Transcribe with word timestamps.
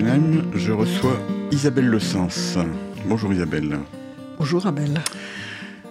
Je 0.00 0.72
reçois 0.72 1.18
Isabelle 1.52 1.86
Le 1.86 1.98
Sens. 1.98 2.58
Bonjour 3.06 3.32
Isabelle. 3.32 3.78
Bonjour 4.38 4.66
Abel. 4.66 5.00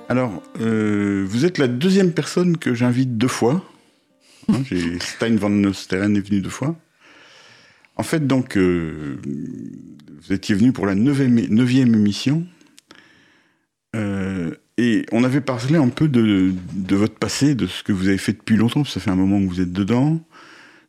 Alors, 0.09 0.43
euh, 0.61 1.25
vous 1.27 1.43
êtes 1.43 1.57
la 1.57 1.67
deuxième 1.67 2.11
personne 2.11 2.57
que 2.57 2.75
j'invite 2.75 3.17
deux 3.17 3.27
fois. 3.27 3.65
Hein, 4.49 4.61
j'ai- 4.69 4.99
Stein 4.99 5.35
van 5.37 5.49
Nosteren 5.49 6.15
est 6.15 6.19
venu 6.21 6.41
deux 6.41 6.51
fois. 6.51 6.75
En 7.95 8.03
fait, 8.03 8.27
donc, 8.27 8.57
euh, 8.57 9.17
vous 9.25 10.33
étiez 10.33 10.53
venu 10.53 10.71
pour 10.71 10.85
la 10.85 10.93
neuvième, 10.93 11.33
neuvième 11.49 11.95
émission. 11.95 12.45
Euh, 13.95 14.51
et 14.77 15.07
on 15.13 15.23
avait 15.23 15.41
parlé 15.41 15.77
un 15.77 15.89
peu 15.89 16.07
de, 16.07 16.53
de 16.75 16.95
votre 16.95 17.15
passé, 17.15 17.55
de 17.55 17.65
ce 17.65 17.81
que 17.81 17.91
vous 17.91 18.07
avez 18.07 18.19
fait 18.19 18.33
depuis 18.33 18.55
longtemps, 18.55 18.81
parce 18.83 18.93
que 18.93 18.99
ça 18.99 19.03
fait 19.03 19.09
un 19.11 19.15
moment 19.15 19.39
que 19.41 19.47
vous 19.51 19.61
êtes 19.61 19.73
dedans. 19.73 20.19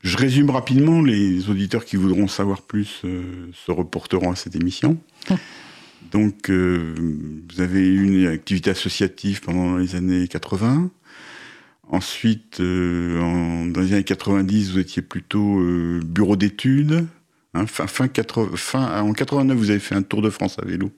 Je 0.02 0.16
résume 0.16 0.50
rapidement, 0.50 1.02
les 1.02 1.48
auditeurs 1.50 1.84
qui 1.84 1.96
voudront 1.96 2.28
savoir 2.28 2.62
plus 2.62 3.00
euh, 3.04 3.23
se 3.54 3.73
reporteront 3.73 4.30
à 4.30 4.37
cette 4.37 4.54
émission. 4.56 4.98
Donc, 6.12 6.50
euh, 6.50 6.95
vous 7.52 7.60
avez 7.60 7.80
eu 7.87 8.04
une 8.04 8.27
activité 8.28 8.70
associative 8.70 9.40
pendant 9.40 9.77
les 9.77 9.96
années 9.96 10.28
80. 10.28 10.90
Ensuite, 11.88 12.60
euh, 12.60 13.20
en- 13.20 13.66
dans 13.66 13.80
les 13.80 13.92
années 13.92 14.04
90, 14.04 14.73
vous 14.73 14.78
étiez 14.78 15.02
plutôt 15.02 15.60
bureau 16.04 16.37
d'études. 16.37 17.06
Hein, 17.54 17.66
fin, 17.66 17.87
fin 17.87 18.06
80 18.09 18.51
fin- 18.56 19.01
en 19.02 19.12
89, 19.12 19.56
vous 19.56 19.71
avez 19.71 19.78
fait 19.78 19.95
un 19.95 20.02
tour 20.02 20.21
de 20.21 20.28
France 20.30 20.59
à 20.62 20.65
vélo, 20.66 20.90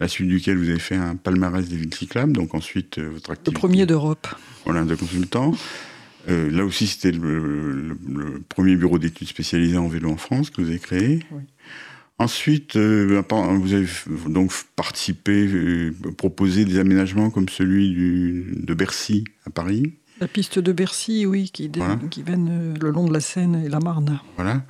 à 0.00 0.04
la 0.04 0.08
suite 0.08 0.28
duquel 0.28 0.56
vous 0.56 0.70
avez 0.70 0.78
fait 0.78 0.94
un 0.96 1.14
palmarès 1.14 1.68
des 1.68 1.76
villes 1.76 1.94
cyclables. 1.94 2.32
Donc 2.32 2.54
ensuite, 2.54 2.98
votre 2.98 3.30
Le 3.30 3.32
activité 3.34 3.52
premier 3.60 3.86
d'Europe. 3.86 4.26
voilà, 4.64 4.84
de 4.84 4.94
consultant. 4.94 5.52
Euh, 6.28 6.50
là 6.50 6.64
aussi, 6.64 6.86
c'était 6.86 7.12
le, 7.12 7.38
le- 7.72 7.98
le 8.14 8.40
premier 8.48 8.74
bureau 8.76 8.98
d'études 8.98 9.28
spécialisé 9.28 9.76
en 9.76 9.86
vélo 9.88 10.10
en 10.10 10.16
France 10.16 10.50
que 10.50 10.60
vous 10.60 10.68
avez 10.68 10.78
créé. 10.78 11.20
Oui. 11.30 11.42
Ensuite, 12.18 12.76
euh, 12.76 13.22
vous 13.30 13.74
avez 13.74 13.86
donc 14.28 14.50
participé, 14.74 15.46
euh, 15.46 15.92
proposé 16.16 16.64
des 16.64 16.78
aménagements 16.78 17.30
comme 17.30 17.48
celui 17.48 17.90
du- 17.90 18.54
de 18.56 18.74
Bercy 18.74 19.24
à 19.46 19.50
Paris. 19.50 19.92
La 20.20 20.26
piste 20.28 20.58
de 20.58 20.72
Bercy, 20.72 21.26
oui, 21.26 21.50
qui, 21.52 21.70
Voilà. 21.76 21.98
qui 22.10 22.22
mène 22.22 22.74
le 22.80 22.90
long 22.90 23.06
de 23.06 23.12
la 23.12 23.20
Seine 23.20 23.62
et 23.64 23.68
la 23.68 23.80
Marne. 23.80 24.18
Voilà. 24.36 24.64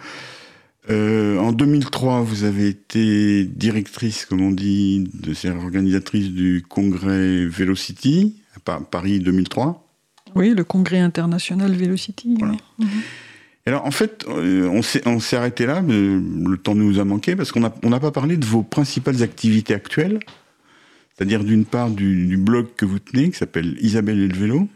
Euh, 0.91 1.39
en 1.39 1.53
2003, 1.53 2.23
vous 2.23 2.43
avez 2.45 2.69
été 2.69 3.45
directrice, 3.45 4.25
comme 4.25 4.41
on 4.41 4.51
dit, 4.51 5.05
de 5.15 5.33
organisatrice 5.57 6.31
du 6.31 6.65
congrès 6.69 7.45
Velocity 7.47 8.37
à 8.57 8.61
Pa- 8.61 8.81
Paris 8.81 9.21
2003. 9.21 9.86
Oui, 10.37 10.55
le 10.55 10.65
congrès 10.65 11.01
international 11.01 11.73
Velocity. 11.73 12.37
Voilà. 12.39 12.55
oui. 12.79 12.87
Et 13.67 13.71
alors, 13.71 13.85
en 13.85 13.91
fait, 13.91 14.25
euh, 14.29 14.69
on 14.69 14.81
s'est, 14.83 15.37
arrêté 15.37 15.67
là, 15.67 15.83
mais 15.83 15.95
le 15.95 16.57
temps 16.57 16.77
nous 16.77 17.01
a 17.01 17.05
manqué, 17.05 17.35
parce 17.35 17.51
qu'on 17.51 17.61
n'a 17.61 17.75
on 17.83 17.91
pas 17.99 18.13
parlé 18.13 18.37
de 18.37 18.47
vos 18.47 18.63
principales 18.63 19.25
activités 19.25 19.75
actuelles. 19.75 20.21
C'est-à-dire, 21.15 21.43
d'une 21.43 21.65
part, 21.65 21.91
du, 21.91 22.27
du 22.27 22.37
blog 22.37 22.69
que 22.77 22.85
vous 22.85 23.01
tenez, 23.01 23.31
qui 23.31 23.37
s'appelle 23.37 23.77
Isabelle 23.81 24.21
et 24.21 24.29
le 24.29 24.37
vélo, 24.37 24.69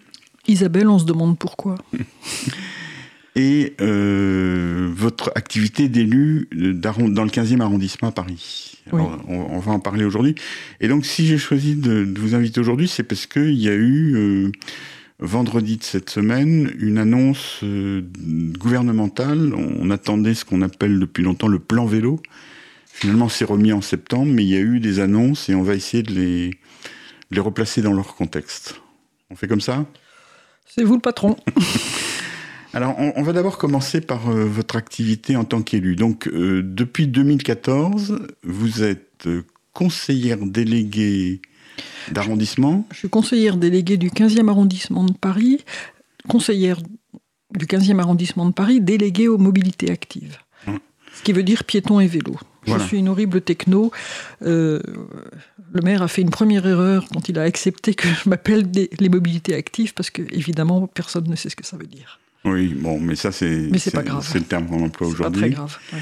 Isabelle, 0.49 0.89
on 0.89 0.99
se 0.99 1.05
demande 1.05 1.39
pourquoi. 1.39 1.77
et 3.37 3.75
euh, 3.81 4.91
votre 4.93 5.31
activité 5.35 5.89
d'élu 5.89 6.49
dans 6.53 7.25
le 7.25 7.31
15e 7.31 7.61
arrondissement 7.61 8.09
à 8.09 8.13
Paris. 8.13 8.79
Alors, 8.93 9.23
on, 9.29 9.37
on 9.37 9.59
va 9.61 9.73
en 9.73 9.79
parler 9.79 10.05
aujourd'hui. 10.05 10.35
Et 10.81 10.89
donc, 10.89 11.07
si 11.07 11.27
j'ai 11.27 11.39
choisi 11.39 11.77
de, 11.77 12.05
de 12.05 12.21
vous 12.21 12.35
inviter 12.35 12.59
aujourd'hui, 12.59 12.89
c'est 12.89 13.05
parce 13.05 13.27
qu'il 13.27 13.55
y 13.55 13.69
a 13.69 13.75
eu, 13.75 14.15
euh, 14.17 14.53
vendredi 15.21 15.77
de 15.77 15.85
cette 15.85 16.11
semaine, 16.11 16.73
une 16.79 16.99
annonce 16.99 17.61
euh, 17.63 18.03
gouvernementale. 18.59 19.55
On, 19.55 19.91
attendait 19.91 20.35
ce 20.35 20.45
qu'on 20.45 20.63
appelle 20.63 20.99
depuis 20.99 21.23
longtemps 21.23 21.49
le 21.49 21.59
plan 21.59 21.87
vélo. 21.87 22.21
Finalement, 22.87 23.29
c'est 23.29 23.45
remis 23.45 23.73
en 23.73 23.81
septembre, 23.81 24.33
mais 24.33 24.45
il 24.45 24.49
y 24.49 24.57
a 24.57 24.61
eu 24.61 24.81
des 24.81 25.01
annonces 25.01 25.49
et 25.49 25.55
on 25.55 25.63
va 25.63 25.75
essayer 25.75 26.03
de 26.03 26.13
les, 26.13 26.49
de 26.51 26.57
les 27.33 27.41
replacer 27.41 27.83
dans 27.83 27.93
leur 27.93 28.15
contexte. 28.15 28.81
On 29.31 29.37
fait 29.37 29.49
comme 29.49 29.61
ça? 29.61 29.87
C'est 30.67 30.85
vous 30.85 30.95
le 30.95 31.01
patron. 31.01 31.37
alors, 32.73 32.95
on, 32.99 33.13
on 33.17 33.23
va 33.23 33.33
d'abord 33.33 33.59
commencer 33.59 34.01
par 34.01 34.31
euh, 34.31 34.45
votre 34.45 34.77
activité 34.77 35.37
en 35.37 35.45
tant 35.45 35.63
qu'élu. 35.63 35.97
Donc, 35.97 36.29
euh, 36.29 36.63
depuis 36.65 37.07
2014, 37.07 38.19
vous 38.43 38.83
êtes 38.83 39.29
conseillère 39.73 40.39
déléguée 40.39 41.41
d'arrondissement. 42.13 42.87
Je 42.93 42.99
suis 42.99 43.09
conseillère 43.09 43.57
déléguée 43.57 43.97
du 43.97 44.11
15e 44.11 44.49
arrondissement 44.49 45.05
de 45.05 45.13
Paris, 45.13 45.65
conseillère 46.29 46.79
du 47.57 47.67
15e 47.67 47.99
arrondissement 47.99 48.47
de 48.47 48.53
Paris, 48.53 48.81
déléguée 48.81 49.29
aux 49.29 49.39
mobilités 49.39 49.91
actives. 49.91 50.37
Hum. 50.67 50.79
Ce 51.15 51.23
qui 51.23 51.33
veut 51.33 51.43
dire 51.43 51.65
piéton 51.65 51.99
et 52.01 52.07
vélo. 52.07 52.37
Voilà. 52.67 52.83
Je 52.83 52.89
suis 52.89 52.99
une 52.99 53.09
horrible 53.09 53.41
techno. 53.41 53.91
Euh, 54.43 54.81
le 55.73 55.81
maire 55.83 56.03
a 56.03 56.09
fait 56.09 56.23
une 56.23 56.31
première 56.31 56.67
erreur 56.67 57.07
quand 57.13 57.29
il 57.29 57.39
a 57.39 57.43
accepté 57.43 57.95
que 57.95 58.07
je 58.09 58.29
m'appelle 58.29 58.67
les 58.99 59.09
mobilités 59.09 59.55
actives, 59.55 59.95
parce 59.95 60.11
que 60.11 60.23
évidemment, 60.33 60.87
personne 60.87 61.27
ne 61.29 61.37
sait 61.37 61.49
ce 61.49 61.57
que 61.57 61.65
ça 61.67 61.77
veut 61.77 61.87
dire. 61.87 62.21
Oui, 62.45 62.75
bon, 62.75 63.01
mais 63.01 63.17
ça, 63.17 63.33
c'est 63.33 63.69
Mais 63.71 63.79
c'est 63.79 63.91
pas 63.91 64.03
grave. 64.03 64.27
c'est 64.31 64.39
le 64.39 64.45
terme 64.45 64.67
qu'on 64.67 64.85
emploie 64.85 65.09
C'est 65.11 65.17
pas 65.17 65.21
aujourd'hui. 65.29 65.41
très 65.43 65.51
grave. 65.51 65.77
ouais. 65.93 65.99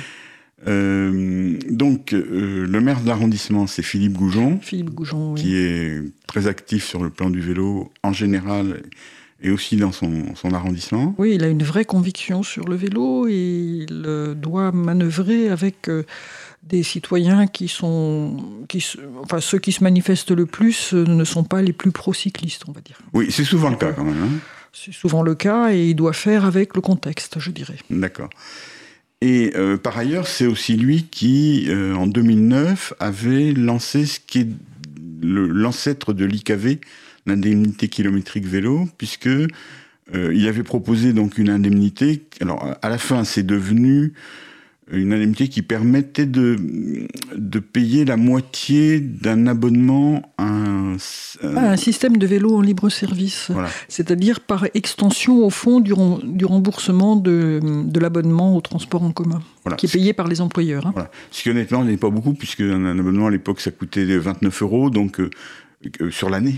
Euh, 0.66 1.56
donc, 1.70 2.12
euh, 2.12 2.66
le 2.66 2.80
maire 2.80 3.00
de 3.00 3.06
l'arrondissement, 3.06 3.66
c'est 3.66 3.82
Philippe 3.82 4.14
Goujon, 4.14 4.58
Philippe 4.60 4.90
Goujon, 4.90 5.32
oui. 5.34 5.40
qui 5.40 5.56
est 5.56 6.02
très 6.26 6.46
actif 6.48 6.84
sur 6.84 7.02
le 7.02 7.10
plan 7.10 7.30
du 7.30 7.40
vélo 7.40 7.92
en 8.02 8.12
général 8.12 8.82
et 9.40 9.50
aussi 9.50 9.76
dans 9.76 9.92
son, 9.92 10.34
son 10.34 10.52
arrondissement. 10.52 11.14
Oui, 11.16 11.34
il 11.36 11.44
a 11.44 11.48
une 11.48 11.62
vraie 11.62 11.84
conviction 11.84 12.42
sur 12.42 12.66
le 12.66 12.74
vélo 12.74 13.28
et 13.28 13.86
il 13.88 14.02
euh, 14.04 14.34
doit 14.34 14.72
manœuvrer 14.72 15.48
avec 15.48 15.88
euh, 15.88 16.02
des 16.64 16.82
citoyens 16.82 17.46
qui 17.46 17.68
sont. 17.68 18.36
Qui, 18.68 18.84
enfin, 19.22 19.40
ceux 19.40 19.58
qui 19.60 19.70
se 19.70 19.84
manifestent 19.84 20.32
le 20.32 20.46
plus 20.46 20.92
ne 20.92 21.22
sont 21.22 21.44
pas 21.44 21.62
les 21.62 21.72
plus 21.72 21.92
pro-cyclistes, 21.92 22.64
on 22.66 22.72
va 22.72 22.80
dire. 22.80 22.98
Oui, 23.12 23.28
c'est 23.30 23.44
souvent 23.44 23.70
le 23.70 23.76
cas 23.76 23.92
quand 23.92 24.04
même. 24.04 24.20
hein. 24.20 24.38
C'est 24.72 24.92
souvent 24.92 25.22
le 25.22 25.34
cas 25.34 25.72
et 25.72 25.90
il 25.90 25.94
doit 25.94 26.12
faire 26.12 26.44
avec 26.44 26.74
le 26.74 26.80
contexte, 26.80 27.38
je 27.38 27.50
dirais. 27.52 27.78
D'accord. 27.90 28.28
Et 29.20 29.52
euh, 29.56 29.76
par 29.76 29.98
ailleurs, 29.98 30.28
c'est 30.28 30.46
aussi 30.46 30.76
lui 30.76 31.04
qui, 31.04 31.66
euh, 31.68 31.94
en 31.94 32.06
2009, 32.06 32.94
avait 33.00 33.52
lancé 33.52 34.06
ce 34.06 34.20
qui 34.20 34.40
est 34.40 34.48
l'ancêtre 35.20 36.12
de 36.12 36.24
l'IKV, 36.24 36.78
l'indemnité 37.26 37.88
kilométrique 37.88 38.46
vélo, 38.46 38.88
puisque 38.96 39.26
euh, 39.26 39.48
il 40.14 40.46
avait 40.46 40.62
proposé 40.62 41.12
donc 41.12 41.38
une 41.38 41.50
indemnité. 41.50 42.22
Alors 42.40 42.76
à 42.80 42.88
la 42.88 42.98
fin, 42.98 43.24
c'est 43.24 43.42
devenu 43.42 44.12
une 44.90 45.12
indemnité 45.12 45.48
qui 45.48 45.62
permettait 45.62 46.26
de, 46.26 46.56
de 47.36 47.58
payer 47.58 48.04
la 48.04 48.16
moitié 48.16 49.00
d'un 49.00 49.46
abonnement 49.46 50.22
à 50.38 50.44
un, 50.44 50.96
Ah, 51.42 51.72
un 51.72 51.76
système 51.76 52.16
de 52.16 52.26
vélo 52.26 52.56
en 52.56 52.60
libre 52.62 52.88
service, 52.88 53.50
voilà. 53.50 53.68
c'est-à-dire 53.88 54.40
par 54.40 54.66
extension 54.74 55.44
au 55.44 55.50
fond 55.50 55.80
du, 55.80 55.92
du 56.24 56.44
remboursement 56.44 57.16
de, 57.16 57.60
de 57.62 58.00
l'abonnement 58.00 58.56
au 58.56 58.60
transport 58.60 59.02
en 59.02 59.12
commun, 59.12 59.40
Voilà. 59.64 59.76
qui 59.76 59.86
est 59.86 59.92
payé 59.92 60.12
par 60.12 60.26
les 60.28 60.40
employeurs. 60.40 60.86
hein. 60.86 60.92
Voilà. 60.94 61.10
Ce 61.30 61.42
qui 61.42 61.50
honnêtement 61.50 61.84
n'est 61.84 61.96
pas 61.96 62.10
beaucoup, 62.10 62.32
puisque 62.34 62.60
un, 62.62 62.98
abonnement 62.98 63.26
à 63.26 63.30
l'époque 63.30 63.60
ça 63.60 63.70
coûtait 63.70 64.04
29 64.16 64.62
euros, 64.62 64.90
donc 64.90 65.20
euh, 65.20 65.24
euh, 65.24 65.30
sur 66.10 66.28
l'année. 66.28 66.56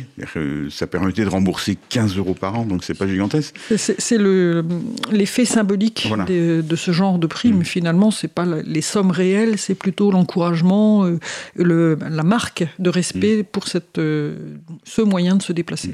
Ça 0.70 0.86
permettait 0.86 1.24
de 1.24 1.28
rembourser 1.28 1.76
15 1.90 2.16
euros 2.16 2.32
par 2.34 2.58
an, 2.58 2.64
donc 2.64 2.84
c'est 2.84 2.94
pas 2.96 3.06
gigantesque. 3.06 3.54
C'est 3.76 4.00
c'est 4.00 4.16
le- 4.16 4.64
l'effet 5.12 5.44
symbolique 5.44 6.06
Voilà. 6.08 6.24
de, 6.24 6.62
de 6.66 6.76
ce 6.76 6.90
genre 6.90 7.18
de 7.18 7.26
prime. 7.26 7.58
Mm. 7.58 7.64
Finalement, 7.64 8.10
c'est 8.10 8.32
pas 8.32 8.46
les 8.46 8.80
sommes 8.80 9.10
réelles, 9.10 9.58
c'est 9.58 9.74
plutôt 9.74 10.10
l'encouragement, 10.10 11.04
euh, 11.04 11.18
le- 11.54 11.98
la 12.00 12.22
marque 12.22 12.64
de 12.78 12.88
respect 12.88 13.42
pour 13.42 13.68
cette, 13.68 13.98
euh, 13.98 14.56
ce 14.84 15.02
moyen 15.02 15.36
de 15.36 15.42
se 15.42 15.52
déplacer. 15.52 15.92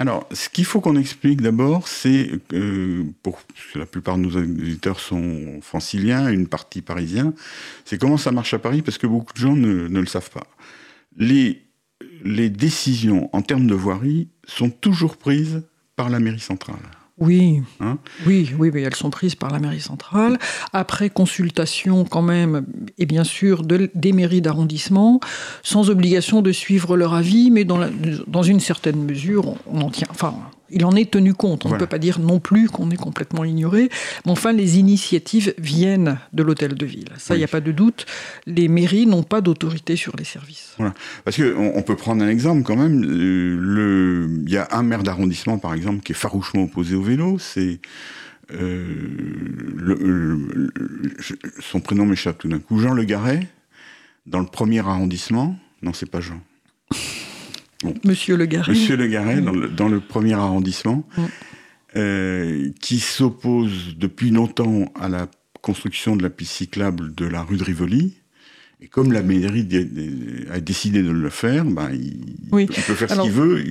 Alors, 0.00 0.28
ce 0.32 0.48
qu'il 0.48 0.64
faut 0.64 0.80
qu'on 0.80 0.96
explique 0.96 1.40
d'abord, 1.42 1.86
c'est 1.86 2.30
euh, 2.52 3.04
pour 3.22 3.38
parce 3.54 3.72
que 3.72 3.78
la 3.78 3.86
plupart 3.86 4.16
de 4.18 4.22
nos 4.22 4.36
auditeurs 4.36 4.98
sont 4.98 5.60
franciliens, 5.62 6.28
une 6.28 6.48
partie 6.48 6.82
parisien, 6.82 7.34
c'est 7.84 7.98
comment 7.98 8.16
ça 8.16 8.32
marche 8.32 8.52
à 8.52 8.58
Paris, 8.58 8.82
parce 8.82 8.98
que 8.98 9.06
beaucoup 9.06 9.32
de 9.32 9.38
gens 9.38 9.54
ne, 9.54 9.86
ne 9.86 10.00
le 10.00 10.06
savent 10.06 10.30
pas. 10.30 10.46
Les, 11.16 11.62
les 12.24 12.50
décisions 12.50 13.28
en 13.32 13.42
termes 13.42 13.66
de 13.66 13.74
voirie 13.74 14.28
sont 14.46 14.70
toujours 14.70 15.16
prises 15.16 15.62
par 15.96 16.08
la 16.10 16.20
mairie 16.20 16.40
centrale. 16.40 16.76
Oui, 17.16 17.62
Hein 17.78 17.98
oui, 18.26 18.50
oui, 18.58 18.70
oui, 18.74 18.82
elles 18.82 18.96
sont 18.96 19.10
prises 19.10 19.36
par 19.36 19.50
la 19.52 19.60
mairie 19.60 19.80
centrale. 19.80 20.36
Après 20.72 21.10
consultation, 21.10 22.04
quand 22.04 22.22
même, 22.22 22.66
et 22.98 23.06
bien 23.06 23.22
sûr, 23.22 23.62
de- 23.62 23.88
des 23.94 24.12
mairies 24.12 24.40
d'arrondissement, 24.40 25.20
sans 25.62 25.90
obligation 25.90 26.42
de 26.42 26.50
suivre 26.50 26.96
leur 26.96 27.14
avis, 27.14 27.52
mais 27.52 27.64
dans, 27.64 27.78
la- 27.78 27.90
dans 28.26 28.42
une 28.42 28.58
certaine 28.58 29.00
mesure, 29.04 29.46
on, 29.46 29.56
on 29.68 29.80
en 29.82 29.90
tient. 29.90 30.08
Enfin, 30.10 30.34
il 30.74 30.84
en 30.84 30.92
est 30.96 31.10
tenu 31.10 31.32
compte. 31.34 31.64
On 31.64 31.68
ne 31.68 31.70
Voilà. 31.74 31.86
peut 31.86 31.90
pas 31.90 31.98
dire 31.98 32.18
non 32.18 32.40
plus 32.40 32.68
qu'on 32.68 32.90
est 32.90 32.96
complètement 32.96 33.44
ignoré. 33.44 33.88
Mais 34.26 34.32
enfin, 34.32 34.52
les 34.52 34.78
initiatives 34.78 35.54
viennent 35.58 36.18
de 36.32 36.42
l'hôtel 36.42 36.74
de 36.74 36.84
ville. 36.86 37.08
Ça, 37.16 37.34
il 37.34 37.36
Oui. 37.36 37.38
n'y 37.38 37.44
a 37.44 37.48
pas 37.48 37.60
de 37.60 37.72
doute. 37.72 38.06
Les 38.46 38.68
mairies 38.68 39.06
n'ont 39.06 39.22
pas 39.22 39.40
d'autorité 39.40 39.96
sur 39.96 40.14
les 40.16 40.24
services. 40.24 40.76
Parce 41.24 41.36
que 41.36 41.54
on, 41.56 41.82
peut 41.82 41.96
prendre 41.96 42.22
un 42.24 42.28
exemple 42.28 42.62
quand 42.64 42.76
même. 42.76 43.04
euh, 43.04 44.42
Il 44.46 44.52
y 44.52 44.56
a 44.56 44.68
un 44.72 44.82
maire 44.82 45.02
d'arrondissement, 45.02 45.58
par 45.58 45.74
exemple, 45.74 46.02
qui 46.02 46.12
est 46.12 46.16
farouchement 46.16 46.64
opposé 46.64 46.94
au 46.96 47.02
vélo. 47.02 47.38
C'est 47.38 47.80
euh, 48.52 48.94
son 51.60 51.80
prénom 51.80 52.04
m'échappe 52.06 52.38
tout 52.38 52.48
d'un 52.48 52.58
coup. 52.58 52.78
Jean 52.78 52.92
Le 52.92 53.04
Garret, 53.04 53.46
dans 54.26 54.40
le 54.40 54.46
premier 54.46 54.80
arrondissement. 54.80 55.56
Non, 55.82 55.92
c'est 55.92 56.10
pas 56.10 56.20
Jean. 56.20 56.40
Monsieur 58.04 58.36
Le 58.36 58.46
Garret. 58.46 58.72
Monsieur 58.72 58.96
Le 58.96 59.06
Garret, 59.06 59.40
dans, 59.40 59.88
le, 59.88 60.00
premier 60.00 60.34
arrondissement, 60.34 61.06
euh, 61.96 62.70
qui 62.80 62.98
s'oppose 62.98 63.96
depuis 63.96 64.30
longtemps 64.30 64.92
à 64.98 65.08
la 65.08 65.28
construction 65.62 66.16
de 66.16 66.22
la 66.22 66.30
piste 66.30 66.52
cyclable 66.52 67.14
de 67.14 67.26
la 67.26 67.42
rue 67.42 67.56
de 67.56 67.64
Rivoli. 67.64 68.14
Et 68.80 68.88
comme 68.88 69.12
la 69.12 69.22
mairie 69.22 69.66
a 70.52 70.60
décidé 70.60 71.02
de 71.02 71.10
le 71.10 71.30
faire, 71.30 71.64
ben, 71.64 71.88
il, 71.92 72.66
peut 72.66 72.94
faire 72.94 73.08
ce 73.08 73.20
qu'il 73.22 73.30
veut, 73.30 73.64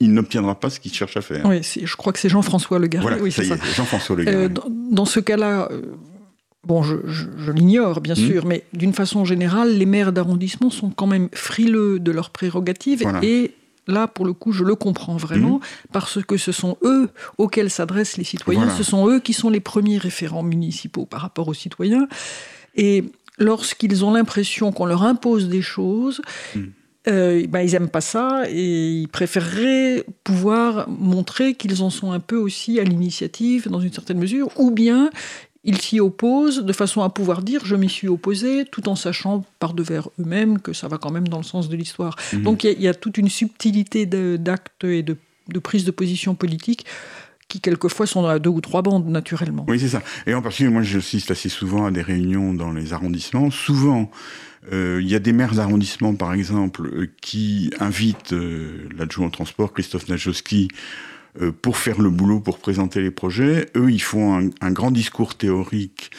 il, 0.00 0.12
n'obtiendra 0.12 0.58
pas 0.58 0.68
ce 0.68 0.80
qu'il 0.80 0.92
cherche 0.92 1.16
à 1.16 1.20
faire. 1.20 1.46
Oui, 1.46 1.60
je 1.62 1.96
crois 1.96 2.12
que 2.12 2.18
c'est 2.18 2.28
Jean-François 2.28 2.80
Le 2.80 2.88
Garret. 2.88 3.20
oui, 3.20 3.30
ça 3.30 3.44
y 3.44 3.52
est, 3.52 3.74
Jean-François 3.76 4.16
Le 4.16 4.24
Garret. 4.24 4.36
Euh, 4.46 4.48
dans, 4.90 5.04
ce 5.04 5.20
cas-là, 5.20 5.68
euh, 5.70 5.82
bon, 6.66 6.82
je, 6.82 7.50
l'ignore 7.50 8.00
bien 8.00 8.14
hmm. 8.14 8.26
sûr, 8.26 8.46
mais 8.46 8.64
d'une 8.72 8.92
façon 8.92 9.24
générale, 9.24 9.76
les 9.76 9.86
maires 9.86 10.12
d'arrondissement 10.12 10.70
sont 10.70 10.90
quand 10.90 11.06
même 11.06 11.28
frileux 11.32 11.98
de 11.98 12.10
leurs 12.10 12.30
prérogatives 12.30 13.02
et 13.22 13.52
là, 13.88 14.06
pour 14.06 14.24
le 14.24 14.34
coup, 14.34 14.52
je 14.52 14.62
le 14.62 14.74
comprends 14.74 15.16
vraiment, 15.16 15.56
mmh. 15.56 15.62
parce 15.92 16.22
que 16.22 16.36
ce 16.36 16.52
sont 16.52 16.76
eux 16.82 17.08
auxquels 17.38 17.70
s'adressent 17.70 18.18
les 18.18 18.24
citoyens, 18.24 18.68
ce 18.76 18.82
sont 18.82 19.08
eux 19.08 19.18
qui 19.18 19.32
sont 19.32 19.50
les 19.50 19.60
premiers 19.60 19.98
référents 19.98 20.42
municipaux 20.42 21.06
par 21.06 21.22
rapport 21.22 21.48
aux 21.48 21.54
citoyens. 21.54 22.06
Et 22.76 23.04
lorsqu'ils 23.38 24.04
ont 24.04 24.12
l'impression 24.12 24.72
qu'on 24.72 24.84
leur 24.84 25.02
impose 25.02 25.48
des 25.48 25.62
choses, 25.62 26.20
mmh. 26.54 26.60
euh, 27.08 27.46
ben, 27.48 27.60
ils 27.60 27.72
n'aiment 27.72 27.88
pas 27.88 28.02
ça 28.02 28.42
et 28.48 28.90
ils 28.90 29.08
préféreraient 29.08 30.04
pouvoir 30.22 30.88
montrer 30.88 31.54
qu'ils 31.54 31.82
en 31.82 31.90
sont 31.90 32.12
un 32.12 32.20
peu 32.20 32.36
aussi 32.36 32.78
à 32.78 32.84
l'initiative 32.84 33.68
dans 33.70 33.80
une 33.80 33.92
certaine 33.92 34.18
mesure, 34.18 34.50
ou 34.58 34.70
bien 34.70 35.10
ils 35.68 35.80
s'y 35.80 36.00
opposent 36.00 36.64
de 36.64 36.72
façon 36.72 37.02
à 37.02 37.10
pouvoir 37.10 37.42
dire 37.42 37.60
je 37.64 37.76
m'y 37.76 37.90
suis 37.90 38.08
opposé, 38.08 38.64
tout 38.64 38.88
en 38.88 38.96
sachant 38.96 39.44
par 39.60 39.74
devers 39.74 40.08
eux-mêmes 40.18 40.60
que 40.60 40.72
ça 40.72 40.88
va 40.88 40.96
quand 40.96 41.10
même 41.10 41.28
dans 41.28 41.36
le 41.36 41.44
sens 41.44 41.68
de 41.68 41.76
l'histoire. 41.76 42.16
Mhm. 42.32 42.42
Donc 42.42 42.64
il 42.64 42.80
y, 42.80 42.88
a 42.88 42.94
toute 42.94 43.18
une 43.18 43.28
subtilité 43.28 44.06
d'actes 44.06 44.84
et 44.84 45.02
de, 45.02 45.16
prise 45.62 45.84
de 45.84 45.90
position 45.90 46.34
politique 46.34 46.86
qui 47.48 47.60
quelquefois 47.60 48.06
sont 48.06 48.26
à 48.26 48.38
deux 48.38 48.50
ou 48.50 48.62
trois 48.62 48.80
bandes 48.80 49.08
naturellement. 49.08 49.66
Oui, 49.68 49.78
c'est 49.78 49.88
ça. 49.88 50.02
Et 50.26 50.34
en 50.34 50.40
particulier, 50.40 50.70
moi 50.70 50.82
j'assiste 50.82 51.30
assez 51.30 51.50
souvent 51.50 51.84
à 51.84 51.90
des 51.90 52.02
réunions 52.02 52.54
dans 52.54 52.72
les 52.72 52.94
arrondissements. 52.94 53.50
Souvent, 53.50 54.10
euh, 54.72 55.00
il 55.02 55.08
y 55.08 55.14
a 55.14 55.18
des 55.18 55.32
maires 55.34 55.54
d'arrondissement, 55.54 56.14
par 56.14 56.32
exemple, 56.32 56.86
euh, 56.86 57.10
qui 57.20 57.70
invitent 57.78 58.32
euh, 58.32 58.88
l'adjoint 58.96 59.26
au 59.26 59.30
transport, 59.30 59.72
Christophe 59.72 60.08
Najowski, 60.08 60.68
pour 61.62 61.76
faire 61.76 62.00
le 62.00 62.10
boulot, 62.10 62.40
pour 62.40 62.58
présenter 62.58 63.00
les 63.00 63.10
projets. 63.10 63.66
Eux, 63.76 63.90
ils 63.90 64.02
font 64.02 64.50
un, 64.60 64.70
grand 64.72 64.90
discours 64.90 65.36
théorique 65.36 66.10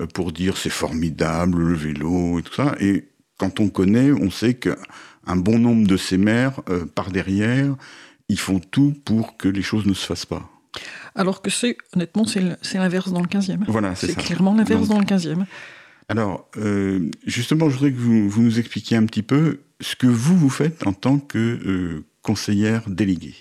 euh, 0.00 0.06
pour 0.06 0.32
dire 0.32 0.56
c'est 0.56 0.70
formidable, 0.70 1.62
le 1.62 1.74
vélo 1.74 2.38
et 2.38 2.42
tout 2.42 2.54
ça. 2.54 2.74
Et 2.80 3.08
quand 3.36 3.60
on 3.60 3.68
connaît, 3.68 4.12
on 4.12 4.30
sait 4.30 4.54
qu'un 4.54 5.36
bon 5.36 5.58
nombre 5.58 5.86
de 5.86 5.96
ces 5.96 6.18
maires, 6.18 6.60
euh, 6.68 6.86
par 6.86 7.10
derrière, 7.10 7.74
ils 8.28 8.38
font 8.38 8.60
tout 8.60 8.94
pour 9.04 9.36
que 9.36 9.48
les 9.48 9.62
choses 9.62 9.86
ne 9.86 9.94
se 9.94 10.06
fassent 10.06 10.26
pas. 10.26 10.48
Alors 11.14 11.42
que 11.42 11.50
c'est, 11.50 11.76
honnêtement, 11.94 12.24
c'est 12.24 12.74
l'inverse 12.74 13.10
dans 13.10 13.22
le 13.22 13.26
15e. 13.26 13.64
Voilà, 13.66 13.94
c'est 13.94 14.14
clairement 14.16 14.54
l'inverse 14.54 14.88
dans 14.88 15.00
le 15.00 15.06
15e. 15.06 15.44
Alors, 16.08 16.48
justement, 17.26 17.68
je 17.68 17.74
voudrais 17.74 17.90
que 17.90 17.98
vous, 17.98 18.28
vous, 18.28 18.42
nous 18.42 18.58
expliquiez 18.58 18.96
un 18.96 19.06
petit 19.06 19.22
peu 19.22 19.60
ce 19.80 19.96
que 19.96 20.06
vous, 20.06 20.36
vous 20.36 20.50
faites 20.50 20.86
en 20.86 20.92
tant 20.92 21.18
que 21.18 22.04
conseillère 22.22 22.88
déléguée. 22.88 23.34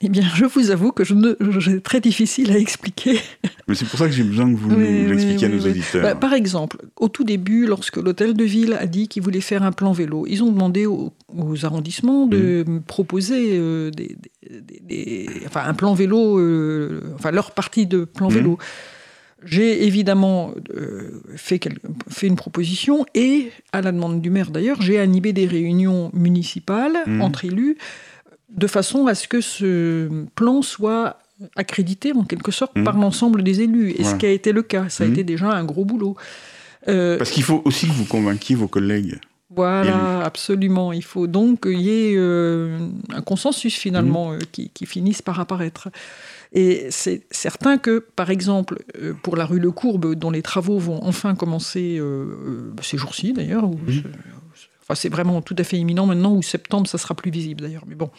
Eh 0.00 0.08
bien, 0.08 0.22
je 0.34 0.44
vous 0.44 0.70
avoue 0.70 0.92
que 0.92 1.04
je 1.04 1.14
ne, 1.14 1.34
c'est 1.60 1.82
très 1.82 2.00
difficile 2.00 2.50
à 2.52 2.58
expliquer. 2.58 3.20
Mais 3.68 3.74
c'est 3.74 3.86
pour 3.86 3.98
ça 3.98 4.06
que 4.06 4.12
j'ai 4.12 4.24
besoin 4.24 4.52
que 4.52 4.58
vous 4.58 4.78
l'expliquiez 4.78 5.46
à 5.46 5.50
nos 5.50 5.64
auditeurs. 5.64 6.02
Bah, 6.02 6.14
par 6.14 6.34
exemple, 6.34 6.78
au 6.96 7.08
tout 7.08 7.24
début, 7.24 7.66
lorsque 7.66 7.96
l'hôtel 7.96 8.34
de 8.34 8.44
ville 8.44 8.76
a 8.78 8.86
dit 8.86 9.08
qu'il 9.08 9.22
voulait 9.22 9.40
faire 9.40 9.62
un 9.62 9.72
plan 9.72 9.92
vélo, 9.92 10.26
ils 10.28 10.42
ont 10.42 10.50
demandé 10.50 10.86
aux, 10.86 11.12
arrondissements 11.62 12.26
de 12.26 12.64
mmh. 12.66 12.80
proposer 12.82 13.58
euh, 13.58 13.90
des, 13.90 15.28
enfin, 15.46 15.62
un 15.64 15.74
plan 15.74 15.94
vélo, 15.94 16.38
euh, 16.38 17.00
enfin 17.14 17.30
leur 17.30 17.52
partie 17.52 17.86
de 17.86 18.04
plan 18.04 18.28
mmh. 18.28 18.34
vélo. 18.34 18.58
J'ai 19.44 19.86
évidemment 19.86 20.54
euh, 20.74 21.20
fait, 21.36 21.60
fait, 22.08 22.26
une 22.26 22.36
proposition 22.36 23.04
et, 23.14 23.50
à 23.72 23.82
la 23.82 23.92
demande 23.92 24.22
du 24.22 24.30
maire 24.30 24.50
d'ailleurs, 24.50 24.80
j'ai 24.80 24.98
animé 24.98 25.34
des 25.34 25.46
réunions 25.46 26.10
municipales 26.14 26.96
mmh. 27.06 27.20
entre 27.20 27.44
élus 27.44 27.76
de 28.56 28.66
façon 28.66 29.06
à 29.06 29.14
ce 29.14 29.28
que 29.28 29.40
ce 29.40 30.08
plan 30.34 30.62
soit 30.62 31.18
accrédité 31.56 32.12
en 32.12 32.24
quelque 32.24 32.52
sorte 32.52 32.76
mmh. 32.76 32.84
par 32.84 32.96
l'ensemble 32.96 33.42
des 33.42 33.60
élus. 33.60 33.90
Et 33.98 34.04
ce 34.04 34.14
qui 34.14 34.26
a 34.26 34.30
été 34.30 34.52
le 34.52 34.62
cas, 34.62 34.88
ça 34.88 35.04
a 35.04 35.06
mmh. 35.06 35.12
été 35.12 35.24
déjà 35.24 35.50
un 35.50 35.64
gros 35.64 35.84
boulot. 35.84 36.16
Euh, 36.88 37.18
Parce 37.18 37.30
qu'il 37.30 37.42
faut 37.42 37.62
aussi 37.64 37.86
que 37.86 37.92
vous 37.92 38.04
convainquiez 38.04 38.54
vos 38.54 38.68
collègues. 38.68 39.18
Voilà, 39.50 40.24
absolument. 40.24 40.92
Il 40.92 41.04
faut 41.04 41.28
donc 41.28 41.62
qu'il 41.62 41.80
y 41.80 41.90
ait 41.90 42.14
euh, 42.16 42.88
un 43.12 43.20
consensus 43.22 43.76
finalement 43.76 44.30
mmh. 44.30 44.34
euh, 44.34 44.66
qui, 44.72 44.86
finisse 44.86 45.22
par 45.22 45.38
apparaître. 45.38 45.88
Et 46.52 46.86
c'est 46.90 47.26
certain 47.30 47.78
que, 47.78 47.98
par 47.98 48.30
exemple, 48.30 48.84
pour 49.22 49.36
la 49.36 49.44
rue 49.44 49.58
Le 49.58 49.70
Courbe, 49.72 50.14
dont 50.14 50.30
les 50.30 50.42
travaux 50.42 50.78
vont 50.78 51.00
enfin 51.02 51.34
commencer 51.34 52.00
ces 52.80 52.96
jours-ci 52.96 53.32
d'ailleurs, 53.32 53.68
Enfin, 54.84 54.94
c'est 54.94 55.08
vraiment 55.08 55.40
tout 55.40 55.56
à 55.58 55.64
fait 55.64 55.78
imminent 55.78 56.06
maintenant, 56.06 56.34
ou 56.34 56.42
septembre, 56.42 56.86
ça 56.86 56.98
sera 56.98 57.14
plus 57.14 57.30
visible 57.30 57.62
d'ailleurs. 57.62 57.84
Mais 57.86 57.94
bon. 57.94 58.10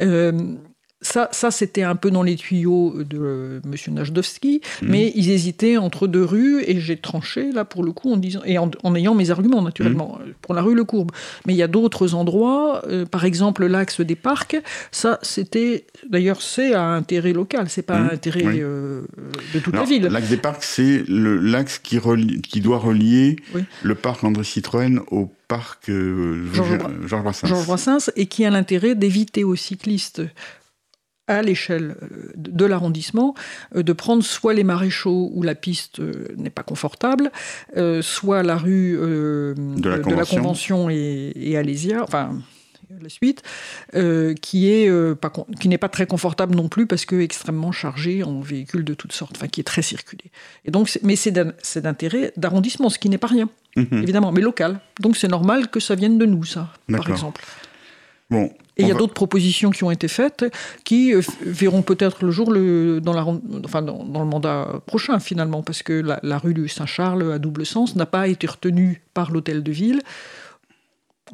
Euh, 0.00 0.56
ça, 1.02 1.28
ça 1.32 1.50
c'était 1.50 1.82
un 1.82 1.96
peu 1.96 2.10
dans 2.10 2.22
les 2.22 2.36
tuyaux 2.36 3.02
de 3.02 3.60
M. 3.64 3.94
Najdowski, 3.94 4.60
mhm. 4.82 4.88
mais 4.88 5.12
ils 5.14 5.30
hésitaient 5.30 5.76
entre 5.76 6.06
deux 6.06 6.24
rues 6.24 6.62
et 6.66 6.80
j'ai 6.80 6.96
tranché 6.96 7.52
là 7.52 7.64
pour 7.64 7.84
le 7.84 7.92
coup 7.92 8.12
en 8.12 8.16
disant 8.16 8.40
et 8.44 8.58
en, 8.58 8.70
ayant 8.94 9.14
mes 9.14 9.30
arguments 9.30 9.62
naturellement 9.62 10.18
mhm. 10.24 10.32
pour 10.40 10.54
la 10.54 10.62
rue 10.62 10.74
Le 10.74 10.84
Courbe. 10.84 11.10
Mais 11.46 11.52
il 11.52 11.56
y 11.56 11.62
a 11.62 11.68
d'autres 11.68 12.14
endroits, 12.14 12.82
euh, 12.86 13.04
par 13.04 13.24
exemple 13.24 13.66
l'axe 13.66 14.00
des 14.00 14.16
parcs. 14.16 14.56
Ça, 14.90 15.18
c'était 15.22 15.86
d'ailleurs 16.08 16.40
c'est 16.40 16.72
à 16.72 16.84
intérêt 16.84 17.32
local, 17.32 17.66
c'est 17.68 17.82
pas 17.82 17.96
à 17.96 18.00
mhm. 18.00 18.10
intérêt 18.12 18.44
euh, 18.46 19.02
de 19.54 19.58
toute 19.58 19.74
la 19.74 19.84
ville. 19.84 20.04
L'axe 20.04 20.28
des 20.28 20.36
parcs, 20.36 20.62
c'est 20.62 21.04
l'axe 21.08 21.78
qui, 21.78 21.98
qui 22.42 22.60
doit 22.60 22.78
relier 22.78 23.36
le 23.82 23.94
parc 23.94 24.24
André 24.24 24.44
Citroën 24.44 25.00
au 25.10 25.30
parc 25.48 25.88
euh, 25.88 26.46
Georges 26.54 27.22
Brassens. 27.22 27.46
Georges 27.46 27.66
Brassens 27.66 28.10
et 28.16 28.26
qui 28.26 28.44
a 28.44 28.50
l'intérêt 28.50 28.94
d'éviter 28.94 29.44
aux 29.44 29.56
cyclistes 29.56 30.22
à 31.32 31.42
l'échelle 31.42 31.96
euh, 32.02 32.30
de 32.36 32.64
l'arrondissement, 32.64 33.34
euh, 33.74 33.82
de 33.82 33.92
prendre 33.92 34.22
soit 34.22 34.54
les 34.54 34.64
maréchaux 34.64 35.30
où 35.32 35.42
la 35.42 35.54
piste 35.54 36.00
euh, 36.00 36.28
n'est 36.36 36.50
pas 36.50 36.62
confortable, 36.62 37.30
soit 38.00 38.42
la 38.42 38.56
rue 38.56 38.92
de, 38.96 39.54
la 39.88 40.24
Convention 40.24 40.90
et, 40.90 41.32
et 41.34 41.56
Alésia, 41.56 42.02
enfin 42.02 42.38
la 43.00 43.08
suite, 43.08 43.42
qui 44.42 44.70
est 44.70 45.14
pas, 45.14 45.32
qui 45.60 45.68
n'est 45.68 45.78
pas 45.78 45.88
très 45.88 46.06
confortable 46.06 46.54
non 46.54 46.68
plus 46.68 46.86
parce 46.86 47.04
que 47.06 47.20
extrêmement 47.20 47.72
chargé 47.72 48.22
en 48.22 48.40
véhicules 48.40 48.84
de 48.84 48.94
toutes 48.94 49.12
sortes, 49.12 49.36
enfin 49.36 49.48
qui 49.48 49.60
est 49.60 49.64
très 49.64 49.82
circulé. 49.82 50.24
Et 50.66 50.70
donc, 50.70 50.98
mais 51.02 51.16
c'est 51.16 51.32
d'intérêt 51.32 52.32
d'arrondissement, 52.36 52.90
ce 52.90 52.98
qui 52.98 53.08
n'est 53.08 53.18
pas 53.18 53.28
rien, 53.28 53.48
mhm. 53.76 54.02
évidemment, 54.02 54.30
mais 54.30 54.42
local. 54.42 54.80
Donc 55.00 55.16
c'est 55.16 55.28
normal 55.28 55.68
que 55.68 55.80
ça 55.80 55.94
vienne 55.94 56.18
de 56.18 56.26
nous, 56.26 56.44
ça, 56.44 56.68
par 56.90 57.08
exemple. 57.08 57.42
Bon, 58.30 58.50
et 58.78 58.82
il 58.82 58.88
y 58.88 58.90
a 58.90 58.94
d'autres 58.94 59.12
propositions 59.12 59.70
qui 59.70 59.84
ont 59.84 59.90
été 59.90 60.08
faites 60.08 60.46
qui 60.84 61.14
euh, 61.14 61.20
verront 61.42 61.82
peut-être 61.82 62.24
le 62.24 62.30
jour 62.30 62.50
le, 62.50 63.00
dans, 63.00 63.12
la, 63.12 63.26
enfin, 63.64 63.82
dans, 63.82 64.02
le 64.02 64.26
mandat 64.26 64.80
prochain 64.86 65.18
finalement, 65.20 65.62
parce 65.62 65.82
que 65.82 65.92
la, 66.22 66.38
rue 66.38 66.54
du 66.54 66.68
Saint-Charles 66.68 67.32
à 67.32 67.38
double 67.38 67.66
sens 67.66 67.96
n'a 67.96 68.06
pas 68.06 68.28
été 68.28 68.46
retenue 68.46 69.02
par 69.12 69.30
l'hôtel 69.30 69.62
de 69.62 69.72
ville. 69.72 70.00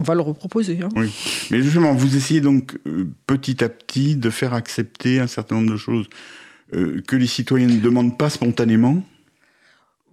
On 0.01 0.05
va 0.05 0.15
le 0.15 0.21
reproposer. 0.21 0.81
Hein. 0.83 0.89
Oui, 0.97 1.13
mais 1.51 1.61
justement, 1.61 1.93
vous 1.93 2.17
essayez 2.17 2.41
donc 2.41 2.79
euh, 2.87 3.09
petit 3.27 3.65
à 3.65 3.69
petit 3.69 4.17
de 4.17 4.31
faire 4.31 4.55
accepter 4.55 5.19
un 5.19 5.27
certain 5.27 5.57
nombre 5.57 5.73
de 5.73 5.77
choses 5.77 6.07
euh, 6.75 7.03
que 7.07 7.17
les 7.17 7.27
citoyens 7.27 7.67
ne 7.67 7.81
demandent 7.81 8.19
pas 8.19 8.31
spontanément 8.31 9.03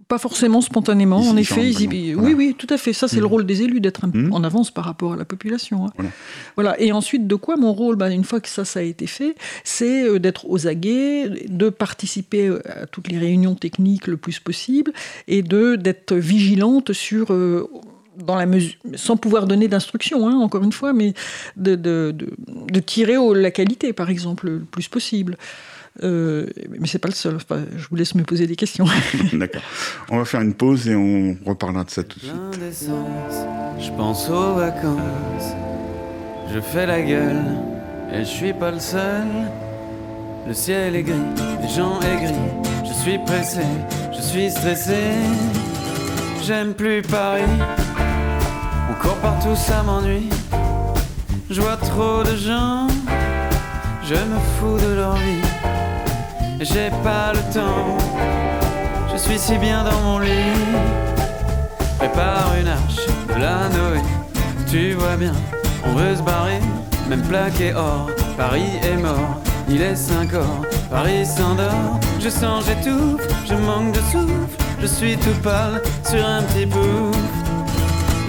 pas 0.08 0.18
forcément 0.20 0.62
spontanément, 0.62 1.20
en 1.20 1.36
effet. 1.36 1.72
Oui, 2.16 2.16
oui, 2.16 2.56
tout 2.58 2.68
à 2.70 2.78
fait. 2.78 2.94
Ça, 2.94 3.08
c'est 3.08 3.18
le 3.18 3.24
mmh. 3.24 3.26
rôle 3.26 3.46
des 3.46 3.64
élus, 3.64 3.80
d'être 3.80 4.06
mmh. 4.06 4.32
en 4.32 4.44
avance 4.44 4.70
par 4.70 4.86
rapport 4.86 5.14
à 5.14 5.16
la 5.16 5.26
population. 5.26 5.88
Hein. 5.88 6.06
Voilà. 6.56 6.80
Et 6.80 6.92
ensuite, 6.92 7.26
de 7.28 7.36
quoi 7.36 7.56
mon 7.58 7.74
rôle? 7.74 7.96
Bah, 7.96 8.10
Une 8.12 8.24
fois 8.24 8.40
que 8.40 8.50
ça, 8.50 8.66
ça 8.66 8.80
a 8.80 8.84
été 8.84 9.08
fait, 9.08 9.36
c'est 9.64 10.04
euh, 10.04 10.20
d'être 10.20 10.48
aux 10.48 10.68
aguets, 10.68 11.30
de 11.48 11.70
participer 11.70 12.48
euh, 12.48 12.62
à 12.84 12.86
toutes 12.86 13.08
les 13.08 13.18
réunions 13.18 13.56
techniques 13.56 14.08
le 14.08 14.18
plus 14.18 14.40
possible 14.40 14.92
et 15.28 15.42
de 15.42 15.76
d'être 15.76 16.14
vigilante 16.14 16.94
sur... 16.94 17.34
Euh, 17.34 17.68
dans 18.18 18.36
la 18.36 18.46
mesure, 18.46 18.76
sans 18.94 19.18
pouvoir 19.18 19.46
donner 19.46 19.68
d'instructions, 19.68 20.26
hein, 20.26 20.36
encore 20.36 20.64
une 20.64 20.72
fois, 20.72 20.94
mais 20.94 21.14
de, 21.58 21.76
de, 21.76 22.16
de, 22.48 22.80
tirer 22.80 23.18
la 23.34 23.52
qualité, 23.52 23.92
par 23.92 24.10
exemple, 24.10 24.46
le 24.46 24.60
plus 24.60 24.88
possible. 24.88 25.38
Euh, 26.04 26.46
mais 26.80 26.88
c'est 26.88 27.00
pas 27.00 27.08
le 27.08 27.14
seul. 27.14 27.38
je 27.78 27.88
vous 27.90 27.96
laisse 27.96 28.16
me 28.16 28.24
poser 28.24 28.48
des 28.48 28.56
questions. 28.56 28.86
D'accord. 29.34 29.62
On 30.10 30.18
va 30.18 30.26
faire 30.26 30.42
une 30.42 30.54
pause 30.54 30.88
et 30.88 30.96
on 30.96 31.38
reparlera 31.46 31.84
de 31.84 31.90
ça 31.90 32.04
tout 32.04 32.20
de 32.20 32.26
suite. 32.26 32.90
Je 33.80 33.90
pense 33.92 34.30
aux 34.30 34.56
vacances. 34.56 35.54
Je 36.54 36.60
fais 36.60 36.86
la 36.86 37.02
gueule 37.02 37.44
et 38.14 38.20
je 38.20 38.30
suis 38.30 38.54
pas 38.54 38.72
le 38.72 38.80
seul. 38.80 39.26
Le 40.48 40.54
ciel 40.54 40.96
est 40.96 41.04
gris, 41.04 41.16
les 41.62 41.70
gens 41.70 42.00
aigris. 42.02 42.34
Je 42.88 42.94
suis 42.94 43.18
pressé, 43.20 43.62
je 44.16 44.22
suis 44.22 44.52
stressé. 44.52 44.98
J'aime 46.44 46.74
plus 46.74 47.02
Paris. 47.02 47.42
On 48.90 48.94
court 49.02 49.18
partout, 49.18 49.56
ça 49.56 49.82
m'ennuie. 49.82 50.30
Je 51.50 51.62
vois 51.62 51.78
trop 51.78 52.24
de 52.24 52.36
gens. 52.36 52.88
Je 54.04 54.14
me 54.14 54.40
fous 54.60 54.78
de 54.88 54.94
leur 54.94 55.16
vie. 55.16 55.45
J'ai 56.60 56.90
pas 57.04 57.34
le 57.34 57.40
temps. 57.54 57.98
Je 59.12 59.18
suis 59.18 59.38
si 59.38 59.58
bien 59.58 59.84
dans 59.84 60.00
mon 60.02 60.20
lit. 60.20 60.30
Prépare 61.98 62.54
une 62.60 62.68
arche 62.68 63.06
de 63.28 63.42
la 63.42 63.70
Noé. 63.70 64.02
Tu 64.70 64.94
vois 64.94 65.18
bien, 65.18 65.34
on 65.86 65.94
veut 65.94 66.16
se 66.16 66.22
barrer. 66.22 66.60
Même 67.10 67.22
plaqué 67.22 67.74
or, 67.74 68.10
Paris 68.38 68.80
est 68.84 68.98
mort. 68.98 69.42
Il 69.68 69.82
est 69.82 69.96
5 69.96 70.34
heures, 70.34 70.62
Paris 70.90 71.26
s'endort. 71.26 72.00
Je 72.20 72.30
sens, 72.30 72.66
j'étouffe, 72.66 73.28
je 73.48 73.56
manque 73.56 73.92
de 73.92 74.00
souffle. 74.12 74.34
Je 74.82 74.88
suis 74.88 75.18
tout 75.18 75.36
pâle 75.44 75.82
sur 76.08 76.26
un 76.26 76.42
petit 76.44 76.66
bout. 76.66 77.12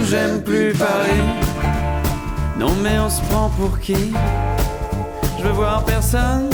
J'aime 0.09 0.41
plus 0.41 0.73
Paris. 0.73 1.21
Non, 2.59 2.71
mais 2.81 2.99
on 2.99 3.09
se 3.09 3.21
prend 3.23 3.49
pour 3.49 3.79
qui? 3.79 4.13
Je 5.37 5.43
veux 5.43 5.51
voir 5.51 5.83
personne. 5.83 6.49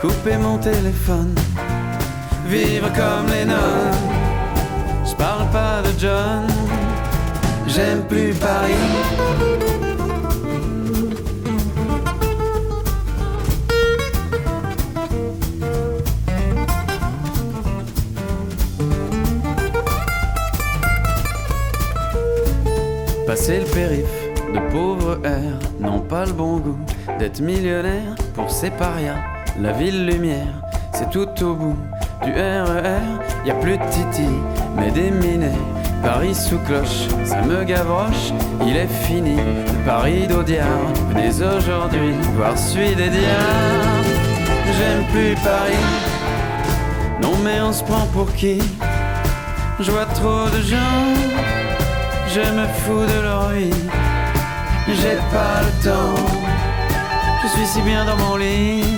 Couper 0.00 0.36
mon 0.36 0.58
téléphone. 0.58 1.34
Vivre 2.46 2.88
comme 2.92 3.26
les 3.32 3.44
nonnes. 3.44 3.58
Je 5.04 5.12
parle 5.16 5.50
pas 5.50 5.82
de 5.82 5.98
John. 5.98 6.46
J'aime 7.66 8.04
plus 8.06 8.32
Paris. 8.34 8.74
Passer 23.26 23.58
le 23.58 23.66
périph' 23.66 24.04
de 24.54 24.70
pauvres 24.70 25.18
airs 25.24 25.58
n'ont 25.80 26.00
pas 26.00 26.24
le 26.24 26.32
bon 26.32 26.58
goût 26.58 26.78
d'être 27.18 27.40
millionnaire 27.40 28.14
pour 28.34 28.48
ces 28.48 28.70
parias. 28.70 29.37
La 29.60 29.72
ville 29.72 30.06
lumière, 30.06 30.54
c'est 30.92 31.10
tout 31.10 31.28
au 31.44 31.54
bout 31.54 31.76
du 32.24 32.32
RER. 32.32 33.02
Y 33.44 33.50
a 33.50 33.54
plus 33.54 33.78
de 33.78 33.84
Titi, 33.90 34.28
mais 34.76 34.90
des 34.90 35.10
minets. 35.10 35.58
Paris 36.02 36.34
sous 36.34 36.58
cloche, 36.60 37.08
ça 37.24 37.42
me 37.42 37.64
gavroche. 37.64 38.32
Il 38.66 38.76
est 38.76 38.86
fini, 38.86 39.36
Paris 39.84 40.26
d'Audiard. 40.26 40.92
Venez 41.10 41.30
aujourd'hui 41.42 42.14
voir 42.36 42.56
celui 42.56 42.94
des 42.94 43.10
diables. 43.10 44.14
J'aime 44.76 45.04
plus 45.12 45.34
Paris. 45.42 45.86
Non, 47.22 47.32
mais 47.44 47.60
on 47.60 47.72
se 47.72 47.82
prend 47.82 48.06
pour 48.12 48.32
qui? 48.34 48.58
Je 49.80 49.90
vois 49.90 50.06
trop 50.06 50.48
de 50.50 50.62
gens 50.62 51.38
je 52.34 52.40
me 52.40 52.66
fous 52.66 53.06
de 53.06 53.20
leur 53.22 53.48
vie. 53.50 53.70
J'ai 54.86 55.16
pas 55.32 55.62
le 55.62 55.84
temps, 55.84 56.14
je 57.42 57.48
suis 57.48 57.66
si 57.66 57.82
bien 57.82 58.04
dans 58.04 58.16
mon 58.16 58.36
lit. 58.36 58.97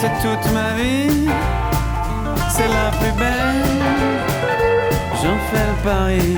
c'est 0.00 0.12
toute 0.20 0.52
ma 0.52 0.74
vie. 0.74 1.28
C'est 2.54 2.68
la 2.68 2.88
plus 2.98 3.14
belle. 3.22 3.64
J'en 5.20 5.38
fais 5.48 5.66
le 5.70 5.76
pari. 5.84 6.36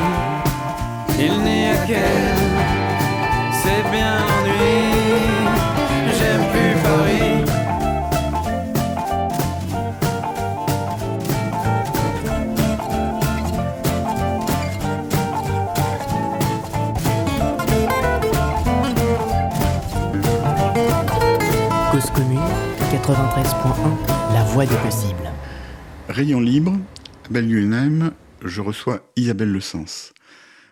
Il 1.18 1.34
n'y 1.42 1.66
a 1.66 1.76
qu'elle. 1.86 2.42
C'est 3.60 3.84
bien 3.90 4.12
l'ennui. 4.20 4.78
J'aime 6.16 6.44
plus 6.52 6.74
Paris. 6.86 7.47
93.1, 23.08 24.34
la 24.34 24.44
voix 24.44 24.66
des 24.66 24.76
possibles. 24.76 25.30
Rayon 26.10 26.40
libre, 26.40 26.76
à 27.24 27.28
Belgium, 27.32 28.10
je 28.44 28.60
reçois 28.60 29.00
Isabelle 29.16 29.50
Le 29.50 29.60
Sens. 29.60 30.12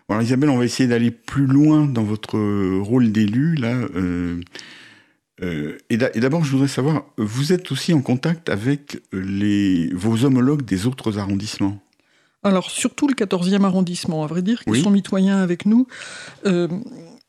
Alors 0.07 0.21
Isabelle, 0.21 0.51
on 0.51 0.57
va 0.59 0.65
essayer 0.65 0.87
d'aller 0.87 1.09
plus 1.09 1.47
loin 1.47 1.87
dans 1.87 2.03
votre 2.03 2.37
rôle 2.79 3.11
d'élu 3.11 3.55
là. 3.55 3.73
Euh, 3.95 4.39
euh, 5.41 5.79
et 5.89 5.97
d'abord, 5.97 6.43
je 6.43 6.51
voudrais 6.51 6.67
savoir, 6.67 7.05
vous 7.17 7.53
êtes 7.53 7.71
aussi 7.71 7.91
en 7.91 8.01
contact 8.01 8.49
avec 8.49 9.01
les, 9.11 9.89
vos 9.95 10.23
homologues 10.23 10.63
des 10.63 10.85
autres 10.85 11.17
arrondissements? 11.17 11.79
Alors, 12.43 12.69
surtout 12.69 13.07
le 13.07 13.15
14e 13.15 13.63
arrondissement, 13.63 14.23
à 14.23 14.27
vrai 14.27 14.43
dire, 14.43 14.63
qui 14.63 14.79
sont 14.79 14.91
mitoyens 14.91 15.37
avec 15.37 15.65
nous. 15.65 15.87
Euh, 16.45 16.67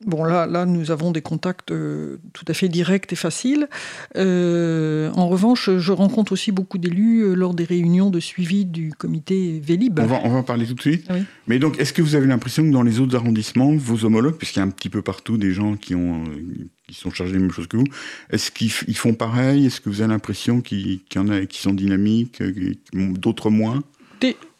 Bon, 0.06 0.22
là, 0.22 0.46
là, 0.46 0.64
nous 0.64 0.92
avons 0.92 1.10
des 1.10 1.22
contacts 1.22 1.72
euh, 1.72 2.18
tout 2.32 2.44
à 2.46 2.54
fait 2.54 2.68
directs 2.68 3.12
et 3.12 3.16
faciles. 3.16 3.68
Euh, 4.14 5.10
en 5.14 5.28
revanche, 5.28 5.70
je 5.76 5.90
rencontre 5.92 6.30
aussi 6.30 6.52
beaucoup 6.52 6.78
d'élus 6.78 7.22
euh, 7.22 7.34
lors 7.34 7.52
des 7.52 7.64
réunions 7.64 8.08
de 8.08 8.20
suivi 8.20 8.64
du 8.64 8.92
comité 8.92 9.58
Vélib. 9.58 9.98
On 9.98 10.06
va, 10.06 10.20
on 10.22 10.30
va 10.30 10.38
en 10.38 10.42
parler 10.44 10.66
tout 10.66 10.74
de 10.74 10.80
suite. 10.80 11.08
Mais 11.48 11.58
donc, 11.58 11.80
est-ce 11.80 11.92
que 11.92 12.00
vous 12.00 12.14
avez 12.14 12.28
l'impression 12.28 12.62
que 12.62 12.70
dans 12.70 12.84
les 12.84 13.00
autres 13.00 13.16
arrondissements, 13.16 13.74
vos 13.74 14.04
homologues, 14.04 14.36
puisqu'il 14.36 14.60
y 14.60 14.62
a 14.62 14.66
un 14.66 14.70
petit 14.70 14.88
peu 14.88 15.02
partout 15.02 15.36
des 15.36 15.50
gens 15.50 15.74
qui, 15.74 15.96
ont, 15.96 16.22
qui 16.86 16.94
sont 16.94 17.10
chargés 17.10 17.32
des 17.32 17.40
mêmes 17.40 17.50
choses 17.50 17.66
que 17.66 17.76
vous, 17.76 17.88
est-ce 18.30 18.52
qu'ils 18.52 18.70
font 18.70 19.14
pareil? 19.14 19.66
Est-ce 19.66 19.80
que 19.80 19.88
vous 19.88 20.00
avez 20.00 20.12
l'impression 20.12 20.60
qu'il 20.60 21.00
y 21.12 21.18
en 21.18 21.28
a 21.28 21.44
qui 21.44 21.60
sont 21.60 21.74
dynamiques, 21.74 22.40
d'autres 22.94 23.50
moins? 23.50 23.82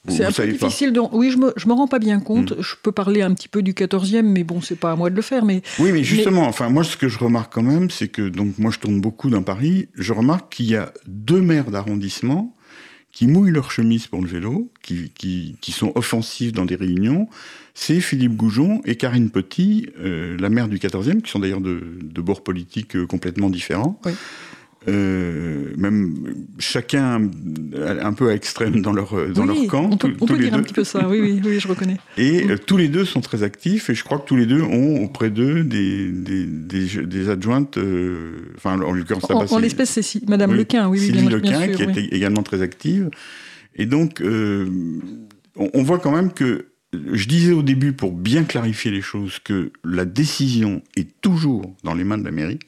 C'est 0.09 0.25
un 0.25 0.33
peu 0.33 0.47
difficile. 0.47 0.93
De... 0.93 1.01
Oui, 1.13 1.31
je 1.31 1.39
me, 1.39 1.53
je 1.57 1.67
me 1.69 1.73
rends 1.73 1.89
pas 1.89 1.99
bien 1.99 2.21
compte. 2.21 2.53
Hmm. 2.53 2.63
Je 2.63 2.75
peux 2.83 2.93
parler 2.93 3.23
un 3.23 3.35
petit 3.35 3.49
peu 3.49 3.63
du 3.63 3.73
14e, 3.73 4.23
mais 4.23 4.45
bon, 4.45 4.61
c'est 4.61 4.77
pas 4.77 4.93
à 4.93 4.97
moi 4.97 5.11
de 5.11 5.17
le 5.17 5.23
faire. 5.23 5.45
Mais 5.45 5.63
oui, 5.79 5.93
mais 5.93 6.05
justement, 6.05 6.47
enfin, 6.47 6.69
moi, 6.69 6.85
ce 6.85 6.97
que 6.97 7.09
je 7.09 7.19
remarque 7.19 7.53
quand 7.53 7.63
même, 7.63 7.91
c'est 7.91 8.09
que 8.09 8.29
donc 8.29 8.59
moi, 8.59 8.71
je 8.71 8.79
tourne 8.79 9.01
beaucoup 9.01 9.31
dans 9.31 9.43
Paris. 9.43 9.89
Je 9.95 10.13
remarque 10.13 10.53
qu'il 10.55 10.67
y 10.67 10.77
a 10.77 10.93
deux 11.07 11.41
maires 11.41 11.71
d'arrondissement 11.71 12.55
qui 13.13 13.27
mouillent 13.27 13.51
leur 13.51 13.71
chemise 13.71 14.07
pour 14.07 14.23
le 14.23 14.29
vélo, 14.29 14.71
qui, 14.83 15.11
qui, 15.15 15.57
qui 15.61 15.73
sont 15.73 15.93
offensifs 15.95 16.53
dans 16.53 16.65
des 16.65 16.77
réunions. 16.77 17.29
C'est 17.75 18.01
Philippe 18.01 18.37
Goujon 18.37 18.81
et 18.85 18.97
Karine 18.97 19.31
Petit, 19.31 19.89
euh, 19.99 20.37
la 20.39 20.51
maire 20.51 20.69
du 20.69 20.79
14e, 20.79 21.23
qui 21.23 21.31
sont 21.31 21.39
d'ailleurs 21.39 21.61
de, 21.61 21.81
de 22.03 22.21
bords 22.21 22.45
politiques 22.45 22.97
euh, 22.97 23.07
complètement 23.07 23.51
différents. 23.51 24.01
Oui. 24.05 24.13
Euh, 24.87 25.73
même 25.77 26.15
chacun 26.61 27.21
un 28.01 28.13
peu 28.13 28.29
à 28.31 28.35
extrême 28.35 28.81
dans 28.81 28.93
leur, 28.93 29.13
dans 29.35 29.45
leur 29.45 29.67
camp. 29.67 29.91
On 29.93 29.97
peut, 29.97 30.15
on 30.21 30.27
peut 30.27 30.39
dire 30.39 30.55
un 30.55 30.63
petit 30.63 30.73
peu 30.73 30.85
ça, 30.85 31.09
oui, 31.09 31.21
oui, 31.21 31.41
oui 31.45 31.59
je 31.59 31.67
reconnais. 31.67 31.99
Et 32.17 32.49
euh, 32.49 32.57
tous 32.57 32.77
les 32.77 32.89
deux 32.89 33.05
sont 33.05 33.21
très 33.21 33.43
actifs, 33.43 33.91
et 33.91 33.95
je 33.95 34.05
crois 34.05 34.19
que 34.19 34.27
tous 34.27 34.37
les 34.37 34.47
deux 34.47 34.63
ont 34.63 35.03
auprès 35.03 35.31
d'eux 35.31 35.65
des, 35.65 36.09
des, 36.11 36.47
des, 36.47 37.29
adjointes, 37.29 37.77
euh, 37.77 38.53
enfin 38.57 38.81
en 38.81 38.93
l'occurrence 38.93 39.29
En, 39.31 39.45
en 39.45 39.59
l'espèce, 39.59 40.01
c'est 40.01 40.29
Madame 40.29 40.55
Lequin, 40.55 40.89
oui, 40.89 41.01
oui, 41.01 41.07
Sylvie 41.07 41.27
bien, 41.27 41.37
Lequin, 41.37 41.67
bien 41.67 41.77
sûr, 41.77 41.93
qui 41.93 41.99
est 41.99 42.13
également 42.13 42.45
très 42.45 42.63
active. 42.63 43.11
Et 43.75 43.85
donc, 43.85 44.23
on, 44.23 44.71
on 45.57 45.83
voit 45.83 45.99
quand 45.99 46.13
même 46.13 46.33
que 46.33 46.68
je 46.93 47.29
disais 47.29 47.53
au 47.53 47.63
début, 47.63 47.93
pour 47.93 48.13
bien 48.13 48.45
clarifier 48.45 48.91
les 48.91 49.03
choses, 49.03 49.39
que 49.41 49.73
la 49.85 50.07
décision 50.07 50.81
est 50.97 51.09
toujours 51.21 51.75
dans 51.85 51.95
les 51.95 52.05
mains 52.05 52.17
de 52.17 52.25
la 52.25 52.31
mairie, 52.31 52.61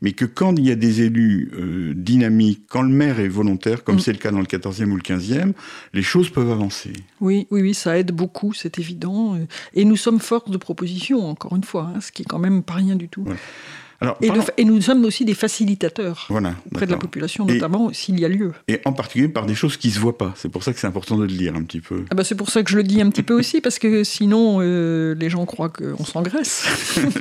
mais 0.00 0.12
que 0.12 0.24
quand 0.24 0.56
il 0.56 0.66
y 0.66 0.70
a 0.70 0.74
des 0.74 1.02
élus 1.02 1.50
euh, 1.54 1.92
dynamiques, 1.94 2.62
quand 2.68 2.82
le 2.82 2.88
maire 2.88 3.20
est 3.20 3.28
volontaire, 3.28 3.84
comme 3.84 3.96
mm. 3.96 4.00
c'est 4.00 4.12
le 4.12 4.18
cas 4.18 4.30
dans 4.30 4.40
le 4.40 4.46
14e 4.46 4.90
ou 4.90 4.96
le 4.96 5.02
15e, 5.02 5.52
les 5.92 6.02
choses 6.02 6.30
peuvent 6.30 6.50
avancer. 6.50 6.94
Oui, 7.20 7.46
oui, 7.50 7.60
oui, 7.60 7.74
ça 7.74 7.98
aide 7.98 8.12
beaucoup, 8.12 8.54
c'est 8.54 8.78
évident. 8.78 9.38
Et 9.74 9.84
nous 9.84 9.96
sommes 9.96 10.20
force 10.20 10.50
de 10.50 10.56
proposition, 10.56 11.26
encore 11.28 11.54
une 11.54 11.64
fois, 11.64 11.92
hein, 11.94 12.00
ce 12.00 12.10
qui 12.10 12.22
est 12.22 12.26
quand 12.26 12.38
même 12.38 12.62
pas 12.62 12.74
rien 12.74 12.96
du 12.96 13.08
tout 13.08 13.26
et, 14.56 14.64
nous 14.64 14.80
sommes 14.80 15.04
aussi 15.04 15.24
des 15.24 15.34
facilitateurs 15.34 16.28
auprès 16.30 16.86
de 16.86 16.90
la 16.90 16.98
population, 16.98 17.46
notamment 17.46 17.92
s'il 17.92 18.18
y 18.20 18.24
a 18.24 18.28
lieu. 18.28 18.52
Et 18.68 18.80
en 18.84 18.92
particulier 18.92 19.28
par 19.28 19.46
des 19.46 19.54
choses 19.54 19.76
qui 19.76 19.88
ne 19.88 19.92
se 19.92 19.98
voient 19.98 20.18
pas. 20.18 20.34
C'est 20.36 20.48
pour 20.48 20.62
ça 20.62 20.72
que 20.72 20.78
c'est 20.78 20.86
important 20.86 21.16
de 21.16 21.24
le 21.24 21.32
dire 21.32 21.54
un 21.56 21.62
petit 21.62 21.80
peu. 21.80 22.04
Ah 22.10 22.14
bah 22.14 22.24
c'est 22.24 22.34
pour 22.34 22.50
ça 22.50 22.62
que 22.62 22.70
je 22.70 22.76
le 22.76 22.84
dis 22.84 23.00
un 23.00 23.10
petit 23.10 23.22
peu 23.22 23.34
aussi, 23.34 23.60
parce 23.60 23.78
que 23.78 24.04
sinon 24.04 24.58
euh, 24.60 25.14
les 25.14 25.30
gens 25.30 25.44
croient 25.46 25.70
qu'on 25.70 26.04
s'engraisse. 26.04 26.66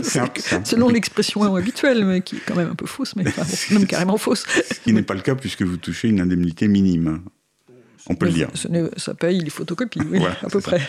Selon 0.64 0.90
l'expression 0.90 1.56
habituelle, 1.56 2.06
mais 2.06 2.22
qui 2.22 2.36
est 2.36 2.42
quand 2.46 2.56
même 2.56 2.70
un 2.72 2.76
peu 2.76 2.86
fausse, 2.86 3.16
mais 3.16 3.24
même 3.72 3.88
carrément 3.88 4.18
fausse. 4.18 4.46
Ce 4.48 4.80
qui 4.80 4.94
n'est 4.94 5.02
pas 5.02 5.16
le 5.16 5.22
cas 5.22 5.36
puisque 5.36 5.64
vous 5.64 5.78
touchez 5.78 6.10
une 6.10 6.22
indemnité 6.22 6.68
minime. 6.68 7.22
On 8.10 8.16
peut 8.16 8.28
le 8.28 8.34
dire. 8.34 8.50
Ça 8.98 9.14
paye 9.14 9.40
les 9.40 9.50
photocopies, 9.50 10.02
oui, 10.10 10.20
à 10.24 10.50
peu 10.50 10.62
près. 10.62 10.82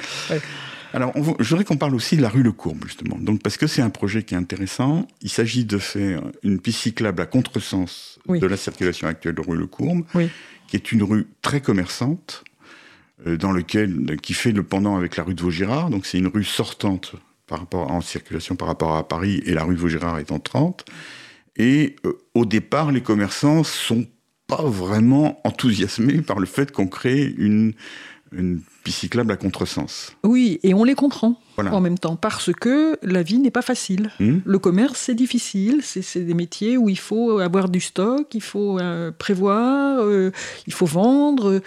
Alors, 0.94 1.12
je 1.38 1.48
voudrais 1.48 1.64
qu'on 1.64 1.76
parle 1.76 1.94
aussi 1.94 2.16
de 2.16 2.22
la 2.22 2.28
rue 2.28 2.42
Le 2.42 2.52
Courbe, 2.52 2.84
justement. 2.86 3.16
Donc, 3.18 3.42
parce 3.42 3.56
que 3.56 3.66
c'est 3.66 3.82
un 3.82 3.90
projet 3.90 4.22
qui 4.22 4.34
est 4.34 4.38
intéressant. 4.38 5.06
Il 5.20 5.30
s'agit 5.30 5.64
de 5.64 5.78
faire 5.78 6.22
une 6.42 6.60
piste 6.60 6.80
cyclable 6.80 7.20
à 7.20 7.26
contresens 7.26 8.18
de 8.28 8.46
la 8.46 8.56
circulation 8.56 9.06
actuelle 9.06 9.34
de 9.34 9.40
rue 9.40 9.56
Le 9.56 9.66
Courbe, 9.66 10.04
qui 10.66 10.76
est 10.76 10.92
une 10.92 11.02
rue 11.02 11.26
très 11.42 11.60
commerçante, 11.60 12.44
euh, 13.26 13.36
dans 13.36 13.52
lequel, 13.52 14.16
qui 14.22 14.32
fait 14.32 14.52
le 14.52 14.62
pendant 14.62 14.96
avec 14.96 15.16
la 15.16 15.24
rue 15.24 15.34
de 15.34 15.42
Vaugirard. 15.42 15.90
Donc, 15.90 16.06
c'est 16.06 16.18
une 16.18 16.28
rue 16.28 16.44
sortante 16.44 17.14
par 17.46 17.60
rapport, 17.60 17.90
en 17.90 18.00
circulation 18.00 18.56
par 18.56 18.68
rapport 18.68 18.96
à 18.96 19.08
Paris, 19.08 19.42
et 19.44 19.54
la 19.54 19.64
rue 19.64 19.74
de 19.74 19.80
Vaugirard 19.80 20.18
est 20.18 20.32
en 20.32 20.38
30. 20.38 20.84
Et 21.56 21.96
euh, 22.04 22.12
au 22.34 22.44
départ, 22.44 22.92
les 22.92 23.02
commerçants 23.02 23.64
sont 23.64 24.06
pas 24.46 24.62
vraiment 24.62 25.40
enthousiasmés 25.44 26.22
par 26.22 26.38
le 26.38 26.46
fait 26.46 26.72
qu'on 26.72 26.86
crée 26.86 27.34
une 27.36 27.74
une 28.32 28.60
piste 28.88 29.00
cyclable 29.00 29.32
à 29.32 29.36
contresens. 29.36 30.16
Oui, 30.24 30.60
et 30.62 30.72
on 30.72 30.82
les 30.82 30.94
comprend 30.94 31.38
en 31.58 31.80
même 31.80 31.98
temps, 31.98 32.16
parce 32.16 32.52
que 32.52 32.98
la 33.02 33.22
vie 33.22 33.38
n'est 33.38 33.50
pas 33.50 33.62
facile. 33.62 34.10
Hmm. 34.20 34.38
Le 34.44 34.58
commerce, 34.58 34.98
c'est 34.98 35.14
difficile, 35.14 35.80
c'est 35.82 36.20
des 36.20 36.34
métiers 36.34 36.76
où 36.76 36.88
il 36.88 36.98
faut 36.98 37.38
avoir 37.40 37.68
du 37.68 37.80
stock, 37.80 38.26
il 38.34 38.42
faut 38.42 38.78
euh, 38.78 39.10
prévoir, 39.10 40.00
euh, 40.00 40.30
il 40.66 40.72
faut 40.72 40.86
vendre. 40.86 41.60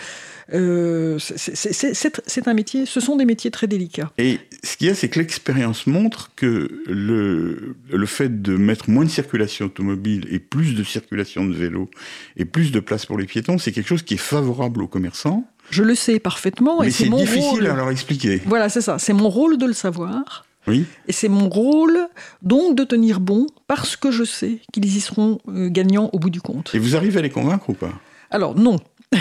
Euh, 0.54 1.18
c'est 1.20 2.48
un 2.48 2.54
métier, 2.54 2.86
ce 2.86 3.00
sont 3.00 3.16
des 3.18 3.26
métiers 3.26 3.52
très 3.52 3.68
délicats. 3.68 4.12
Et 4.18 4.40
ce 4.64 4.78
qu'il 4.78 4.88
y 4.88 4.90
a, 4.90 4.96
c'est 4.96 5.10
que 5.10 5.20
l'expérience 5.20 5.88
montre 5.88 6.32
que 6.36 6.84
le, 6.88 7.76
le 7.92 8.06
fait 8.06 8.42
de 8.42 8.56
mettre 8.56 8.90
moins 8.90 9.06
de 9.06 9.10
circulation 9.10 9.66
automobile 9.68 10.26
et 10.32 10.40
plus 10.40 10.74
de 10.74 10.84
circulation 10.84 11.46
de 11.46 11.54
vélos 11.54 11.90
et 12.38 12.46
plus 12.46 12.72
de 12.72 12.80
place 12.80 13.06
pour 13.06 13.18
les 13.18 13.26
piétons, 13.26 13.58
c'est 13.58 13.72
quelque 13.72 13.88
chose 13.88 14.04
qui 14.04 14.16
est 14.16 14.18
favorable 14.18 14.82
aux 14.82 14.88
commerçants 14.88 15.46
je 15.72 15.84
le 15.84 15.96
sais 15.96 16.20
parfaitement. 16.20 16.82
Mais 16.82 16.92
c'est 16.92 17.10
difficile 17.10 17.66
à 17.66 17.74
leur 17.74 17.90
expliquer. 17.90 18.42
Voilà, 18.46 18.70
c'est 18.70 18.82
ça. 18.82 19.00
C'est 19.00 19.14
mon 19.14 19.30
rôle 19.30 19.58
de 19.58 19.66
le 19.66 19.74
savoir. 19.74 20.46
Oui. 20.68 20.86
Et 21.08 21.12
c'est 21.12 21.30
mon 21.30 21.50
rôle 21.50 21.98
donc 22.44 22.78
de 22.78 22.84
tenir 22.84 23.20
bon 23.20 23.48
parce 23.68 23.96
que 23.96 24.12
je 24.12 24.24
sais 24.24 24.60
qu'ils 24.72 24.96
y 24.96 25.00
seront 25.00 25.40
euh, 25.48 25.70
gagnants 25.70 26.12
au 26.14 26.20
bout 26.20 26.30
du 26.30 26.42
compte. 26.42 26.72
Et 26.76 26.80
vous 26.80 26.96
arrivez 26.96 27.18
à 27.18 27.22
les 27.24 27.32
convaincre 27.32 27.70
ou 27.70 27.74
pas? 27.74 27.92
Alors 28.30 28.56
non. 28.56 28.78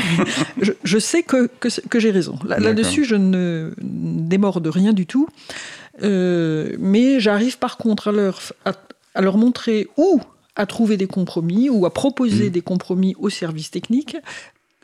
je, 0.85 0.99
sais 0.99 1.23
que, 1.23 1.49
que, 1.59 1.99
j'ai 1.99 2.11
raison. 2.13 2.39
Là-dessus, 2.45 3.05
je 3.05 3.17
ne 3.17 3.73
démords 3.81 4.61
de 4.61 4.69
rien 4.69 4.93
du 4.93 5.07
tout. 5.07 5.27
Euh, 6.03 6.77
mais 6.79 7.19
j'arrive 7.19 7.59
par 7.59 7.77
contre 7.77 8.09
à 8.09 8.13
leur, 8.13 8.41
à, 8.65 9.21
leur 9.21 9.37
montrer 9.37 9.89
où 9.97 10.21
à 10.55 10.67
trouver 10.67 10.97
des 10.97 11.09
compromis 11.09 11.71
ou 11.71 11.87
à 11.87 11.93
proposer 11.93 12.49
mmh. 12.49 12.53
des 12.53 12.61
compromis 12.61 13.15
aux 13.19 13.31
services 13.31 13.71
techniques 13.71 14.17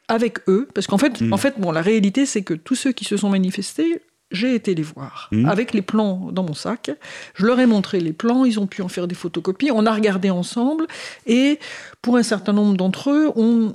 avec 0.09 0.49
eux, 0.49 0.69
parce 0.75 0.87
qu'en 0.87 0.99
fait, 0.99 1.21
hmm. 1.21 1.33
en 1.33 1.37
fait, 1.37 1.55
bon, 1.59 1.73
la 1.73 1.83
réalité, 1.83 2.27
c'est 2.27 2.43
que 2.43 2.55
tous 2.55 2.75
ceux 2.75 2.93
qui 2.93 3.05
se 3.05 3.17
sont 3.17 3.31
manifestés, 3.31 4.03
j'ai 4.33 4.55
été 4.55 4.75
les 4.75 4.83
voir 4.83 5.29
hmm. 5.31 5.47
avec 5.47 5.73
les 5.73 5.83
plans 5.83 6.31
dans 6.33 6.43
mon 6.43 6.55
sac. 6.55 6.91
Je 7.35 7.47
leur 7.47 7.61
ai 7.61 7.67
montré 7.67 8.01
les 8.01 8.13
plans, 8.13 8.45
ils 8.45 8.59
ont 8.59 8.67
pu 8.67 8.83
en 8.83 8.89
faire 8.89 9.07
des 9.07 9.15
photocopies. 9.15 9.71
On 9.73 9.87
a 9.87 9.93
regardé 9.93 10.31
ensemble 10.31 10.87
et 11.27 11.59
pour 12.03 12.17
un 12.17 12.25
certain 12.25 12.53
nombre 12.53 12.77
d'entre 12.77 13.11
eux, 13.11 13.31
on, 13.37 13.75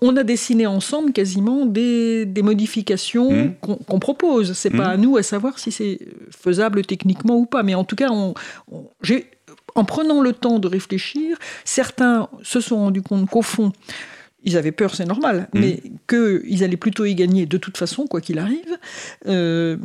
on, 0.00 0.16
a 0.16 0.22
dessiné 0.22 0.68
ensemble 0.68 1.12
quasiment 1.12 1.66
des, 1.66 2.26
modifications 2.42 3.30
hmm. 3.32 3.54
qu'on 3.86 3.98
propose. 3.98 4.52
C'est 4.52 4.70
pas 4.70 4.86
à 4.86 4.96
nous 4.96 5.16
à 5.16 5.24
savoir 5.24 5.58
si 5.58 5.72
c'est 5.72 5.98
faisable 6.30 6.84
techniquement 6.84 7.36
ou 7.36 7.46
pas, 7.46 7.64
mais 7.64 7.74
en 7.74 7.84
tout 7.84 7.96
cas, 7.96 8.10
on, 8.10 8.34
en 9.74 9.84
prenant 9.84 10.20
le 10.20 10.32
temps 10.32 10.58
de 10.58 10.68
réfléchir, 10.68 11.38
certains 11.64 12.28
se 12.42 12.60
sont 12.60 12.76
rendus 12.76 13.02
compte 13.02 13.28
qu'au 13.28 13.42
fond, 13.42 13.72
ils 14.44 14.56
avaient 14.56 14.72
peur, 14.72 14.94
c'est 14.94 15.04
normal, 15.04 15.48
mmh. 15.52 15.60
mais 15.60 15.82
qu'ils 16.08 16.64
allaient 16.64 16.76
plutôt 16.76 17.04
y 17.04 17.14
gagner 17.14 17.46
de 17.46 17.56
toute 17.56 17.76
façon, 17.76 18.06
quoi 18.06 18.20
qu'il 18.20 18.38
arrive, 18.38 18.78
euh, 19.26 19.76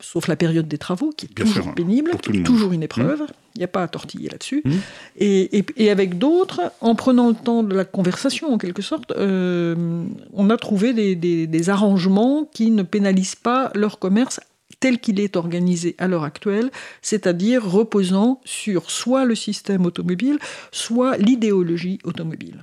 sauf 0.00 0.26
la 0.26 0.36
période 0.36 0.68
des 0.68 0.78
travaux, 0.78 1.10
qui 1.16 1.26
est 1.26 1.34
toujours 1.34 1.74
pénible, 1.74 2.10
toujours 2.44 2.72
une 2.72 2.82
épreuve, 2.82 3.22
mmh. 3.22 3.26
il 3.54 3.58
n'y 3.58 3.64
a 3.64 3.68
pas 3.68 3.82
à 3.82 3.88
tortiller 3.88 4.28
là-dessus. 4.28 4.62
Mmh. 4.64 4.72
Et, 5.18 5.90
avec 5.90 6.18
d'autres, 6.18 6.72
en 6.80 6.94
prenant 6.94 7.28
le 7.28 7.34
temps 7.34 7.62
de 7.62 7.74
la 7.74 7.84
conversation, 7.84 8.52
en 8.52 8.58
quelque 8.58 8.82
sorte, 8.82 9.12
euh, 9.12 10.04
on 10.32 10.50
a 10.50 10.56
trouvé 10.56 10.92
des, 10.92 11.70
arrangements 11.70 12.48
qui 12.52 12.70
ne 12.70 12.82
pénalisent 12.82 13.36
pas 13.36 13.70
leur 13.74 13.98
commerce 13.98 14.40
tel 14.84 14.98
qu'il 14.98 15.18
est 15.18 15.36
organisé 15.36 15.94
à 15.96 16.08
l'heure 16.08 16.24
actuelle, 16.24 16.70
c'est-à-dire 17.00 17.64
reposant 17.64 18.42
sur 18.44 18.90
soit 18.90 19.24
le 19.24 19.34
système 19.34 19.86
automobile, 19.86 20.38
soit 20.72 21.16
l'idéologie 21.16 21.98
automobile. 22.04 22.62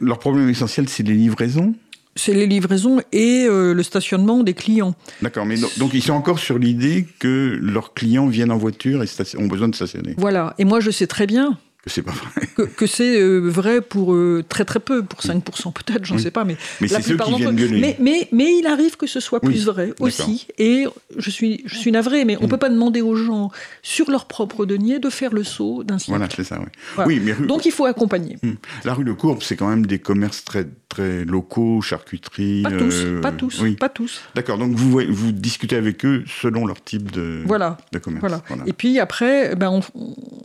Leur 0.00 0.18
problème 0.18 0.48
essentiel, 0.48 0.88
c'est 0.88 1.02
les 1.02 1.12
livraisons? 1.12 1.74
C'est 2.16 2.32
les 2.32 2.46
livraisons 2.46 3.02
et 3.12 3.44
euh, 3.44 3.74
le 3.74 3.82
stationnement 3.82 4.42
des 4.42 4.54
clients. 4.54 4.94
D'accord, 5.20 5.44
mais 5.44 5.56
donc, 5.76 5.92
ils 5.92 6.02
sont 6.02 6.14
encore 6.14 6.38
sur 6.38 6.58
l'idée 6.58 7.06
que 7.18 7.58
leurs 7.60 7.92
clients 7.92 8.26
viennent 8.26 8.50
en 8.50 8.56
voiture 8.56 9.02
et 9.02 9.36
ont 9.36 9.46
besoin 9.46 9.68
de 9.68 9.74
stationner. 9.74 10.14
Voilà, 10.16 10.54
et 10.56 10.64
moi 10.64 10.80
je 10.80 10.90
sais 10.90 11.06
très 11.06 11.26
bien 11.26 11.58
que 11.82 11.90
c'est 11.90 12.02
pas 12.02 12.12
vrai. 12.12 12.66
Que, 12.76 12.86
c'est 12.86 13.20
euh, 13.20 13.38
vrai 13.38 13.80
pour 13.80 14.12
euh, 14.12 14.44
très 14.46 14.64
très 14.64 14.80
peu, 14.80 15.02
pour 15.02 15.20
5% 15.20 15.72
peut-être, 15.72 16.04
j'en 16.04 16.18
sais 16.18 16.30
pas, 16.30 16.44
mais, 16.44 16.56
mais 16.80 16.88
c'est 16.88 17.00
ceux 17.02 17.16
qui 17.16 17.34
viennent 17.34 17.80
mais, 17.80 17.96
mais, 17.98 18.28
mais, 18.32 18.58
il 18.58 18.66
arrive 18.66 18.96
que 18.96 19.06
ce 19.06 19.20
soit 19.20 19.40
plus 19.40 19.64
vrai 19.64 19.94
aussi. 19.98 20.46
Et 20.58 20.86
je 21.16 21.30
suis, 21.30 21.62
je 21.64 21.76
suis 21.76 21.90
navré, 21.90 22.24
mais 22.24 22.36
on 22.38 22.44
ne 22.44 22.48
peut 22.48 22.58
pas 22.58 22.68
demander 22.68 23.00
aux 23.00 23.16
gens, 23.16 23.50
sur 23.82 24.10
leur 24.10 24.26
propre 24.26 24.66
denier, 24.66 24.98
de 24.98 25.08
faire 25.08 25.32
le 25.32 25.42
saut 25.42 25.82
d'un 25.82 25.98
siècle. 25.98 26.18
Voilà, 26.18 26.32
c'est 26.34 26.44
ça, 26.44 26.60
oui. 26.60 27.04
oui 27.06 27.20
mais 27.20 27.46
Donc 27.46 27.64
il 27.64 27.72
faut 27.72 27.86
accompagner. 27.86 28.36
Mm. 28.42 28.52
La 28.84 28.94
rue 28.94 29.04
de 29.04 29.12
Courbe, 29.12 29.42
c'est 29.42 29.56
quand 29.56 29.68
même 29.68 29.86
des 29.86 29.98
commerces 29.98 30.44
très, 30.44 30.66
très 30.88 31.24
locaux, 31.24 31.80
charcuterie. 31.80 32.62
Pas 32.62 32.72
tous, 32.72 32.94
euh, 32.96 33.20
pas 33.20 33.32
tous, 33.32 33.62
pas 33.78 33.88
tous. 33.88 34.20
D'accord, 34.34 34.58
donc 34.58 34.72
vous, 34.72 35.00
vous 35.08 35.32
discutez 35.32 35.76
avec 35.76 36.04
eux 36.04 36.24
selon 36.26 36.66
leur 36.66 36.82
type 36.82 37.10
de, 37.10 37.42
voilà. 37.46 37.78
de 37.92 37.98
commerce. 37.98 38.20
Voilà. 38.20 38.64
Et 38.66 38.74
puis 38.74 39.00
après, 39.00 39.56
ben, 39.56 39.70
on, 39.70 39.80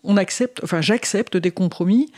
on 0.04 0.18
accepte, 0.18 0.62
enfin 0.64 0.80
j'accepte 0.82 1.25
des 1.34 1.52
compromis 1.52 2.12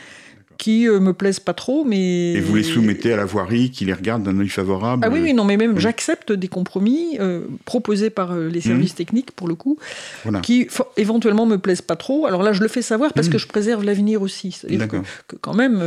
qui 0.58 0.88
euh, 0.88 0.98
me 0.98 1.12
plaisent 1.12 1.40
pas 1.40 1.54
trop, 1.54 1.84
mais... 1.84 2.32
Et 2.32 2.40
vous 2.40 2.56
les 2.56 2.64
soumettez 2.64 3.12
à 3.12 3.16
la 3.16 3.24
voirie 3.24 3.70
qui 3.70 3.84
les 3.84 3.92
regarde 3.92 4.24
d'un 4.24 4.38
œil 4.40 4.48
favorable 4.48 5.04
Ah 5.06 5.08
oui, 5.10 5.20
oui, 5.22 5.32
non, 5.32 5.44
mais 5.44 5.56
même 5.56 5.78
j'accepte 5.78 6.32
des 6.32 6.48
compromis 6.48 7.16
euh, 7.20 7.46
proposés 7.64 8.10
par 8.10 8.32
euh, 8.32 8.48
les 8.48 8.60
services 8.60 8.92
mmh. 8.92 8.96
techniques, 8.96 9.30
pour 9.30 9.46
le 9.46 9.54
coup, 9.54 9.78
qui 10.42 10.66
éventuellement 10.96 11.46
me 11.46 11.58
plaisent 11.58 11.80
pas 11.80 11.94
trop. 11.94 12.26
Alors 12.26 12.42
là, 12.42 12.52
je 12.52 12.60
le 12.60 12.68
fais 12.68 12.82
savoir 12.82 13.12
parce 13.12 13.28
mmh. 13.28 13.30
que 13.30 13.38
je 13.38 13.46
préserve 13.46 13.84
l'avenir 13.84 14.20
aussi. 14.20 14.50
C'est-à-dire 14.50 14.88
que, 14.88 15.36
quand 15.40 15.54
même, 15.54 15.80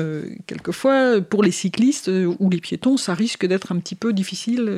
quelquefois, 0.48 1.20
pour 1.20 1.44
les 1.44 1.52
cyclistes 1.52 2.10
ou 2.40 2.50
les 2.50 2.62
piétons, 2.62 2.96
ça 2.96 3.14
risque 3.14 3.46
d'être 3.46 3.74
un 3.74 3.78
petit 3.78 3.96
peu 3.96 4.14
difficile. 4.14 4.72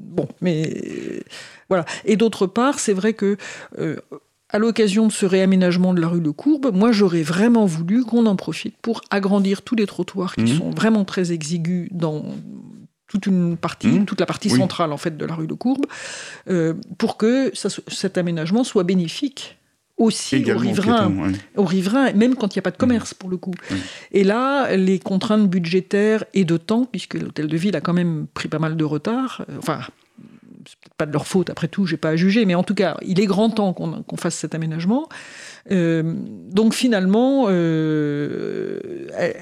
bon, 0.00 0.26
mais... 0.40 1.22
voilà. 1.68 1.84
Et 2.06 2.16
d'autre 2.16 2.46
part, 2.46 2.80
c'est 2.80 2.94
vrai 2.94 3.12
que 3.12 3.36
à 4.52 4.58
l'occasion 4.58 5.06
de 5.06 5.12
ce 5.12 5.26
réaménagement 5.26 5.94
de 5.94 6.00
la 6.00 6.08
rue 6.08 6.20
de 6.20 6.30
Courbe, 6.30 6.70
moi 6.74 6.92
j'aurais 6.92 7.22
vraiment 7.22 7.64
voulu 7.64 8.04
qu'on 8.04 8.26
en 8.26 8.36
profite 8.36 8.76
pour 8.82 9.00
agrandir 9.10 9.62
tous 9.62 9.74
les 9.74 9.86
trottoirs 9.86 10.34
qui 10.34 10.42
mmh. 10.42 10.58
sont 10.58 10.70
vraiment 10.70 11.04
très 11.04 11.32
exigus 11.32 11.88
dans 11.90 12.24
toute 13.06 13.26
une 13.26 13.56
partie, 13.56 13.88
mmh. 13.88 14.04
toute 14.06 14.20
la 14.20 14.26
partie 14.26 14.50
centrale 14.50 14.92
en 14.92 14.96
fait 14.96 15.16
de 15.16 15.24
la 15.24 15.34
rue 15.34 15.46
de 15.46 15.54
Courbe, 15.54 15.86
euh, 16.48 16.74
pour 16.98 17.16
que 17.16 17.52
cet 17.88 18.18
aménagement 18.18 18.64
soit 18.64 18.84
bénéfique 18.84 19.58
aussi 19.98 20.44
aux 21.56 21.64
riverains, 21.64 22.12
même 22.12 22.34
quand 22.34 22.54
il 22.54 22.58
n'y 22.58 22.60
a 22.60 22.62
pas 22.62 22.70
de 22.70 22.76
commerce 22.76 23.14
pour 23.14 23.28
le 23.28 23.36
coup. 23.36 23.54
Et 24.10 24.24
là, 24.24 24.74
les 24.76 24.98
contraintes 24.98 25.48
budgétaires 25.48 26.24
et 26.34 26.44
de 26.44 26.56
temps, 26.56 26.86
puisque 26.86 27.14
l'hôtel 27.14 27.46
de 27.46 27.56
ville 27.56 27.76
a 27.76 27.80
quand 27.80 27.92
même 27.92 28.26
pris 28.32 28.48
pas 28.48 28.58
mal 28.58 28.76
de 28.76 28.84
retard, 28.84 29.44
euh, 29.48 29.58
enfin 29.58 29.80
c'est 30.66 30.92
pas 30.96 31.06
de 31.06 31.12
leur 31.12 31.26
faute, 31.26 31.50
après 31.50 31.68
tout, 31.68 31.86
j'ai 31.86 31.96
pas 31.96 32.10
à 32.10 32.16
juger, 32.16 32.44
mais 32.44 32.54
en 32.54 32.62
tout 32.62 32.74
cas, 32.74 32.96
il 33.02 33.20
est 33.20 33.26
grand 33.26 33.50
temps 33.50 33.72
qu'on 33.72 34.16
fasse 34.16 34.34
cet 34.34 34.54
aménagement. 34.54 35.08
Euh, 35.70 36.14
donc 36.50 36.74
finalement, 36.74 37.46
euh, 37.48 38.80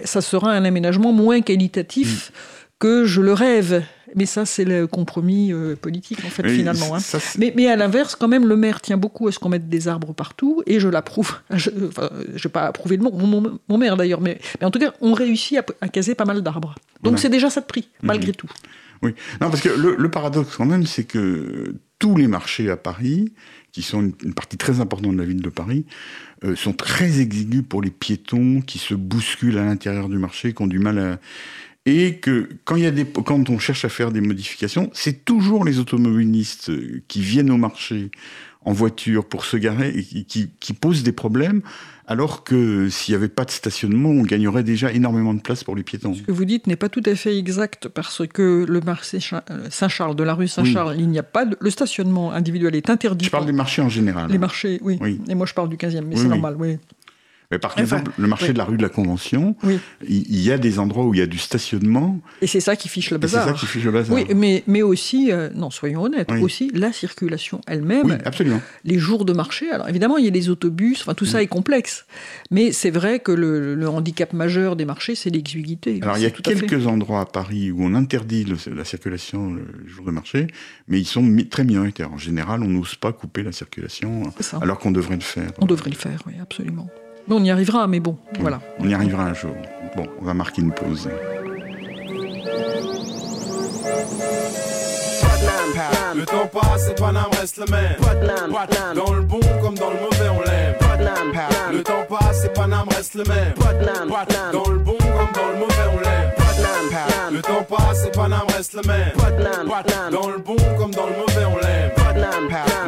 ça 0.04 0.20
sera 0.20 0.52
un 0.52 0.64
aménagement 0.64 1.12
moins 1.12 1.40
qualitatif 1.40 2.30
mm. 2.30 2.34
que 2.78 3.04
je 3.04 3.20
le 3.20 3.32
rêve. 3.32 3.82
Mais 4.16 4.26
ça, 4.26 4.44
c'est 4.44 4.64
le 4.64 4.88
compromis 4.88 5.52
euh, 5.52 5.76
politique, 5.76 6.18
en 6.24 6.30
fait, 6.30 6.48
finalement. 6.48 6.96
Hein. 6.96 7.18
mais, 7.38 7.52
mais, 7.54 7.68
à 7.68 7.76
l'inverse, 7.76 8.16
quand 8.16 8.26
même, 8.26 8.44
le 8.44 8.56
maire 8.56 8.80
tient 8.80 8.96
beaucoup 8.96 9.28
à 9.28 9.32
ce 9.32 9.38
qu'on 9.38 9.50
mette 9.50 9.68
des 9.68 9.86
arbres 9.86 10.12
partout, 10.12 10.64
et 10.66 10.80
je 10.80 10.88
l'approuve. 10.88 11.36
Je 11.54 11.70
n'ai 11.70 12.50
pas 12.52 12.66
approuvé 12.66 12.96
le 12.96 13.04
mon, 13.04 13.60
mon, 13.68 13.78
maire, 13.78 13.96
d'ailleurs, 13.96 14.20
mais, 14.20 14.40
mais, 14.60 14.66
en 14.66 14.72
tout 14.72 14.80
cas, 14.80 14.92
on 15.00 15.12
réussit 15.12 15.60
à, 15.80 15.88
caser 15.88 16.16
pas 16.16 16.24
mal 16.24 16.42
d'arbres. 16.42 16.74
Donc 17.04 17.20
c'est 17.20 17.28
déjà 17.28 17.50
ça 17.50 17.60
de 17.60 17.66
prix, 17.66 17.88
malgré 18.02 18.32
mm. 18.32 18.34
tout. 18.34 18.50
Oui, 19.02 19.14
non, 19.40 19.48
parce 19.50 19.62
que 19.62 19.68
le, 19.68 20.10
paradoxe 20.10 20.56
quand 20.56 20.66
même, 20.66 20.86
c'est 20.86 21.04
que 21.04 21.74
tous 21.98 22.16
les 22.16 22.28
marchés 22.28 22.70
à 22.70 22.76
Paris, 22.76 23.32
qui 23.72 23.82
sont 23.82 24.12
une, 24.22 24.34
partie 24.34 24.58
très 24.58 24.80
importante 24.80 25.12
de 25.12 25.18
la 25.18 25.24
ville 25.24 25.40
de 25.40 25.48
Paris, 25.48 25.86
euh, 26.44 26.54
sont 26.54 26.72
très 26.72 27.20
exigus 27.20 27.62
pour 27.66 27.82
les 27.82 27.90
piétons 27.90 28.60
qui 28.60 28.78
se 28.78 28.94
bousculent 28.94 29.58
à 29.58 29.64
l'intérieur 29.64 30.08
du 30.08 30.18
marché, 30.18 30.52
qui 30.52 30.62
ont 30.62 30.66
du 30.66 30.78
mal 30.78 30.98
à... 30.98 31.20
et 31.86 32.16
que 32.16 32.48
quand, 32.64 32.76
y 32.76 32.86
a 32.86 32.90
des, 32.90 33.06
quand 33.06 33.48
on 33.48 33.58
cherche 33.58 33.86
à 33.86 33.88
faire 33.88 34.12
des 34.12 34.20
modifications, 34.20 34.90
c'est 34.92 35.24
toujours 35.24 35.64
les 35.64 35.78
automobilistes 35.78 36.70
qui 37.08 37.22
viennent 37.22 37.50
au 37.50 37.56
marché 37.56 38.10
en 38.62 38.72
voiture 38.72 39.26
pour 39.26 39.46
se 39.46 39.56
garer 39.56 39.88
et 39.88 40.24
qui 40.24 40.72
posent 40.74 41.02
des 41.02 41.12
problèmes, 41.12 41.62
alors 42.10 42.42
que 42.42 42.88
s'il 42.88 43.12
n'y 43.12 43.16
avait 43.16 43.28
pas 43.28 43.44
de 43.44 43.52
stationnement, 43.52 44.08
on 44.08 44.22
gagnerait 44.22 44.64
déjà 44.64 44.92
énormément 44.92 45.32
de 45.32 45.40
place 45.40 45.62
pour 45.62 45.76
les 45.76 45.84
piétons. 45.84 46.12
Ce 46.12 46.22
que 46.22 46.32
vous 46.32 46.44
dites 46.44 46.66
n'est 46.66 46.74
pas 46.74 46.88
tout 46.88 47.04
à 47.06 47.14
fait 47.14 47.38
exact 47.38 47.86
parce 47.86 48.26
que 48.26 48.66
le 48.68 48.80
marché 48.80 49.20
Saint-Charles, 49.70 50.16
de 50.16 50.24
la 50.24 50.34
rue 50.34 50.48
Saint-Charles, 50.48 50.96
il 50.98 51.08
n'y 51.08 51.20
a 51.20 51.22
pas 51.22 51.44
de, 51.44 51.56
le 51.60 51.70
stationnement 51.70 52.32
individuel 52.32 52.74
est 52.74 52.90
interdit. 52.90 53.26
Je 53.26 53.30
parle 53.30 53.46
des 53.46 53.52
marchés 53.52 53.80
en 53.80 53.88
général. 53.88 54.28
Les 54.28 54.38
marchés, 54.38 54.80
oui. 54.82 54.98
oui. 55.00 55.20
Et 55.28 55.36
moi 55.36 55.46
je 55.46 55.54
parle 55.54 55.68
du 55.68 55.76
15e, 55.76 56.00
mais 56.00 56.16
c'est 56.16 56.24
normal, 56.24 56.56
oui. 56.58 56.78
Mais 57.50 57.58
par 57.58 57.76
exemple, 57.78 58.12
le 58.16 58.28
marché 58.28 58.52
de 58.52 58.58
la 58.58 58.64
rue 58.64 58.76
de 58.76 58.82
la 58.82 58.88
Convention, 58.88 59.56
il, 60.08 60.40
y 60.40 60.52
a 60.52 60.58
des 60.58 60.78
endroits 60.78 61.04
où 61.04 61.14
il 61.14 61.18
y 61.18 61.22
a 61.22 61.26
du 61.26 61.38
stationnement. 61.38 62.20
Et 62.42 62.46
c'est 62.46 62.60
ça 62.60 62.76
qui 62.76 62.88
fiche 62.88 63.10
le 63.10 63.18
bazar. 63.18 63.44
C'est 63.44 63.50
ça 63.50 63.56
qui 63.58 63.66
fiche 63.66 63.84
le 63.84 63.90
bazar. 63.90 64.14
Oui, 64.14 64.24
mais, 64.36 64.62
mais 64.68 64.82
aussi, 64.82 65.32
euh, 65.32 65.50
non, 65.54 65.70
soyons 65.70 66.02
honnêtes, 66.02 66.30
aussi 66.40 66.70
la 66.72 66.92
circulation 66.92 67.60
elle-même. 67.66 68.18
Absolument. 68.24 68.60
Les 68.84 68.98
jours 68.98 69.24
de 69.24 69.32
marché. 69.32 69.68
Alors 69.70 69.88
évidemment, 69.88 70.16
il 70.16 70.24
y 70.24 70.28
a 70.28 70.30
les 70.30 70.48
autobus, 70.48 71.00
enfin 71.00 71.14
tout 71.14 71.26
ça 71.26 71.42
est 71.42 71.48
complexe. 71.48 72.06
Mais 72.52 72.70
c'est 72.70 72.90
vrai 72.90 73.18
que 73.18 73.32
le, 73.32 73.88
handicap 73.88 74.32
majeur 74.32 74.76
des 74.76 74.84
marchés, 74.84 75.16
c'est 75.16 75.30
l'exiguïté. 75.30 75.98
Alors 76.02 76.16
il 76.16 76.22
y 76.22 76.26
a 76.26 76.30
quelques 76.30 76.86
endroits 76.86 77.20
à 77.20 77.26
Paris 77.26 77.72
où 77.72 77.82
on 77.82 77.94
interdit 77.94 78.46
la 78.74 78.84
circulation 78.84 79.52
le 79.52 79.88
jour 79.88 80.06
de 80.06 80.12
marché, 80.12 80.46
mais 80.86 81.00
ils 81.00 81.06
sont 81.06 81.36
très 81.50 81.64
minoritaires. 81.64 82.12
En 82.12 82.18
général, 82.18 82.62
on 82.62 82.68
n'ose 82.68 82.94
pas 82.94 83.12
couper 83.12 83.42
la 83.42 83.52
circulation 83.52 84.22
alors 84.60 84.78
qu'on 84.78 84.92
devrait 84.92 85.16
le 85.16 85.22
faire. 85.22 85.50
On 85.58 85.66
devrait 85.66 85.90
le 85.90 85.96
faire, 85.96 86.22
oui, 86.26 86.34
absolument 86.40 86.88
on 87.28 87.44
y 87.44 87.50
arrivera, 87.50 87.86
mais 87.86 88.00
bon, 88.00 88.16
voilà. 88.40 88.60
On 88.78 88.88
y 88.88 88.94
arrivera 88.94 89.24
un 89.24 89.34
jour. 89.34 89.54
Bon, 89.96 90.06
on 90.20 90.24
va 90.24 90.34
marquer 90.34 90.62
une 90.62 90.72
pause. 90.72 91.08
Le 96.14 96.26
temps 96.26 96.46
passe 96.52 96.90
et 96.90 96.94
Paname 96.94 97.24
reste 97.40 97.58
le 97.58 97.66
même. 97.70 97.96
Dans 98.94 99.12
le 99.12 99.22
bon 99.22 99.40
comme 99.62 99.74
dans 99.76 99.90
le 99.90 99.96
mauvais, 99.96 100.28
on 100.28 100.40
l'aime. 100.40 100.74
Le 101.72 101.82
temps 101.82 102.04
passe 102.08 102.44
et 102.44 102.48
Paname 102.48 102.88
reste 102.88 103.14
le 103.14 103.24
même. 103.24 103.54
Dans 104.52 104.70
le 104.70 104.78
bon 104.78 104.96
comme 104.98 105.32
dans 105.34 105.48
le 105.48 105.58
mauvais, 105.58 105.88
on 105.96 106.00
l'aime. 106.00 106.39
Le 107.30 107.42
temps 107.42 107.62
passe 107.68 108.06
et 108.06 108.10
Paname 108.10 108.46
reste 108.56 108.74
le 108.74 108.82
même. 108.82 109.12
Dans 110.10 110.28
le 110.28 110.38
bon 110.38 110.56
comme 110.78 110.90
dans 110.92 111.06
le 111.06 111.12
mauvais, 111.12 111.44
on 111.46 111.56
l'aime. 111.56 111.90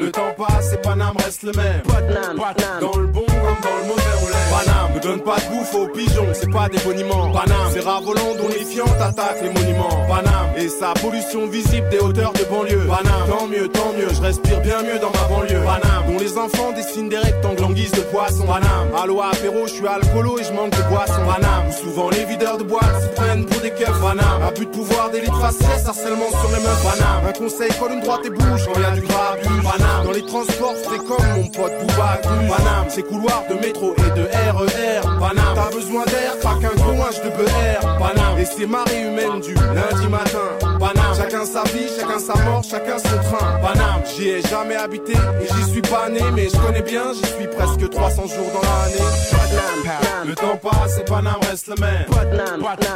Le 0.01 0.11
temps 0.11 0.35
passe 0.37 0.73
et 0.73 0.77
Paname 0.79 1.17
reste 1.23 1.43
le 1.43 1.53
même. 1.53 1.83
Dans 2.81 2.97
le 2.97 3.07
bon 3.07 3.25
comme 3.27 3.61
dans 3.63 3.77
le 3.77 3.89
mauvais, 3.89 4.03
on 4.23 4.27
l'aime. 4.27 4.37
Paname 4.51 4.95
ne 4.95 5.01
donne 5.01 5.21
pas 5.21 5.37
de 5.37 5.55
bouffe 5.55 5.75
aux 5.75 5.89
pigeons, 5.89 6.29
c'est 6.33 6.51
pas 6.51 6.69
des 6.69 6.79
boniments. 6.79 7.31
Paname, 7.33 7.71
c'est 7.73 7.81
ravolant, 7.81 8.35
donifiant, 8.37 8.87
attaque 9.01 9.43
les 9.43 9.51
monuments. 9.51 10.07
Paname 10.09 10.51
et 10.57 10.69
sa 10.69 10.95
pollution 10.95 11.47
visible 11.47 11.89
des 11.91 11.99
hauteurs 11.99 12.33
de 12.33 12.45
banlieue. 12.45 12.87
Paname, 12.87 13.29
tant 13.29 13.47
mieux, 13.47 13.69
tant 13.69 13.93
mieux, 13.97 14.09
je 14.13 14.21
respire 14.21 14.61
bien 14.61 14.83
mieux 14.83 14.99
dans 14.99 15.11
ma 15.11 15.29
banlieue. 15.29 15.63
Paname, 15.65 16.13
dont 16.13 16.19
les 16.19 16.37
enfants 16.39 16.73
dessinent 16.73 17.09
des 17.09 17.19
rectangles 17.19 17.65
en 17.65 17.73
guise 17.73 17.93
de 17.93 18.01
poisson. 18.01 18.47
Paname, 18.47 18.89
allo 19.03 19.23
apéro, 19.23 19.67
je 19.67 19.73
suis 19.75 19.87
alcoolo 19.87 20.39
et 20.39 20.45
je 20.45 20.53
manque 20.53 20.71
de 20.71 20.83
boisson. 20.89 21.23
Paname, 21.27 21.73
souvent 21.73 22.11
les 22.11 22.25
videurs 22.25 22.59
de 22.59 22.65
boîte 22.65 23.03
se 23.03 23.09
prennent 23.17 23.47
pour 23.47 23.61
des 23.61 23.71
keufs. 23.85 24.01
Paname, 24.01 24.42
abus 24.42 24.66
de 24.66 24.71
pouvoir, 24.71 25.11
d'élite 25.11 25.35
faciès, 25.40 25.87
harcèlement 25.87 26.31
sur 26.31 26.51
les. 26.51 26.62
Paname, 26.62 27.27
un 27.29 27.33
conseil, 27.33 27.71
colle 27.79 27.92
une 27.92 28.01
droite 28.01 28.21
et 28.25 28.31
bouge 28.31 28.66
quand 28.66 28.81
y 28.81 28.85
a 28.85 28.90
du 28.92 29.03
grabuge. 29.03 29.62
Paname, 29.62 30.05
dans 30.05 30.12
les 30.12 30.27
transports, 30.27 30.75
c'est 30.83 30.99
comme 30.99 31.27
mon 31.37 31.49
pote 31.49 31.73
Bouba. 31.81 32.21
Paname, 32.23 32.87
c'est 32.88 33.03
couloirs 33.03 33.45
de 33.51 33.55
métro 33.55 33.95
et 33.99 34.11
de 34.18 34.25
RER. 34.25 35.01
Paname, 35.21 35.55
t'as 35.55 35.71
besoin 35.71 36.05
d'air, 36.07 36.38
pas 36.42 36.57
qu'un 36.61 36.75
grouage 36.83 37.23
de 37.23 37.31
BR. 37.31 37.99
Paname, 37.99 38.38
et 38.38 38.45
c'est 38.45 38.66
marée 38.66 39.03
humaine 39.03 39.40
du 39.40 39.55
lundi 39.55 40.09
matin. 40.09 40.49
Chacun 41.16 41.45
sa 41.45 41.62
vie, 41.64 41.88
chacun 41.97 42.18
sa 42.18 42.35
mort, 42.45 42.62
chacun 42.62 42.99
son 42.99 43.37
train. 43.37 43.61
J'y 44.16 44.29
ai 44.29 44.42
jamais 44.42 44.77
habité 44.77 45.12
et 45.12 45.47
j'y 45.55 45.71
suis 45.71 45.83
pas 45.83 46.09
né, 46.09 46.21
mais 46.35 46.49
je 46.49 46.57
connais 46.57 46.83
bien, 46.83 47.12
j'y 47.14 47.27
suis 47.35 47.47
presque 47.47 47.88
300 47.88 48.27
jours 48.27 48.51
dans 48.53 48.61
l'année. 48.61 50.27
Le 50.27 50.35
temps 50.35 50.57
passe 50.57 50.99
et 50.99 51.05
Paname 51.05 51.40
reste 51.49 51.68
le 51.68 51.75
même. 51.81 52.07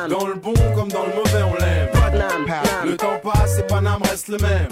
Dans 0.09 0.27
le 0.27 0.35
bon 0.35 0.55
comme 0.77 0.89
dans 0.89 1.05
le 1.05 1.15
mauvais, 1.15 1.43
on 1.43 1.55
l'aime. 1.55 1.89
Le 2.85 2.97
temps 2.97 3.19
passe 3.23 3.59
et 3.59 3.63
Paname 3.63 4.03
reste 4.03 4.29
le 4.29 4.37
même. 4.39 4.69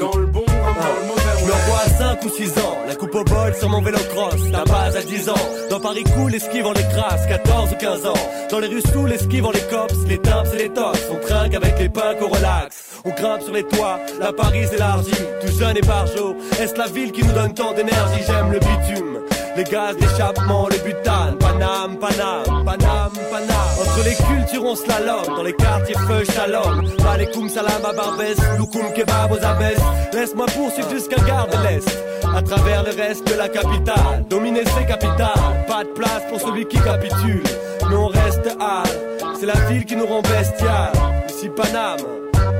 Dans 0.00 0.16
le 0.16 0.26
bon 0.26 0.44
comme 0.46 0.56
dans 0.56 1.00
le 1.00 1.06
mauvais, 1.06 1.34
on 1.42 1.46
l'aime. 1.46 1.56
Je 1.60 1.70
vois 1.70 1.80
à 1.80 2.16
5 2.16 2.24
ou 2.24 2.28
6 2.28 2.58
ans, 2.58 2.78
la 2.86 2.94
coupe 2.94 3.14
au 3.14 3.24
bol 3.24 3.54
sur 3.54 3.68
mon 3.68 3.82
vélo 3.82 3.98
cross. 4.14 4.40
La 4.50 4.64
base 4.64 4.96
à 4.96 5.02
10 5.02 5.28
ans, 5.28 5.34
dans 5.68 5.80
Paris 5.80 6.04
cool, 6.14 6.34
esquive 6.34 6.66
en 6.66 6.72
les 6.72 6.82
crasses, 6.82 7.26
14 7.26 7.72
ou 7.72 7.76
15 7.76 8.06
ans. 8.06 8.14
Dans 8.50 8.58
les 8.60 8.68
rues 8.68 8.82
sous, 8.92 9.06
l'esquive 9.06 9.44
en 9.44 9.50
les 9.50 9.60
cops, 9.60 9.94
les 10.06 10.18
timbres 10.18 10.54
et 10.54 10.58
les 10.58 10.68
tops. 10.70 11.00
On 11.10 11.16
trinque 11.26 11.54
avec 11.54 11.78
les 11.78 11.88
pains 11.88 12.14
qu'on 12.18 12.28
relaxe. 12.28 12.86
On 13.04 13.10
grimpe 13.10 13.42
sur 13.42 13.52
les 13.52 13.64
toits, 13.64 13.98
la 14.20 14.32
Paris 14.32 14.66
élargie, 14.72 15.10
tout 15.40 15.58
jeune 15.58 15.76
et 15.76 15.82
barjot. 15.82 16.36
Est-ce 16.60 16.76
la 16.76 16.86
ville 16.86 17.12
qui 17.12 17.24
nous 17.24 17.32
donne 17.32 17.54
tant 17.54 17.72
d'énergie? 17.72 18.22
J'aime 18.26 18.52
le 18.52 18.58
bitume, 18.58 19.20
les 19.60 19.70
gaz 19.70 19.96
d'échappement, 19.96 20.68
le 20.68 20.78
butane. 20.84 21.36
Paname, 21.38 21.96
Paname, 21.98 22.64
Paname, 22.64 23.12
Paname. 23.30 23.72
Entre 23.80 24.04
les 24.04 24.14
cultures, 24.14 24.64
on 24.64 24.74
slalom, 24.74 25.24
dans 25.36 25.42
les 25.42 25.52
quartiers 25.52 25.96
feu 26.08 26.24
shalom. 26.24 26.82
Malekoum 27.04 27.48
salam 27.48 27.84
à 27.84 27.92
Barbès, 27.92 28.36
loukoum 28.58 28.92
kebab 28.94 29.32
aux 29.32 29.44
abesses. 29.44 29.84
Laisse-moi 30.12 30.46
poursuivre 30.46 30.90
jusqu'à 30.90 31.20
Gare 31.26 31.48
de 31.48 31.58
l'Est. 31.64 31.88
À 32.34 32.42
travers 32.42 32.84
le 32.84 32.90
reste 32.90 33.26
de 33.26 33.34
la 33.34 33.48
capitale, 33.48 34.24
dominer 34.28 34.64
ses 34.64 34.86
capitales. 34.86 35.66
Pas 35.66 35.84
de 35.84 35.90
place 35.90 36.22
pour 36.30 36.40
celui 36.40 36.66
qui 36.66 36.78
capitule, 36.78 37.42
mais 37.88 37.96
on 37.96 38.06
reste 38.06 38.48
hâle. 38.60 38.96
C'est 39.38 39.46
la 39.46 39.60
ville 39.68 39.84
qui 39.84 39.96
nous 39.96 40.06
rend 40.06 40.22
bestial. 40.22 40.92
Ici 41.28 41.48
Paname, 41.50 41.98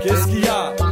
qu'est-ce 0.03 0.27
qu'il 0.27 0.45
y 0.45 0.49
a? 0.49 0.89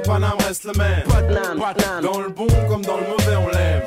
Temps 0.00 0.06
passe 0.06 0.06
et 0.06 0.08
Paname 0.08 0.38
reste 0.46 0.64
le 0.64 0.72
même. 0.78 2.02
Dans 2.02 2.18
le 2.20 2.28
bon 2.28 2.46
comme 2.68 2.82
dans 2.82 2.96
le 2.96 3.06
mauvais, 3.06 3.36
on 3.36 3.48
l'aime. 3.48 3.82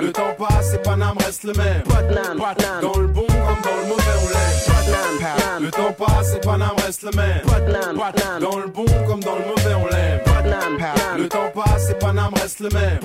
Le 0.00 0.12
temps 0.12 0.34
passe 0.38 0.74
et 0.74 0.78
Paname 0.78 1.18
reste 1.18 1.44
le 1.44 1.52
même. 1.52 1.82
Dans 2.82 2.98
le 2.98 3.06
bon 3.06 3.26
comme 3.26 3.60
dans 3.62 3.76
le 3.76 3.88
mauvais, 3.88 4.16
on 4.22 4.28
l'aime. 4.28 5.60
Le 5.60 5.70
temps 5.70 5.92
passe 5.92 6.34
et 6.34 6.40
Paname 6.40 6.76
reste 6.84 7.02
le 7.02 7.10
même. 7.16 7.42
Dans 8.40 8.58
le 8.58 8.66
bon 8.66 8.84
comme 9.06 9.20
dans 9.20 9.34
le 9.34 9.44
mauvais, 9.44 9.74
on 9.74 9.86
l'aime. 9.86 10.20
Le 11.18 11.28
temps 11.28 11.50
passe 11.54 11.90
et 11.90 11.94
Paname 11.94 12.34
reste 12.34 12.60
le 12.60 12.68
même. 12.70 12.98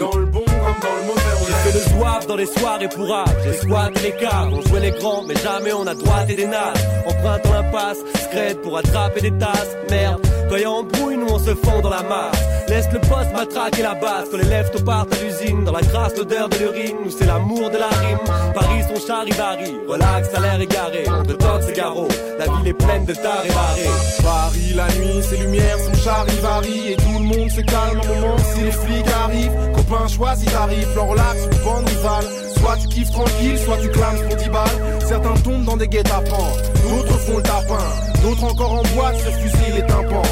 Dans 0.00 0.16
le 0.16 0.26
bon 0.26 0.44
comme 0.44 0.80
dans 0.82 0.96
le 0.96 1.06
mauvais, 1.06 1.34
on 1.40 1.46
l'aime. 1.46 1.62
J'ai 1.64 1.70
fait 1.70 1.78
le 1.78 1.94
zouave 1.94 2.26
dans 2.26 2.36
les 2.36 2.46
soirées 2.46 2.88
pour 2.88 3.14
âge. 3.14 3.28
J'ai 3.44 3.52
squatté 3.54 4.00
les 4.02 4.16
caves. 4.16 4.52
On 4.52 4.60
jouait 4.62 4.80
les 4.80 4.90
grands, 4.90 5.22
mais 5.22 5.36
jamais 5.36 5.72
on 5.72 5.86
a 5.86 5.94
droité 5.94 6.34
des 6.34 6.46
nasses. 6.46 6.82
Empruntant 7.06 7.52
l'impasse, 7.52 7.98
scred 8.24 8.60
pour 8.62 8.78
attraper 8.78 9.20
des 9.20 9.32
tasses. 9.38 9.76
Merde. 9.90 10.20
Quand 10.52 10.58
y 10.58 10.64
a 10.64 10.70
embrouille, 10.70 11.16
nous 11.16 11.28
on 11.30 11.38
se 11.38 11.54
fond 11.54 11.80
dans 11.80 11.88
la 11.88 12.02
masse. 12.02 12.36
Laisse 12.68 12.86
le 12.92 12.98
poste 13.00 13.32
matraquer 13.32 13.80
la 13.80 13.94
base. 13.94 14.28
Quand 14.30 14.36
les 14.36 14.44
lèvres 14.44 14.84
partent 14.84 15.10
à 15.14 15.24
l'usine, 15.24 15.64
dans 15.64 15.72
la 15.72 15.80
grâce, 15.80 16.14
l'odeur 16.14 16.50
de 16.50 16.56
l'urine, 16.58 16.96
nous 17.02 17.10
c'est 17.10 17.24
l'amour 17.24 17.70
de 17.70 17.78
la 17.78 17.88
rime. 17.88 18.18
Paris, 18.52 18.84
son 18.86 19.00
charivari, 19.06 19.74
relax, 19.88 20.28
l'air 20.38 20.60
égaré. 20.60 21.04
Te 21.04 21.32
toque, 21.32 21.62
c'est 21.62 21.74
garrot. 21.74 22.08
La 22.38 22.44
ville 22.44 22.68
est 22.68 22.74
pleine 22.74 23.06
de 23.06 23.14
tard 23.14 23.42
et 23.46 23.48
barré. 23.48 23.88
Paris, 24.22 24.74
la 24.76 24.88
nuit, 24.88 25.22
ses 25.22 25.38
lumières, 25.38 25.78
son 25.78 25.94
charivari. 25.94 26.92
Et 26.92 26.96
tout 26.96 27.18
le 27.18 27.24
monde 27.24 27.50
se 27.50 27.62
calme 27.62 28.00
un 28.04 28.20
moment 28.20 28.36
si 28.54 28.60
les 28.60 28.72
flics 28.72 29.08
arrivent. 29.24 29.56
Copain, 29.74 30.06
choisis 30.06 30.52
tarif, 30.52 30.86
plan 30.92 31.06
relax 31.06 31.46
ou 31.46 31.64
bande 31.64 31.88
rivale. 31.88 32.24
Soit 32.58 32.76
tu 32.76 32.88
kiffes 32.88 33.10
tranquille, 33.10 33.58
soit 33.58 33.78
tu 33.78 33.88
clames 33.88 34.18
pour 34.28 34.36
10 34.36 34.48
balles. 34.50 35.00
Certains 35.00 35.34
tombent 35.42 35.64
dans 35.64 35.78
des 35.78 35.88
guet-apens, 35.88 36.52
d'autres 36.82 37.18
font 37.20 37.38
le 37.38 37.42
tapin. 37.42 38.12
D'autres 38.22 38.44
encore 38.44 38.72
en 38.74 38.82
boîte 38.94 39.16
se 39.16 39.30
fusillent 39.30 39.74
les 39.74 39.86
tympans. 39.86 40.22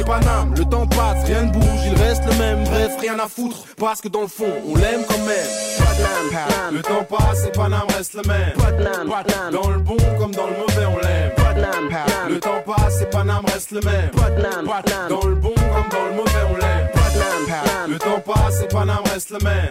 C'est 0.00 0.58
le 0.58 0.64
temps 0.64 0.86
passe, 0.86 1.24
rien 1.26 1.42
ne 1.42 1.52
bouge, 1.52 1.80
il 1.84 1.94
reste 2.02 2.24
le 2.24 2.34
même. 2.38 2.64
Bref, 2.64 2.96
rien 3.00 3.18
à 3.18 3.28
foutre, 3.28 3.64
parce 3.76 4.00
que 4.00 4.08
dans 4.08 4.22
le 4.22 4.28
fond, 4.28 4.50
on 4.66 4.74
l'aime 4.76 5.02
quand 5.06 5.18
même. 5.18 6.72
Le 6.72 6.80
temps 6.80 7.04
passe 7.04 7.44
et 7.46 7.52
Paname 7.52 7.86
reste 7.94 8.14
le 8.14 8.22
même. 8.22 8.54
Dans 9.52 9.68
le 9.70 9.78
bon 9.78 9.96
comme 10.18 10.30
dans 10.30 10.46
le 10.46 10.52
mauvais, 10.52 10.86
on 10.86 10.96
l'aime. 10.98 11.32
Le 12.30 12.40
temps 12.40 12.62
passe 12.64 13.02
et 13.02 13.06
Paname 13.06 13.44
reste 13.52 13.72
le 13.72 13.80
même. 13.82 14.10
Dans 15.08 15.28
le 15.28 15.34
bon 15.34 15.52
comme 15.54 15.88
dans 15.90 16.06
le 16.06 16.14
mauvais, 16.14 16.46
on 16.50 16.56
l'aime. 16.56 16.99
Le 17.88 17.98
temps 17.98 18.20
passe 18.20 18.62
et 18.62 18.68
Paname 18.68 19.02
reste 19.12 19.30
le 19.30 19.38
même. 19.38 19.68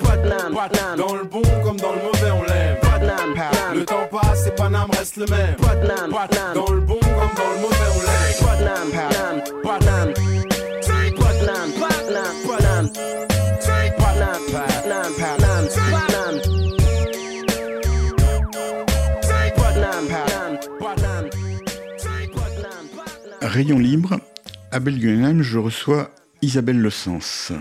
Dans 0.97 1.13
le 1.15 1.23
bon 1.23 1.41
comme 1.63 1.77
dans 1.77 1.93
le 1.93 2.01
mauvais, 2.01 2.31
on 2.31 2.43
l'aime. 2.43 2.77
Le 3.73 3.85
temps 3.85 4.07
passe 4.11 4.47
et 4.47 4.51
Paname 4.51 4.89
reste 4.91 5.17
le 5.17 5.25
même. 5.27 5.55
Dans 6.53 6.71
le 6.71 6.81
bon 6.81 6.99
comme 6.99 7.35
dans 7.35 7.51
le 7.53 7.59
mauvais, 7.61 7.75
on 7.95 8.01
l'aime. 8.01 8.09
Rayon 23.41 23.79
libre, 23.79 24.19
à 24.71 24.79
Belguenheim, 24.79 25.41
je 25.41 25.57
reçois 25.57 26.11
Isabelle 26.41 26.79
Le 26.79 26.89
Sens. 26.89 27.51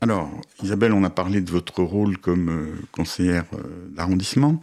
Alors, 0.00 0.30
Isabelle, 0.62 0.92
on 0.92 1.04
a 1.04 1.10
parlé 1.10 1.40
de 1.40 1.50
votre 1.50 1.82
rôle 1.82 2.18
comme 2.18 2.48
euh, 2.48 2.74
conseillère 2.92 3.44
euh, 3.54 3.88
d'arrondissement. 3.94 4.62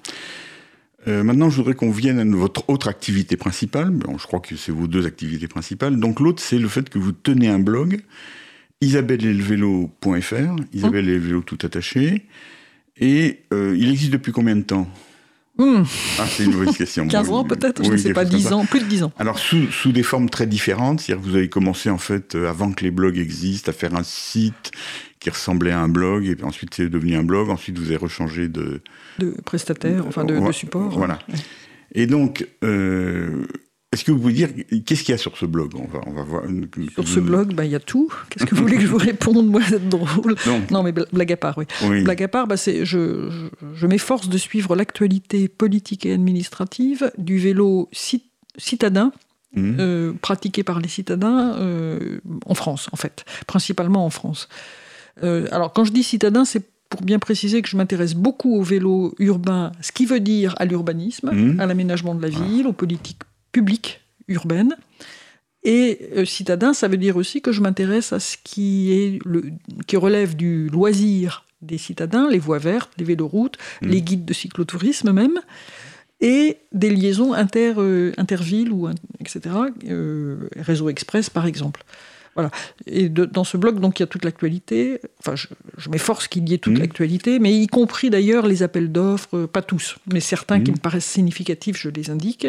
Euh, 1.08 1.24
maintenant, 1.24 1.50
je 1.50 1.58
voudrais 1.58 1.76
qu'on 1.76 1.92
vienne 1.92 2.20
à 2.20 2.38
votre 2.38 2.70
autre 2.70 2.88
activité 2.88 3.38
principale. 3.38 3.90
Bon, 3.90 4.18
je 4.18 4.28
crois 4.28 4.40
que 4.40 4.56
c'est 4.56 4.72
vos 4.72 4.88
deux 4.88 5.06
activités 5.06 5.48
principales. 5.48 5.98
Donc, 5.98 6.20
l'autre, 6.20 6.42
c'est 6.42 6.60
le 6.60 6.68
fait 6.68 6.90
que 6.90 7.00
vous 7.00 7.12
tenez 7.12 7.48
un 7.48 7.60
blog, 7.60 8.02
isabelleelvelo.fr, 8.82 10.56
Isabelle 10.74 11.10
et 11.10 11.16
le 11.16 11.20
vélo 11.20 11.42
tout 11.42 11.60
attaché. 11.64 12.26
Et 13.02 13.44
il 13.52 13.90
existe 13.90 14.12
depuis 14.12 14.34
combien 14.34 14.58
de 14.58 14.64
temps? 14.64 14.90
Hmm, 15.60 15.84
Ah, 16.18 16.26
c'est 16.28 16.46
une 16.46 16.54
mauvaise 16.56 16.76
question. 16.78 17.08
15 17.10 17.28
Bon, 17.28 17.36
ans 17.36 17.44
peut-être, 17.44 17.84
je 17.84 17.92
ne 17.92 17.98
sais 17.98 18.14
pas, 18.14 18.22
chose 18.24 18.32
comme 18.32 18.40
10 18.40 18.46
ça. 18.48 18.56
ans, 18.56 18.66
plus 18.66 18.80
de 18.80 18.86
10 18.86 19.04
ans. 19.04 19.12
Alors, 19.20 19.38
sous, 19.38 19.70
sous 19.72 19.92
des 19.92 20.04
formes 20.04 20.30
très 20.30 20.48
différentes, 20.48 21.02
c'est-à-dire 21.02 21.24
que 21.24 21.30
vous 21.30 21.36
avez 21.36 21.50
commencé, 21.50 21.90
en 21.90 21.98
fait, 21.98 22.34
euh, 22.36 22.50
avant 22.50 22.72
que 22.72 22.84
les 22.84 22.92
blogs 22.92 23.18
existent, 23.18 23.70
à 23.70 23.74
faire 23.74 23.94
un 23.96 24.04
site 24.04 24.72
qui 25.20 25.30
ressemblait 25.30 25.72
à 25.72 25.82
un 25.82 25.90
blog, 25.90 26.26
et 26.28 26.36
puis 26.36 26.46
ensuite 26.46 26.74
c'est 26.74 26.88
devenu 26.88 27.16
un 27.18 27.24
blog, 27.24 27.50
ensuite 27.50 27.78
vous 27.78 27.88
avez 27.88 27.98
rechangé 27.98 28.48
de... 28.48 28.82
De 29.20 29.32
prestataires, 29.44 30.06
enfin 30.08 30.24
de 30.24 30.40
support. 30.54 30.98
Voilà. 30.98 31.20
Et 31.94 32.08
donc, 32.08 32.48
euh, 32.64 33.46
est-ce 33.92 34.04
que 34.04 34.12
vous 34.12 34.20
pouvez 34.20 34.34
dire, 34.34 34.50
qu'est-ce 34.86 35.04
qu'il 35.04 35.14
y 35.14 35.16
a 35.16 35.18
sur 35.18 35.36
ce 35.36 35.46
blog? 35.48 35.72
On 35.76 35.88
va, 35.88 36.00
on 36.06 36.12
va 36.12 36.22
voir. 36.24 36.44
Sur 36.94 37.08
ce 37.08 37.20
blog, 37.20 37.54
bah, 37.56 37.66
il 37.66 37.72
y 37.72 37.76
a 37.76 37.80
tout. 37.80 38.08
Qu'est-ce 38.30 38.46
que 38.46 38.54
vous 38.54 38.62
voulez 38.62 38.76
que 38.78 38.84
je 38.84 38.88
vous 38.88 38.98
réponde? 38.98 39.48
Moi, 39.50 39.62
c'est 39.68 39.90
drôle. 39.90 40.36
Non. 40.46 40.62
Non, 40.70 40.84
mais 40.84 40.92
bl- 40.92 41.08
blague 41.12 41.32
à 41.34 41.38
part, 41.38 41.58
oui. 41.58 41.66
Oui. 41.86 42.04
Blague 42.04 42.22
à 42.22 42.28
part, 42.28 42.46
bah, 42.46 42.56
c'est, 42.56 42.86
je, 42.86 43.30
je, 43.32 43.48
je 43.74 43.88
m'efforce 43.88 44.30
de 44.30 44.38
suivre 44.38 44.76
l'actualité 44.76 45.48
politique 45.48 46.06
et 46.06 46.14
administrative 46.14 47.12
du 47.18 47.40
vélo 47.40 47.90
cit- 47.92 48.26
citadin, 48.58 49.12
Mhm. 49.56 49.78
euh, 49.80 50.14
pratiqué 50.22 50.62
par 50.62 50.80
les 50.80 50.88
citadins 50.88 51.56
euh, 51.58 52.20
en 52.46 52.54
France, 52.54 52.88
en 52.92 52.96
fait, 52.98 53.26
principalement 53.48 54.06
en 54.06 54.12
France. 54.12 54.48
Euh, 55.24 55.48
alors, 55.52 55.74
quand 55.74 55.84
je 55.86 55.92
dis 55.92 56.04
citadin, 56.04 56.46
c'est 56.46 56.62
pour 56.90 57.02
bien 57.02 57.18
préciser 57.18 57.64
que 57.64 57.68
je 57.68 57.76
m'intéresse 57.76 58.14
beaucoup 58.14 58.54
au 58.56 58.62
vélo 58.62 59.16
urbain, 59.18 59.72
ce 59.82 59.92
qui 59.92 60.06
veut 60.06 60.20
dire 60.20 60.54
à 60.60 60.66
l'urbanisme, 60.66 61.32
Mhm. 61.34 61.60
à 61.60 61.66
l'aménagement 61.66 62.14
de 62.14 62.22
la 62.22 62.30
ville, 62.30 62.68
aux 62.68 62.74
politiques 62.74 63.18
publiques 63.52 64.02
urbaines. 64.28 64.76
Et 65.64 66.10
euh, 66.16 66.26
citadin, 66.26 66.74
ça 66.74 66.88
veut 66.88 66.98
dire 66.98 67.18
aussi 67.18 67.42
que 67.42 67.52
je 67.52 67.62
m'intéresse 67.62 68.14
à 68.14 68.20
ce 68.20 68.38
qui, 68.44 68.92
est 68.94 69.20
le, 69.26 69.44
qui 69.88 69.98
relève 69.98 70.36
du 70.36 70.70
loisir 70.70 71.44
des 71.62 71.78
citadins, 71.78 72.30
les 72.30 72.40
voies 72.40 72.60
vertes, 72.60 72.92
les 72.98 73.04
véloroutes, 73.04 73.58
Mhm. 73.82 73.90
les 73.90 74.02
guides 74.02 74.26
de 74.26 74.34
cyclotourisme 74.34 75.12
même, 75.12 75.40
et 76.22 76.58
des 76.72 76.90
liaisons 76.90 77.34
inter, 77.34 77.74
euh, 77.78 78.14
intervilles, 78.18 78.70
ou, 78.70 78.88
etc., 79.20 79.56
euh, 79.90 80.48
réseau 80.56 80.90
express 80.90 81.30
par 81.30 81.46
exemple. 81.46 81.84
Voilà. 82.40 82.52
Et 82.88 83.10
de- 83.10 83.26
dans 83.26 83.44
ce 83.44 83.58
blog, 83.58 83.80
donc, 83.82 84.00
il 84.00 84.04
y 84.04 84.06
a 84.06 84.08
toute 84.08 84.24
l'actualité. 84.24 85.02
Enfin, 85.20 85.36
je, 85.36 85.48
je 85.78 85.90
m'efforce 85.90 86.28
qu'il 86.30 86.48
y 86.48 86.54
ait 86.54 86.58
toute 86.58 86.74
Mhm. 86.76 86.80
l'actualité, 86.80 87.40
mais 87.40 87.54
y 87.54 87.68
compris 87.68 88.10
d'ailleurs 88.10 88.48
les 88.48 88.64
appels 88.64 88.92
d'offres, 88.92 89.36
euh, 89.38 89.48
pas 89.48 89.62
tous, 89.62 89.98
mais 90.14 90.22
certains 90.22 90.62
qui 90.62 90.72
Mhm. 90.72 90.78
me 90.78 90.82
paraissent 90.82 91.06
significatifs, 91.06 91.78
je 91.78 91.90
les 91.90 92.10
indique. 92.10 92.48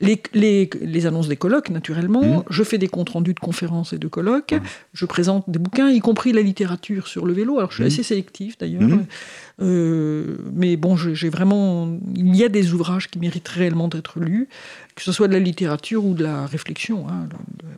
Les, 0.00 0.22
les- 0.34 0.70
les 0.80 1.06
annonces 1.06 1.26
des 1.26 1.36
colloques, 1.36 1.70
naturellement. 1.70 2.22
Mhm. 2.38 2.42
Je 2.48 2.62
fais 2.62 2.78
des 2.78 2.86
comptes 2.88 3.08
rendus 3.10 3.34
de 3.34 3.40
conférences 3.40 3.92
et 3.92 3.98
de 3.98 4.06
colloques. 4.08 4.54
Je 4.92 5.04
présente 5.06 5.50
des 5.50 5.58
bouquins, 5.58 5.90
y 5.90 5.98
compris 6.00 6.32
la 6.32 6.42
littérature 6.42 7.08
sur 7.08 7.26
le 7.26 7.32
vélo. 7.32 7.58
Alors, 7.58 7.70
je 7.72 7.76
suis 7.76 7.84
assez 7.84 8.02
sélectif 8.04 8.56
d'ailleurs. 8.58 8.82
Euh, 9.60 10.36
mais 10.52 10.76
bon, 10.76 10.96
j'ai 10.96 11.28
vraiment. 11.28 11.98
Il 12.16 12.34
y 12.36 12.44
a 12.44 12.48
des 12.48 12.72
ouvrages 12.72 13.08
qui 13.08 13.18
méritent 13.18 13.48
réellement 13.48 13.88
d'être 13.88 14.18
lus, 14.18 14.48
que 14.94 15.02
ce 15.02 15.10
soit 15.12 15.26
de 15.28 15.32
la 15.32 15.40
littérature 15.40 16.04
ou 16.04 16.14
de 16.14 16.22
la 16.22 16.46
réflexion. 16.46 17.08
hein. 17.08 17.28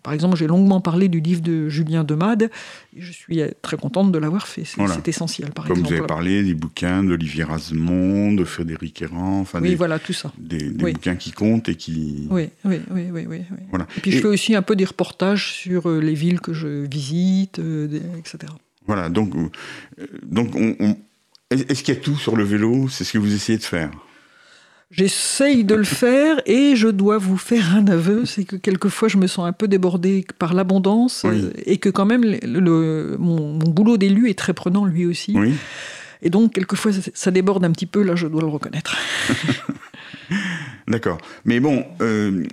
Par 0.03 0.13
exemple, 0.13 0.37
j'ai 0.37 0.47
longuement 0.47 0.81
parlé 0.83 1.09
du 1.09 1.21
livre 1.21 1.41
de 1.41 1.69
Julien 1.69 2.05
Demade. 2.05 2.51
Et 2.97 3.01
je 3.01 3.11
suis 3.11 3.41
euh, 3.41 3.49
très 3.63 3.77
contente 3.77 4.13
de 4.13 4.19
l'avoir 4.19 4.47
fait. 4.47 4.65
C'est 4.65 4.77
Voilà. 4.77 4.97
essentiel, 5.07 5.51
par 5.53 5.65
Comme 5.67 5.79
exemple. 5.79 5.95
vous 5.95 5.99
avez 5.99 6.07
parlé 6.07 6.43
des 6.43 6.55
bouquins 6.55 7.03
d'Olivier 7.03 7.45
Razemont, 7.45 8.33
de 8.33 8.45
Frédéric 8.45 9.01
Errand, 9.03 9.41
enfin 9.41 9.61
Oui, 9.63 9.71
des, 9.71 9.75
voilà, 9.75 9.99
tout 9.99 10.13
ça. 10.13 10.31
des, 10.39 10.71
des 10.71 10.85
Oui. 10.85 10.93
bouquins 10.93 11.17
qui 11.17 11.33
comptent 11.33 11.69
et 11.71 11.75
qui. 11.75 12.29
Oui, 12.31 12.51
oui, 12.65 12.81
oui, 12.91 13.07
oui, 13.11 13.27
oui. 13.29 13.41
Voilà. 13.71 13.87
Et 13.97 14.01
puis 14.01 14.13
je 14.13 14.19
fais 14.21 14.29
aussi 14.29 14.55
un 14.55 14.63
peu 14.63 14.77
des 14.77 14.85
reportages 14.85 15.53
sur 15.53 15.89
euh, 15.89 16.01
les 16.01 16.15
villes 16.15 16.41
que 16.41 16.53
je 16.53 16.85
visite, 16.87 17.59
euh, 17.59 17.89
etc. 18.19 18.53
Voilà, 18.87 19.09
donc, 19.09 19.35
euh, 19.35 20.07
donc 20.23 20.55
on, 20.55 20.77
on- 20.79 20.97
est-ce 21.51 21.83
qu'il 21.83 21.95
y 21.95 21.97
a 21.97 22.01
tout 22.01 22.17
sur 22.17 22.37
le 22.37 22.45
vélo? 22.45 22.89
C'est 22.89 23.05
ce 23.05 23.13
que 23.15 23.19
vous 23.19 23.35
essayez 23.35 23.59
de 23.59 23.63
faire? 23.65 23.91
J'essaye 24.91 25.65
de 25.65 25.75
le 25.75 25.83
faire 25.85 26.41
et 26.47 26.77
je 26.77 26.87
dois 26.87 27.19
vous 27.19 27.37
faire 27.37 27.75
un 27.75 27.87
aveu, 27.89 28.25
c'est 28.25 28.45
que 28.45 28.55
quelquefois 28.55 29.09
je 29.09 29.17
me 29.17 29.27
sens 29.27 29.47
un 29.47 29.53
peu 29.53 29.67
débordée 29.67 30.25
par 30.39 30.55
l'abondance 30.55 31.23
Oui. 31.29 31.51
et 31.65 31.79
que 31.79 31.89
quand 31.89 32.07
même 32.07 32.23
le, 32.23 32.39
le- 32.61 33.17
mon, 33.19 33.53
mon 33.55 33.69
boulot 33.71 33.97
d'élu 33.97 34.31
est 34.31 34.39
très 34.39 34.55
prenant 34.55 34.85
lui 34.85 35.05
aussi. 35.05 35.33
Oui. 35.37 35.55
Et 36.23 36.31
donc 36.31 36.53
quelquefois 36.55 36.93
ça, 36.93 37.01
ça 37.15 37.31
déborde 37.33 37.65
un 37.65 37.73
petit 37.73 37.87
peu, 37.87 38.03
là 38.03 38.15
je 38.15 38.29
dois 38.29 38.41
le 38.43 38.47
reconnaître. 38.47 38.97
D'accord. 40.89 41.19
Mais 41.45 41.61
bon, 41.61 41.85
euh, 42.01 42.45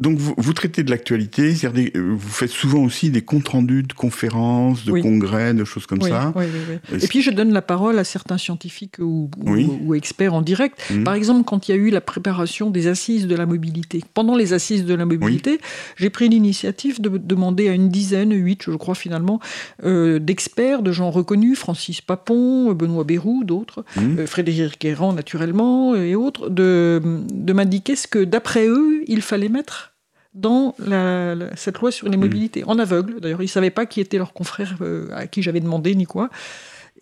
donc 0.00 0.18
vous, 0.18 0.34
vous 0.36 0.52
traitez 0.52 0.82
de 0.82 0.90
l'actualité, 0.90 1.54
c'est-à-dire 1.54 1.90
euh, 1.94 2.14
vous 2.16 2.28
faites 2.28 2.50
souvent 2.50 2.82
aussi 2.82 3.10
des 3.10 3.22
comptes 3.22 3.48
rendus 3.48 3.82
de 3.82 3.92
conférences, 3.92 4.84
de 4.84 4.92
Oui. 4.92 5.02
congrès, 5.02 5.54
de 5.54 5.64
choses 5.64 5.86
comme 5.86 6.02
Oui, 6.02 6.10
ça. 6.10 6.32
oui, 6.34 6.44
oui, 6.52 6.60
oui. 6.90 6.96
Est-ce- 6.96 7.04
Et 7.04 7.08
puis 7.08 7.22
je 7.22 7.30
donne 7.30 7.52
la 7.52 7.62
parole 7.62 7.98
à 7.98 8.04
certains 8.04 8.38
scientifiques 8.38 8.96
ou, 8.98 9.30
ou- 9.38 9.50
Oui. 9.52 9.68
ou 9.84 9.94
experts 9.94 10.34
en 10.34 10.42
direct. 10.42 10.78
Mhm. 10.90 11.04
Par 11.04 11.14
exemple, 11.14 11.44
quand 11.44 11.68
il 11.68 11.72
y 11.72 11.74
a 11.74 11.76
eu 11.78 11.90
la 11.90 12.00
préparation 12.00 12.70
des 12.70 12.86
assises 12.86 13.26
de 13.26 13.34
la 13.36 13.46
mobilité. 13.46 14.02
Pendant 14.14 14.36
les 14.36 14.52
assises 14.52 14.84
de 14.84 14.94
la 14.94 15.04
mobilité, 15.04 15.60
j'ai 15.96 16.10
pris 16.10 16.28
l'initiative 16.28 17.00
de 17.00 17.10
demander 17.18 17.68
à 17.68 17.72
une 17.74 17.88
dizaine, 17.90 18.32
huit, 18.34 18.62
je 18.64 18.70
crois 18.76 18.94
finalement, 18.94 19.38
euh, 19.84 20.18
d'experts, 20.18 20.82
de 20.82 20.92
gens 20.92 21.10
reconnus, 21.10 21.58
Francis 21.58 22.00
Papon, 22.00 22.72
Benoît 22.72 23.04
Bérou, 23.04 23.44
d'autres, 23.44 23.84
Mhm. 23.96 24.18
euh, 24.20 24.26
Frédéric 24.26 24.80
Guérand 24.80 25.12
naturellement, 25.12 25.94
et 25.94 26.14
autres, 26.14 26.48
de, 26.48 27.00
de 27.32 27.52
m'indiquer 27.52 27.96
ce 27.96 28.06
que 28.06 28.24
d'après 28.24 28.66
eux, 28.66 29.02
il 29.06 29.20
fallait 29.22 29.48
mettre 29.48 29.89
dans 30.34 30.74
la- 30.78 31.34
la- 31.34 31.56
cette 31.56 31.78
loi 31.78 31.90
sur 31.90 32.08
les 32.08 32.16
Mhm. 32.16 32.22
mobilités, 32.22 32.64
en 32.64 32.78
aveugle. 32.78 33.20
D'ailleurs, 33.20 33.42
ils 33.42 33.46
ne 33.46 33.50
savaient 33.50 33.70
pas 33.70 33.86
qui 33.86 34.00
étaient 34.00 34.18
leurs 34.18 34.32
confrères 34.32 34.76
euh, 34.80 35.08
à 35.12 35.26
qui 35.26 35.42
j'avais 35.42 35.60
demandé 35.60 35.94
ni 35.94 36.04
quoi. 36.06 36.30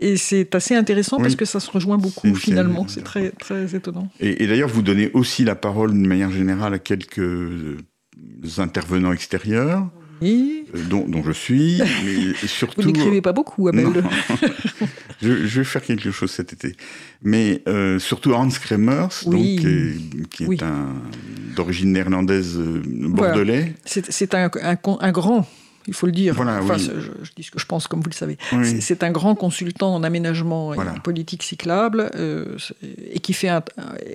Et 0.01 0.17
c'est 0.17 0.55
assez 0.55 0.75
intéressant 0.77 1.17
Oui. 1.17 1.25
parce 1.25 1.35
que 1.37 1.45
ça 1.45 1.59
se 1.61 1.71
rejoint 1.71 1.99
beaucoup 1.99 2.33
finalement. 2.37 2.87
C'est 2.89 3.03
très, 3.03 3.31
très 3.31 3.75
étonnant. 3.75 4.09
Et, 4.21 4.45
et 4.45 4.47
d'ailleurs, 4.47 4.69
vous 4.69 4.83
donnez 4.83 5.11
aussi 5.13 5.45
la 5.45 5.57
parole 5.57 5.93
d'une 5.93 6.07
manière 6.07 6.31
générale 6.31 6.73
à 6.75 6.79
quelques 6.79 7.19
euh, 7.19 7.77
intervenants 8.59 9.13
extérieurs, 9.13 9.89
Et 10.23 10.65
euh, 10.75 10.83
dont, 10.91 11.07
dont 11.09 11.23
je 11.23 11.33
suis, 11.33 11.79
mais 12.05 12.15
vous 12.43 12.47
surtout. 12.49 12.83
n'écrivez 12.83 13.21
pas 13.21 13.33
beaucoup, 13.33 13.69
Abel. 13.69 13.87
Je, 15.21 15.47
je 15.49 15.59
vais 15.59 15.65
faire 15.65 15.83
quelque 15.83 16.13
chose 16.13 16.31
cet 16.31 16.53
été. 16.53 16.77
Mais 17.25 17.61
euh, 17.67 17.99
surtout 17.99 18.35
Hans 18.35 18.49
Kremers, 18.49 19.09
Oui. 19.27 19.57
donc, 19.57 19.61
qui 19.61 19.67
est, 19.67 20.29
qui 20.31 20.45
est 20.45 20.47
Oui. 20.47 20.59
un 20.63 20.95
d'origine 21.57 21.91
néerlandaise 21.93 22.57
euh, 22.57 22.81
bordelais. 22.87 23.75
C'est 23.85 24.13
c'est 24.13 24.33
un, 24.35 24.49
un 24.63 24.77
con- 24.77 24.99
un 25.01 25.11
grand, 25.11 25.45
il 25.89 25.95
faut 25.95 26.07
le 26.07 26.13
dire. 26.13 26.35
Voilà, 26.35 26.61
Enfin, 26.63 26.77
oui. 26.77 26.85
je, 26.95 27.25
je 27.25 27.31
dis 27.37 27.43
ce 27.43 27.51
que 27.51 27.59
je 27.59 27.67
pense, 27.67 27.89
comme 27.89 28.01
vous 28.01 28.09
le 28.11 28.15
savez. 28.15 28.39
Oui. 28.53 28.81
C'est- 28.81 29.03
un 29.03 29.11
grand 29.11 29.35
consultant 29.35 29.95
en 29.95 30.03
aménagement 30.05 30.73
Voilà. 30.75 30.93
et 30.93 30.97
en 30.97 31.01
politique 31.01 31.43
cyclable 31.43 32.11
euh, 32.15 32.57
et, 33.13 33.19
qui 33.21 33.33
fait 33.33 33.49
un- 33.49 33.63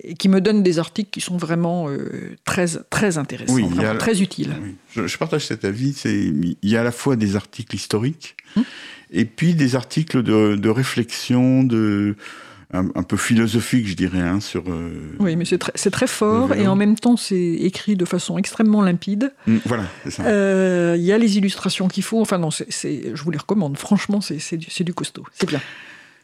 et 0.04 0.14
qui 0.14 0.30
me 0.30 0.40
donne 0.42 0.62
des 0.64 0.78
articles 0.80 1.10
qui 1.10 1.22
sont 1.22 1.38
vraiment 1.38 1.90
euh, 1.90 2.36
très, 2.46 2.68
très 2.90 3.18
intéressants, 3.18 3.54
Oui, 3.56 3.66
a- 3.84 3.96
très 3.96 4.22
utiles. 4.22 4.54
Je, 4.96 5.08
je 5.08 5.18
partage 5.18 5.46
cet 5.48 5.66
avis. 5.66 5.92
Il 6.06 6.56
y 6.62 6.78
a 6.78 6.82
à 6.82 6.84
la 6.84 6.92
fois 6.92 7.16
des 7.16 7.36
articles 7.36 7.76
historiques 7.76 8.36
Hum. 8.56 8.64
et 9.12 9.26
puis 9.26 9.56
des 9.56 9.76
articles 9.76 10.22
de, 10.22 10.56
de 10.56 10.70
réflexion, 10.70 11.64
de 11.64 12.16
un, 12.74 12.88
un 12.96 13.04
peu 13.04 13.18
philosophique, 13.18 13.88
je 13.88 13.96
dirais, 13.96 14.20
hein, 14.20 14.40
sur. 14.40 14.64
euh, 14.68 14.92
Oui, 15.20 15.36
mais 15.36 15.46
c'est 15.46 15.58
très, 15.58 16.08
fort 16.08 16.54
et 16.54 16.68
en 16.68 16.76
même 16.76 16.96
temps 16.96 17.16
c'est 17.18 17.36
écrit 17.38 17.96
de 17.96 18.06
façon 18.06 18.38
extrêmement 18.38 18.82
limpide. 18.82 19.32
hum, 19.48 19.60
Voilà, 19.66 19.84
c'est 20.04 20.12
ça. 20.12 20.24
Euh, 20.26 20.96
Il 20.98 21.04
y 21.04 21.12
a 21.12 21.18
les 21.18 21.38
illustrations 21.38 21.88
qu'il 21.88 22.04
faut. 22.04 22.20
Enfin 22.22 22.38
non, 22.38 22.52
c'est- 22.52 22.68
je 23.16 23.24
vous 23.24 23.32
les 23.32 23.38
recommande. 23.38 23.78
Franchement, 23.78 24.22
c'est 24.22 24.40
c'est 24.40 24.58
du, 24.58 24.68
c'est 24.70 24.84
du 24.84 24.94
costaud. 24.94 25.24
C'est 25.34 25.48
bien. 25.48 25.62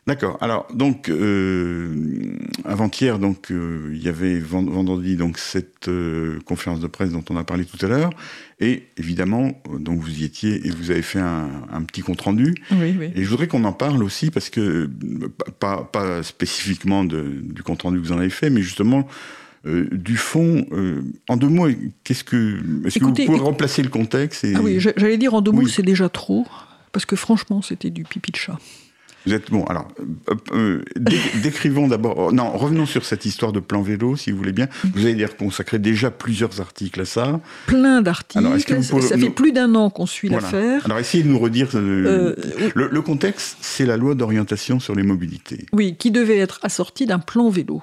D'accord. 0.10 0.38
Alors 0.42 0.66
donc 0.74 1.08
euh, 1.10 2.36
avant-hier 2.66 3.20
donc 3.20 3.52
euh, 3.52 3.92
il 3.94 4.02
y 4.04 4.08
avait 4.10 4.40
vend- 4.40 4.64
vendredi 4.66 5.16
donc 5.16 5.38
cette 5.38 5.88
euh, 5.88 6.40
conférence 6.46 6.80
de 6.80 6.88
presse 6.88 7.12
dont 7.12 7.24
on 7.30 7.38
a 7.38 7.44
parlé 7.44 7.64
tout 7.66 7.84
à 7.86 7.88
l'heure 7.88 8.10
et 8.60 8.84
évidemment 8.98 9.52
donc 9.80 10.00
vous 10.00 10.20
y 10.20 10.24
étiez 10.26 10.66
et 10.66 10.72
vous 10.72 10.92
avez 10.92 11.02
fait 11.04 11.20
un, 11.20 11.50
un 11.72 11.84
petit 11.84 12.02
compte 12.02 12.22
rendu 12.22 12.56
Oui, 12.72 12.96
oui. 13.00 13.10
et 13.16 13.24
je 13.24 13.30
voudrais 13.30 13.48
qu'on 13.48 13.64
en 13.66 13.72
parle 13.74 14.04
aussi 14.04 14.32
parce 14.32 14.50
que 14.50 14.90
pas, 15.60 15.84
pas 15.92 16.24
spécifiquement 16.24 17.04
de- 17.04 17.40
du 17.44 17.64
compte 17.64 17.84
rendu 17.84 18.00
que 18.02 18.06
vous 18.08 18.12
en 18.12 18.18
avez 18.20 18.30
fait 18.32 18.50
mais 18.50 18.62
justement 18.62 19.08
euh, 19.66 19.88
du 19.92 20.18
fond 20.18 20.66
euh, 20.72 21.02
en 21.28 21.38
deux 21.38 21.50
mots 21.50 21.68
qu'est-ce 22.04 22.24
que 22.24 22.58
est-ce 22.86 22.98
que 23.00 23.04
vous 23.06 23.14
pouvez 23.14 23.28
éc- 23.38 23.42
remplacer 23.42 23.84
le 23.84 23.90
contexte 23.90 24.44
et... 24.44 24.54
Ah 24.56 24.62
oui, 24.64 24.80
j'a- 24.80 24.94
j'allais 24.98 25.18
dire 25.18 25.34
en 25.34 25.42
deux 25.42 25.52
mots, 25.52 25.68
c'est 25.68 25.84
déjà 25.84 26.10
trop. 26.10 26.46
Parce 26.92 27.06
que 27.06 27.16
franchement, 27.16 27.62
c'était 27.62 27.92
du 27.92 28.04
pipi 28.04 28.32
de 28.32 28.38
chat. 28.38 28.58
Vous 29.26 29.34
êtes 29.34 29.52
bon. 29.52 29.64
Alors, 29.66 29.88
euh, 30.30 30.36
euh, 30.54 30.82
dé- 30.96 31.20
décrivons 31.44 31.88
d'abord. 31.88 32.18
oh, 32.18 32.32
non, 32.32 32.52
revenons 32.52 32.86
sur 32.86 33.06
cette 33.06 33.26
histoire 33.26 33.52
de 33.52 33.60
plan 33.60 33.82
vélo, 33.82 34.16
si 34.16 34.32
vous 34.32 34.38
voulez 34.38 34.54
bien. 34.54 34.68
Vous 34.94 35.04
avez 35.04 35.14
d'ailleurs 35.14 35.36
consacré 35.38 35.78
déjà 35.80 36.10
plusieurs 36.12 36.62
articles 36.62 37.02
à 37.02 37.06
ça. 37.06 37.40
Plein 37.68 38.02
d'articles. 38.02 38.44
Vous 38.92 39.02
Ça- 39.02 39.18
fait 39.18 39.30
plus 39.30 39.52
d'un 39.52 39.76
an 39.76 39.90
qu'on 39.90 40.06
suit 40.06 40.30
Voilà. 40.30 40.44
l'affaire. 40.44 40.86
Alors, 40.86 41.00
essayez 41.00 41.24
de 41.24 41.30
nous 41.30 41.40
redire. 41.40 41.68
euh, 41.76 42.36
le, 42.76 42.88
le 42.88 43.02
contexte, 43.02 43.58
c'est 43.62 43.86
la 43.86 43.98
loi 43.98 44.16
d'orientation 44.16 44.80
sur 44.80 44.96
les 44.96 45.04
mobilités. 45.04 45.66
Oui, 45.74 45.96
qui 45.98 46.12
devait 46.12 46.38
être 46.38 46.60
assorti 46.64 47.06
d'un 47.06 47.20
plan 47.20 47.50
vélo. 47.50 47.82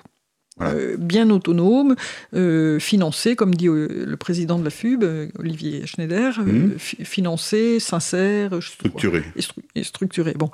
Voilà. 0.58 0.72
Euh, 0.74 0.96
bien 0.98 1.28
autonome, 1.30 1.96
euh, 2.34 2.78
financé, 2.78 3.36
comme 3.36 3.54
dit 3.54 3.68
euh, 3.68 4.04
le 4.06 4.16
président 4.16 4.58
de 4.58 4.64
la 4.64 4.70
FUB, 4.70 5.04
euh, 5.04 5.28
Olivier 5.38 5.86
Schneider, 5.86 6.40
Mhm. 6.40 6.74
fi- 6.78 7.04
financé, 7.04 7.78
sincère, 7.78 8.50
Structuré. 8.62 9.22
et, 9.36 9.40
stru- 9.40 9.62
et 9.74 9.84
structuré. 9.84 10.32
Bon, 10.34 10.50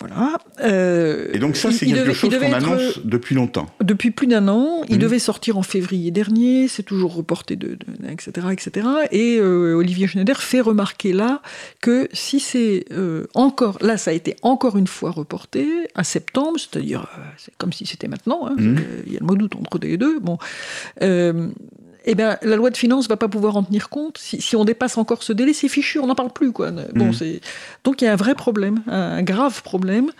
voilà. 0.00 0.38
Euh, 0.62 1.28
Et 1.32 1.38
donc, 1.38 1.56
ça, 1.56 1.70
c'est 1.70 1.86
quelque 1.86 1.98
devait- 2.00 2.14
chose 2.14 2.30
qu'on 2.34 2.42
être, 2.42 2.54
annonce 2.54 2.98
euh, 2.98 3.00
depuis 3.04 3.34
longtemps. 3.34 3.66
Depuis 3.82 4.10
plus 4.10 4.26
d'un 4.26 4.48
an, 4.48 4.82
il 4.88 4.94
Mhm. 4.96 5.00
devait 5.02 5.18
sortir 5.18 5.58
en 5.58 5.62
février 5.62 6.10
dernier, 6.10 6.68
c'est 6.68 6.82
toujours 6.82 7.14
reporté, 7.14 7.54
de, 7.56 7.68
de- 7.76 8.10
etc., 8.10 8.46
etc. 8.50 8.86
Et 9.12 9.38
euh, 9.38 9.74
Olivier 9.74 10.06
Schneider 10.06 10.40
fait 10.42 10.60
remarquer 10.60 11.12
là 11.12 11.42
que 11.80 12.08
si 12.12 12.40
c'est 12.40 12.84
euh, 12.92 13.26
encore, 13.34 13.78
là 13.82 13.96
ça 13.96 14.10
a 14.10 14.14
été 14.14 14.34
encore 14.42 14.76
une 14.78 14.86
fois 14.86 15.10
reporté 15.10 15.68
à 15.94 16.02
septembre, 16.04 16.58
c'est-à-dire 16.58 17.06
c'est 17.36 17.54
comme 17.58 17.72
si 17.72 17.84
c'était 17.86 18.08
maintenant, 18.08 18.46
hein, 18.46 18.54
Mhm. 18.56 18.76
il 19.06 19.12
y 19.12 19.16
a 19.16 19.20
le 19.20 19.26
mois 19.26 19.36
d'août 19.36 19.52
entre 19.56 19.78
les 19.80 19.96
deux, 19.96 20.18
bon, 20.18 20.38
eh 22.04 22.14
ben, 22.14 22.38
la 22.42 22.56
loi 22.56 22.70
de 22.70 22.76
finances 22.76 23.08
va 23.08 23.16
pas 23.16 23.28
pouvoir 23.28 23.56
en 23.56 23.62
tenir 23.62 23.88
compte. 23.88 24.18
Si, 24.18 24.40
si 24.40 24.56
on 24.56 24.64
dépasse 24.64 24.96
encore 24.98 25.22
ce 25.22 25.32
délai, 25.32 25.52
c'est 25.52 25.68
fichu, 25.68 25.98
on 25.98 26.06
n'en 26.06 26.14
parle 26.14 26.32
plus. 26.32 26.52
Quoi. 26.52 26.70
Bon, 26.94 27.12
c'est... 27.12 27.40
Donc 27.84 28.02
il 28.02 28.06
y 28.06 28.08
a 28.08 28.12
un 28.12 28.16
vrai 28.16 28.34
problème, 28.34 28.82
un 28.86 29.22
grave 29.22 29.62
problème. 29.62 30.10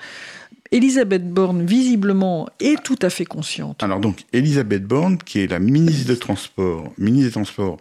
Elisabeth 0.73 1.29
Borne, 1.29 1.66
visiblement, 1.66 2.49
est 2.61 2.81
tout 2.83 2.99
à 3.03 3.11
fait 3.11 3.25
consciente. 3.25 3.83
Alors 3.83 3.99
donc, 3.99 4.21
Elisabeth 4.33 4.85
Borne, 4.85 5.19
qui 5.19 5.40
est 5.40 5.49
la 5.49 5.59
ministre 5.59 6.07
des 6.07 6.19
Transports, 6.19 6.93
ministre 6.97 7.27
des 7.29 7.33
Transports 7.33 7.79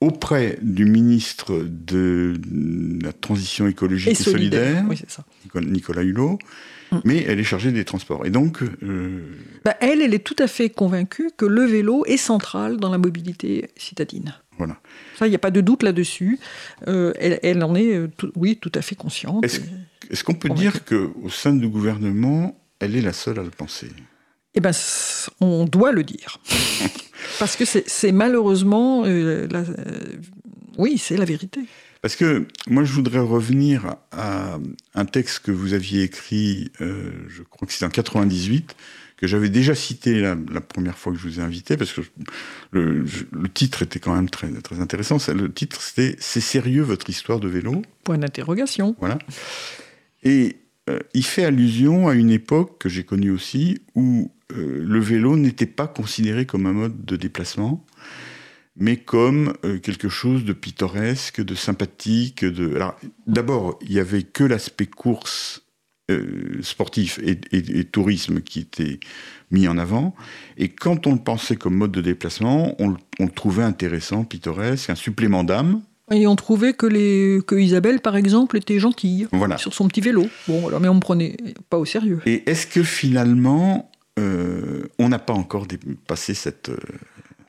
auprès 0.00 0.58
du 0.60 0.84
ministre 0.84 1.64
de 1.64 2.34
la 3.02 3.12
Transition 3.12 3.68
écologique 3.68 4.10
et, 4.10 4.14
solidaire, 4.16 4.84
Oui, 4.88 4.96
c'est 4.98 5.10
ça. 5.10 5.24
Nicolas- 5.62 6.02
Hulot, 6.02 6.38
Mm. 6.83 6.83
Mais 7.04 7.24
elle 7.26 7.40
est 7.40 7.44
chargée 7.44 7.72
des 7.72 7.84
transports. 7.84 8.24
Et 8.26 8.30
donc, 8.30 8.62
euh, 8.82 9.20
Bah, 9.64 9.76
elle, 9.80 10.00
elle 10.02 10.14
est 10.14 10.24
tout 10.24 10.36
à 10.38 10.46
fait 10.46 10.70
convaincue 10.70 11.30
que 11.36 11.44
le 11.46 11.64
vélo 11.64 12.04
est 12.06 12.16
central 12.16 12.76
dans 12.78 12.90
la 12.90 12.98
mobilité 12.98 13.68
citadine. 13.76 14.34
voilà. 14.58 14.78
Ça, 15.18 15.26
il 15.26 15.30
n'y 15.30 15.36
a 15.36 15.40
pas 15.40 15.50
de 15.50 15.60
doute 15.60 15.82
là-dessus. 15.82 16.38
Euh, 16.88 17.12
elle, 17.18 17.40
elle 17.42 17.62
en 17.64 17.74
est, 17.74 17.94
euh, 17.96 18.08
tout- 18.16 18.32
oui, 18.36 18.56
tout 18.60 18.72
à 18.74 18.82
fait 18.82 18.94
consciente. 18.94 19.44
Est-ce 19.44 20.22
qu'on 20.24 20.34
peut 20.34 20.48
Convaincue. 20.48 20.70
dire 20.70 20.84
qu'au 20.84 21.30
sein 21.30 21.54
du 21.54 21.68
gouvernement, 21.68 22.60
elle 22.78 22.94
est 22.96 23.00
la 23.02 23.12
seule 23.12 23.38
à 23.38 23.42
le 23.42 23.50
penser? 23.50 23.88
Eh 24.54 24.60
c- 24.72 25.30
on 25.40 25.64
doit 25.64 25.92
le 25.92 26.04
dire. 26.04 26.38
Parce 27.38 27.56
que 27.56 27.64
c'est 27.64 28.12
malheureusement... 28.12 29.04
euh, 29.06 29.48
la- 29.50 29.64
oui, 30.78 30.98
c'est 30.98 31.16
la 31.16 31.24
vérité. 31.24 31.60
Parce 32.04 32.16
que 32.16 32.46
moi, 32.68 32.84
je 32.84 32.92
voudrais 32.92 33.18
revenir 33.20 33.96
à 34.12 34.58
un 34.94 35.04
texte 35.06 35.38
que 35.38 35.50
vous 35.50 35.72
aviez 35.72 36.02
écrit, 36.02 36.70
euh, 36.82 37.10
je 37.28 37.42
crois 37.42 37.66
que 37.66 37.72
c'était 37.72 37.86
en 37.86 37.88
98, 37.88 38.76
que 39.16 39.26
j'avais 39.26 39.48
déjà 39.48 39.74
cité 39.74 40.20
la, 40.20 40.36
la 40.52 40.60
première 40.60 40.98
fois 40.98 41.14
que 41.14 41.18
je 41.18 41.26
vous 41.26 41.40
ai 41.40 41.42
invité, 41.42 41.78
parce 41.78 41.94
que 41.94 42.02
le, 42.72 43.06
titre 43.54 43.80
était 43.80 44.00
quand 44.00 44.14
même 44.14 44.28
très, 44.28 44.50
très 44.50 44.80
intéressant. 44.80 45.18
C'est- 45.18 45.32
Le 45.32 45.50
titre, 45.50 45.80
c'était 45.80 46.14
C'est 46.18 46.42
sérieux 46.42 46.82
votre 46.82 47.08
histoire 47.08 47.40
de 47.40 47.48
vélo? 47.48 47.80
Point 48.04 48.18
d'interrogation. 48.18 48.94
Voilà. 49.00 49.16
Et 50.24 50.56
euh, 50.90 50.98
il 51.14 51.24
fait 51.24 51.46
allusion 51.46 52.08
à 52.08 52.14
une 52.14 52.30
époque 52.30 52.76
que 52.80 52.90
j'ai 52.90 53.04
connue 53.04 53.30
aussi, 53.30 53.80
où 53.94 54.30
euh, 54.52 54.84
le 54.86 55.00
vélo 55.00 55.38
n'était 55.38 55.64
pas 55.64 55.86
considéré 55.86 56.44
comme 56.44 56.66
un 56.66 56.74
mode 56.74 57.02
de 57.06 57.16
déplacement, 57.16 57.82
mais 58.76 58.96
comme 58.96 59.54
euh, 59.64 59.78
quelque 59.78 60.08
chose 60.08 60.44
de 60.44 60.52
pittoresque, 60.52 61.40
de 61.42 61.54
sympathique. 61.54 62.44
De... 62.44 62.74
Alors, 62.76 62.96
d'abord, 63.26 63.78
il 63.82 63.92
y 63.92 64.00
avait 64.00 64.22
que 64.22 64.44
l'aspect 64.44 64.86
course 64.86 65.62
euh, 66.10 66.58
sportif 66.60 67.18
et, 67.22 67.38
et- 67.52 67.78
et 67.80 67.84
tourisme 67.84 68.40
qui 68.40 68.60
était 68.60 69.00
mis 69.50 69.68
en 69.68 69.78
avant. 69.78 70.14
Et 70.58 70.68
quand 70.68 71.06
on 71.06 71.12
le 71.14 71.18
pensait 71.20 71.56
comme 71.56 71.74
mode 71.76 71.92
de 71.92 72.00
déplacement, 72.02 72.74
on, 72.78 72.88
le- 72.88 72.96
on 73.20 73.24
le 73.26 73.30
trouvait 73.30 73.62
intéressant, 73.62 74.24
pittoresque, 74.24 74.90
un 74.90 74.94
supplément 74.96 75.44
d'âme. 75.44 75.80
Et 76.10 76.26
on 76.26 76.36
trouvait 76.36 76.74
que, 76.74 76.84
les, 76.84 77.40
que 77.46 77.54
Isabelle, 77.54 78.00
par 78.00 78.16
exemple, 78.16 78.58
était 78.58 78.78
gentille 78.78 79.26
Voilà. 79.32 79.56
sur 79.56 79.72
son 79.72 79.88
petit 79.88 80.02
vélo. 80.02 80.26
Bon, 80.46 80.60
voilà, 80.60 80.78
mais 80.78 80.88
on 80.88 80.96
ne 80.96 81.00
prenait 81.00 81.36
pas 81.70 81.78
au 81.78 81.86
sérieux. 81.86 82.20
Et 82.26 82.42
est-ce 82.50 82.66
que 82.66 82.82
finalement, 82.82 83.90
euh, 84.18 84.82
on 84.98 85.08
n'a 85.08 85.18
pas 85.18 85.32
encore 85.32 85.66
dépassé 85.66 86.34
cette... 86.34 86.70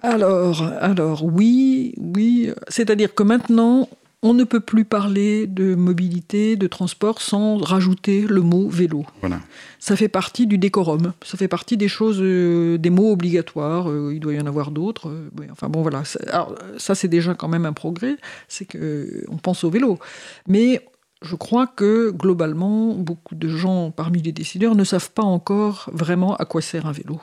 Alors, 0.05 0.61
alors 0.81 1.23
oui, 1.23 1.93
oui. 1.97 2.51
C'est-à-dire 2.67 3.15
que 3.15 3.23
maintenant, 3.23 3.89
on 4.21 4.33
ne 4.33 4.43
peut 4.43 4.59
plus 4.59 4.85
parler 4.85 5.47
de 5.47 5.75
mobilité, 5.75 6.55
de 6.55 6.67
transport 6.67 7.21
sans 7.21 7.57
rajouter 7.57 8.21
le 8.21 8.41
mot 8.41 8.69
vélo. 8.69 9.05
voilà. 9.21 9.39
Ça 9.79 9.95
fait 9.95 10.07
partie 10.07 10.47
du 10.47 10.57
décorum. 10.57 11.13
Ça 11.23 11.37
fait 11.37 11.47
partie 11.47 11.77
des 11.77 11.87
choses, 11.87 12.19
euh, 12.19 12.77
des 12.77 12.89
mots 12.89 13.11
obligatoires. 13.11 13.89
Euh, 13.89 14.13
il 14.13 14.19
doit 14.19 14.33
y 14.33 14.39
en 14.39 14.47
avoir 14.47 14.71
d'autres. 14.71 15.09
Euh, 15.09 15.29
oui, 15.39 15.45
enfin 15.51 15.69
bon, 15.69 15.81
voilà. 15.81 16.03
Alors, 16.31 16.55
ça, 16.77 16.95
c'est 16.95 17.07
déjà 17.07 17.35
quand 17.35 17.47
même 17.47 17.65
un 17.65 17.73
progrès. 17.73 18.17
C'est 18.47 18.65
que 18.65 18.77
euh, 18.77 19.25
on 19.27 19.37
pense 19.37 19.63
au 19.63 19.69
vélo. 19.69 19.99
Mais 20.47 20.81
je 21.21 21.35
crois 21.35 21.67
que 21.67 22.11
globalement, 22.11 22.93
beaucoup 22.93 23.35
de 23.35 23.47
gens 23.47 23.91
parmi 23.91 24.21
les 24.21 24.31
décideurs 24.31 24.75
ne 24.75 24.83
savent 24.83 25.11
pas 25.11 25.23
encore 25.23 25.89
vraiment 25.93 26.35
à 26.35 26.45
quoi 26.45 26.61
sert 26.61 26.85
un 26.85 26.91
vélo. 26.91 27.19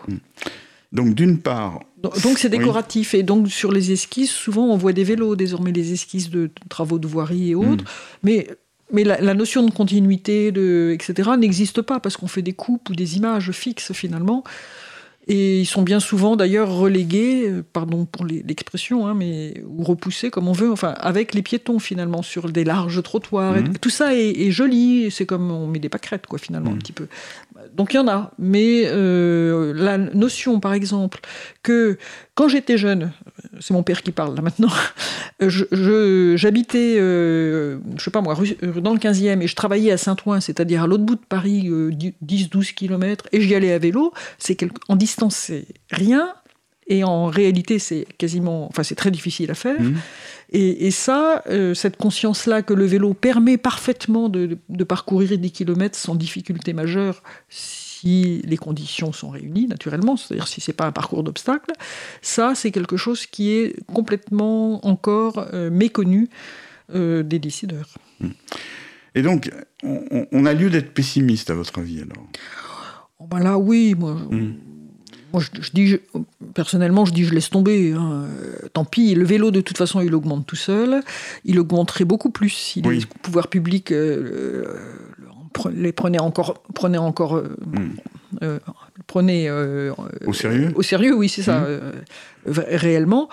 Donc 0.92 1.14
d'une 1.14 1.38
part... 1.38 1.80
Donc 2.02 2.36
c'est 2.38 2.50
Oui. 2.50 2.58
décoratif. 2.58 3.14
Et 3.14 3.22
donc 3.22 3.48
sur 3.48 3.70
les 3.72 3.92
esquisses, 3.92 4.30
souvent 4.32 4.66
on 4.66 4.76
voit 4.76 4.92
des 4.92 5.04
vélos 5.04 5.36
désormais, 5.36 5.72
les 5.72 5.92
esquisses 5.92 6.30
de 6.30 6.50
travaux 6.68 6.98
de 6.98 7.06
voirie 7.06 7.50
et 7.50 7.54
autres. 7.54 7.84
Mais, 8.24 8.48
mais 8.92 9.04
la, 9.04 9.20
la 9.20 9.34
notion 9.34 9.64
de 9.64 9.70
continuité, 9.70 10.50
de, 10.52 10.90
etc., 10.92 11.30
n'existe 11.38 11.80
pas 11.80 12.00
parce 12.00 12.16
qu'on 12.16 12.26
fait 12.26 12.42
des 12.42 12.52
coupes 12.54 12.90
ou 12.90 12.94
des 12.94 13.16
images 13.16 13.52
fixes 13.52 13.92
finalement. 13.92 14.42
Et 15.28 15.60
ils 15.60 15.66
sont 15.66 15.82
bien 15.82 16.00
souvent 16.00 16.34
d'ailleurs 16.34 16.74
relégués, 16.74 17.48
euh, 17.48 17.62
pardon 17.72 18.04
pour 18.06 18.26
l'expression, 18.26 19.06
hein, 19.06 19.14
mais 19.14 19.62
ou 19.68 19.84
repoussés 19.84 20.30
comme 20.30 20.48
on 20.48 20.52
veut, 20.52 20.72
enfin 20.72 20.94
avec 20.98 21.32
les 21.32 21.42
piétons 21.42 21.78
finalement 21.78 22.22
sur 22.22 22.50
des 22.50 22.64
larges 22.64 23.00
trottoirs. 23.04 23.56
Et 23.56 23.62
Mhm. 23.62 23.78
tout 23.78 23.88
ça 23.90 24.16
est, 24.16 24.30
est 24.30 24.50
joli. 24.50 25.12
C'est 25.12 25.24
comme 25.24 25.52
on 25.52 25.68
met 25.68 25.78
des 25.78 25.88
pâquerettes 25.88 26.26
quoi 26.26 26.40
finalement 26.40 26.70
un 26.72 26.74
Mhm. 26.74 26.78
petit 26.80 26.92
peu. 26.92 27.06
Donc 27.74 27.94
il 27.94 27.96
y 27.96 28.00
en 28.00 28.08
a, 28.08 28.32
mais 28.38 28.84
euh, 28.86 29.72
la 29.74 29.98
notion 29.98 30.60
par 30.60 30.72
exemple 30.72 31.20
que 31.62 31.98
quand 32.34 32.48
j'étais 32.48 32.78
jeune, 32.78 33.12
c'est 33.60 33.74
mon 33.74 33.82
père 33.82 34.02
qui 34.02 34.10
parle 34.10 34.34
là 34.34 34.42
maintenant, 34.42 34.70
j'habitais, 35.40 36.96
euh, 36.98 37.78
je 37.96 38.02
sais 38.02 38.10
pas 38.10 38.20
moi, 38.20 38.36
euh, 38.62 38.80
dans 38.80 38.92
le 38.92 38.98
15e 38.98 39.42
et 39.42 39.46
je 39.46 39.56
travaillais 39.56 39.92
à 39.92 39.96
Saint-Ouen, 39.96 40.40
c'est-à-dire 40.40 40.82
à, 40.82 40.86
l'autre 40.86 41.04
bout 41.04 41.16
de 41.16 41.24
Paris, 41.28 41.68
euh, 41.68 41.90
10-12 42.24 42.74
km, 42.74 43.26
et 43.32 43.40
j'y 43.40 43.54
allais 43.54 43.72
à 43.72 43.78
vélo, 43.78 44.12
c'est 44.38 44.56
en 44.88 44.96
distance 44.96 45.36
c'est 45.36 45.66
rien, 45.90 46.32
et 46.86 47.04
en 47.04 47.26
réalité 47.26 47.78
c'est 47.78 48.06
quasiment, 48.18 48.66
enfin 48.66 48.82
c'est 48.82 48.94
très 48.94 49.10
difficile 49.10 49.50
à 49.50 49.54
faire. 49.54 49.80
Mhm. 49.80 49.96
Et, 50.52 50.86
et 50.86 50.90
ça, 50.90 51.42
euh, 51.48 51.72
cette 51.72 51.96
conscience-là 51.96 52.62
que 52.62 52.74
le 52.74 52.84
vélo 52.84 53.14
permet 53.14 53.56
parfaitement 53.56 54.28
de, 54.28 54.58
parcourir 54.84 55.38
des 55.38 55.50
kilomètres 55.50 55.98
sans 55.98 56.14
difficulté 56.14 56.74
majeure 56.74 57.22
si 57.48 58.42
les 58.44 58.56
conditions 58.56 59.12
sont 59.12 59.30
réunies, 59.30 59.66
naturellement, 59.66 60.16
c'est-à-dire 60.16 60.48
si 60.48 60.60
c'est 60.60 60.72
pas 60.72 60.86
un 60.86 60.92
parcours 60.92 61.22
d'obstacles, 61.22 61.72
ça 62.20 62.54
c'est 62.54 62.70
quelque 62.70 62.96
chose 62.96 63.26
qui 63.26 63.50
est 63.50 63.76
complètement 63.86 64.84
encore 64.86 65.46
euh, 65.54 65.70
méconnu 65.70 66.28
euh, 66.94 67.22
des 67.22 67.38
décideurs. 67.38 67.88
Et 69.14 69.22
donc, 69.22 69.50
on, 69.82 70.46
a 70.46 70.52
lieu 70.52 70.68
d'être 70.68 70.92
pessimiste 70.92 71.50
à 71.50 71.54
votre 71.54 71.78
avis 71.78 72.02
alors? 72.02 72.26
Oh, 73.18 73.26
ben 73.26 73.38
là, 73.38 73.56
oui, 73.56 73.94
moi, 73.94 74.14
Mhm. 74.30 74.56
Moi 75.32 75.42
je, 75.42 75.62
je 75.62 75.70
dis, 75.72 75.86
je- 75.88 75.96
personnellement, 76.54 77.04
je 77.04 77.12
dis, 77.12 77.24
je 77.24 77.34
laisse 77.34 77.50
tomber. 77.50 77.92
hein. 77.92 78.24
Tant 78.72 78.84
pis, 78.84 79.14
le 79.14 79.24
vélo, 79.24 79.50
de 79.50 79.60
toute 79.60 79.78
façon, 79.78 80.00
il 80.00 80.14
augmente 80.14 80.46
tout 80.46 80.56
seul. 80.56 81.02
Il 81.44 81.58
augmenterait 81.58 82.04
beaucoup 82.04 82.30
plus 82.30 82.50
si 82.50 82.82
Oui. 82.84 83.00
les 83.00 83.06
pouvoirs 83.22 83.48
publics 83.48 83.92
euh, 83.92 84.64
les 85.74 85.92
prenaient 85.92 86.20
encore, 86.20 86.62
prenaient 86.74 86.98
encore, 86.98 87.36
euh, 87.36 87.56
Mhm. 87.66 87.96
euh, 88.42 88.58
prenaient 89.06 89.46
euh, 89.48 89.92
Au 90.26 90.32
sérieux? 90.32 90.72
Au 90.74 90.82
sérieux, 90.82 91.14
oui, 91.14 91.28
c'est 91.28 91.42
ça, 91.42 91.66
v- 92.46 92.64
réellement. 92.76 93.28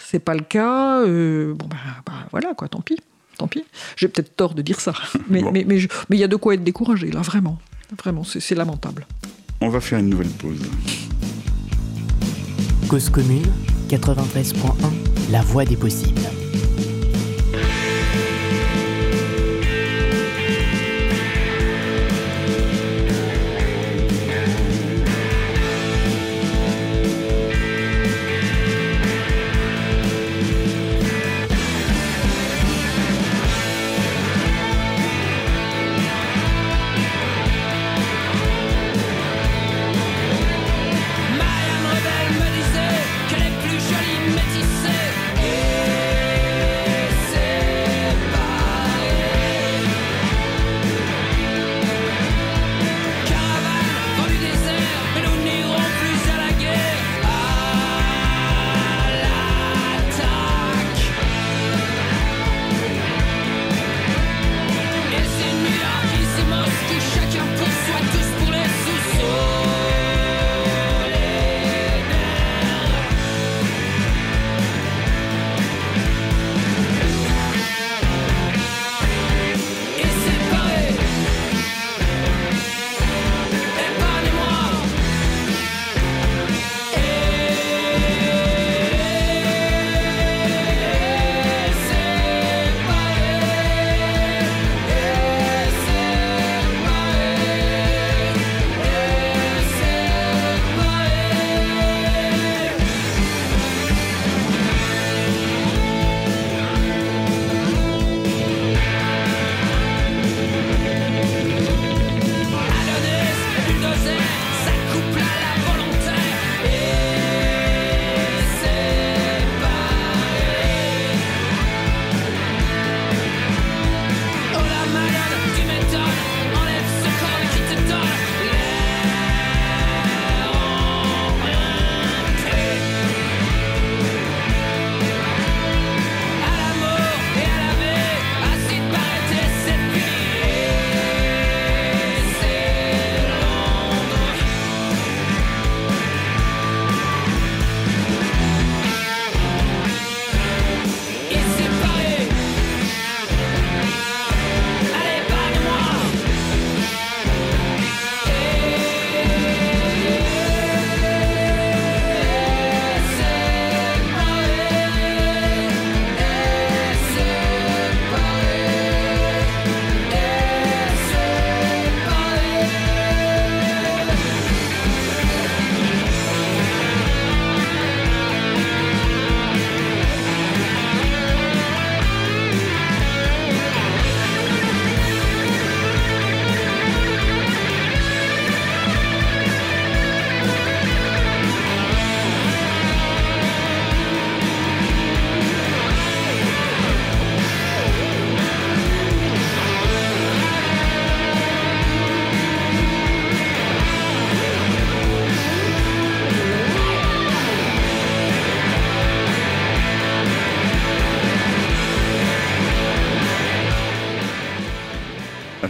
C'est 0.00 0.18
pas 0.20 0.34
le 0.34 0.40
cas. 0.40 1.04
bon, 1.04 1.66
bah, 1.68 1.76
bah, 2.06 2.12
voilà, 2.30 2.54
quoi, 2.54 2.68
tant 2.68 2.80
pis. 2.80 2.98
Tant 3.36 3.46
pis. 3.46 3.64
J'ai 3.96 4.08
peut-être 4.08 4.34
tort 4.34 4.54
de 4.54 4.62
dire 4.62 4.80
ça. 4.80 4.92
Mais 5.28 5.42
Bon. 5.42 5.52
mais 5.52 5.64
mais 5.68 5.76
il 6.10 6.18
y 6.18 6.24
a 6.24 6.28
de 6.28 6.36
quoi 6.36 6.54
être 6.54 6.64
découragé, 6.64 7.10
là, 7.10 7.20
vraiment. 7.20 7.58
Vraiment, 7.96 8.24
c'est 8.24 8.54
lamentable. 8.54 9.06
On 9.60 9.68
va 9.68 9.80
faire 9.80 9.98
une 9.98 10.08
nouvelle 10.08 10.28
pause. 10.28 10.60
Cause 12.88 13.10
commune 13.10 13.46
93.1 13.88 14.52
La 15.30 15.42
voix 15.42 15.64
des 15.64 15.76
possibles. 15.76 16.20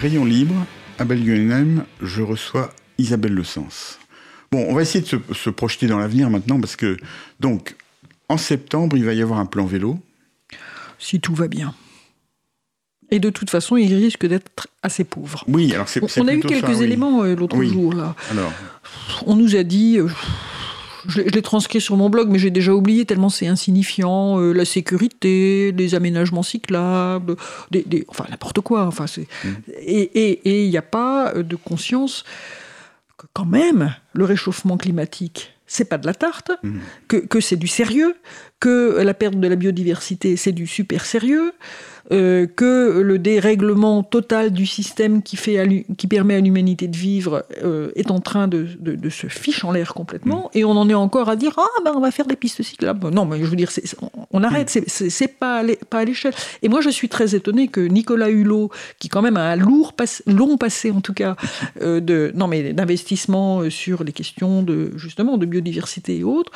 Rayon 0.09 0.25
libre, 0.25 0.55
à 0.99 1.05
Belguenem, 1.05 1.85
je 2.01 2.23
reçois 2.23 2.73
Isabelle 2.97 3.35
Le 3.35 3.45
Sens. 3.45 3.99
Bon, 4.51 4.65
on 4.67 4.73
va 4.73 4.81
essayer 4.81 5.03
de 5.03 5.07
se, 5.07 5.17
se 5.35 5.51
projeter 5.51 5.87
dans 5.87 5.99
l'avenir 5.99 6.31
maintenant 6.31 6.59
parce 6.59 6.77
que, 6.77 6.97
donc, 7.41 7.77
en 8.31 8.39
septembre, 8.39 8.97
il 8.97 9.05
va 9.05 9.13
y 9.13 9.21
avoir 9.21 9.39
un 9.39 9.45
plan 9.45 9.67
vélo. 9.67 9.99
Si 10.99 11.21
tout 11.21 11.35
va 11.35 11.47
bien. 11.47 11.75
Et 13.11 13.19
de 13.21 13.29
toute 13.29 13.51
façon, 13.51 13.77
il 13.77 13.95
risque 13.95 14.25
d'être 14.25 14.69
assez 14.83 15.05
pauvre. 15.05 15.45
Oui, 15.47 15.75
alors 15.75 15.91
c'est. 15.91 16.03
On, 16.03 16.23
on 16.25 16.29
a 16.29 16.33
eu 16.33 16.41
ça, 16.41 16.49
quelques 16.49 16.79
oui. 16.79 16.85
éléments 16.85 17.23
euh, 17.25 17.37
l'autre 17.37 17.59
Oui. 17.59 17.69
jour 17.69 17.93
là. 17.93 18.17
Alors, 18.31 18.53
On 19.27 19.37
nous 19.37 19.57
a 19.57 19.63
dit, 19.63 19.99
euh, 19.99 20.09
je 21.09 21.21
l'ai 21.21 21.29
je 21.29 21.33
l'ai 21.35 21.43
transcrit 21.43 21.81
sur 21.81 21.97
mon 21.97 22.09
blog, 22.11 22.29
mais 22.31 22.39
j'ai 22.39 22.51
déjà 22.51 22.73
oublié 22.75 23.05
tellement 23.07 23.29
c'est 23.31 23.47
insignifiant, 23.49 24.39
euh, 24.41 24.53
la 24.53 24.65
sécurité, 24.65 25.73
les 25.77 25.95
aménagements 25.95 26.43
cyclables, 26.45 27.35
des, 27.71 27.83
des- 27.83 28.05
enfin 28.09 28.25
n'importe 28.31 28.61
quoi. 28.61 28.85
Enfin, 28.87 29.07
c'est- 29.07 29.27
Mm. 29.45 29.49
Et 29.87 30.65
il 30.65 30.71
n'y 30.71 30.77
a 30.77 30.83
pas 30.83 31.33
euh, 31.35 31.43
de 31.43 31.57
conscience 31.57 32.25
que 33.17 33.27
quand 33.33 33.47
même 33.47 33.95
le 34.13 34.25
réchauffement 34.25 34.77
climatique, 34.77 35.53
c'est 35.67 35.85
pas 35.89 35.99
de 35.99 36.07
la 36.07 36.15
tarte, 36.15 36.51
Mm. 36.63 36.79
que, 37.09 37.17
que 37.17 37.41
c'est 37.41 37.57
du 37.57 37.69
sérieux, 37.69 38.15
que 38.61 39.01
la 39.03 39.15
perte 39.15 39.35
de 39.41 39.49
la 39.49 39.57
biodiversité, 39.57 40.37
c'est 40.37 40.53
du 40.53 40.67
super 40.67 41.05
sérieux. 41.05 41.53
Euh, 42.11 42.47
que 42.47 43.01
le 43.01 43.19
dérèglement 43.19 44.03
total 44.03 44.51
du 44.53 44.65
système 44.67 45.23
qui, 45.23 45.37
fait 45.37 45.59
à 45.59 45.67
qui 45.67 46.07
permet 46.07 46.35
à 46.37 46.41
l'humanité 46.41 46.89
de 46.89 46.97
vivre 46.97 47.45
euh, 47.63 47.91
est 47.97 48.11
en 48.11 48.21
train 48.21 48.49
de, 48.49 48.67
de- 48.81 48.95
de 48.95 49.11
se 49.11 49.27
fiche 49.27 49.65
en 49.65 49.73
l'air 49.73 49.93
complètement, 49.95 50.51
et 50.55 50.65
on 50.65 50.71
en 50.71 50.89
est 50.89 50.95
encore 50.95 51.29
à 51.29 51.37
dire 51.37 51.53
ah 51.59 51.67
ben 51.85 51.93
on 51.95 52.01
va 52.01 52.11
faire 52.11 52.27
des 52.27 52.37
pistes 52.37 52.63
cyclables. 52.63 53.09
Non, 53.11 53.25
mais 53.27 53.39
je 53.39 53.45
veux 53.45 53.57
dire, 53.57 53.71
on, 54.01 54.11
on 54.31 54.43
arrête, 54.43 54.71
c'est- 54.71 54.89
c'est 54.89 55.29
pas 55.29 55.63
à 55.91 56.05
l'échelle. 56.05 56.33
Et 56.63 56.69
moi 56.69 56.81
je 56.81 56.89
suis 56.91 57.09
très 57.09 57.35
étonné 57.35 57.69
que 57.69 57.81
Nicolas 57.81 58.31
Hulot, 58.31 58.71
qui 58.99 59.09
quand 59.09 59.23
même 59.23 59.37
a 59.37 59.51
un 59.51 59.57
lourd 59.57 59.93
long 60.27 60.57
passé 60.57 60.91
en 60.91 61.01
tout 61.01 61.13
cas 61.15 61.37
euh, 61.83 62.01
de 62.01 62.33
non 62.35 62.47
mais 62.47 62.73
d'investissement 62.73 63.69
sur 63.71 64.03
les 64.05 64.13
questions 64.13 64.63
de 64.63 64.93
justement 64.97 65.37
de 65.37 65.47
biodiversité 65.47 66.19
et 66.19 66.25
autres, 66.25 66.53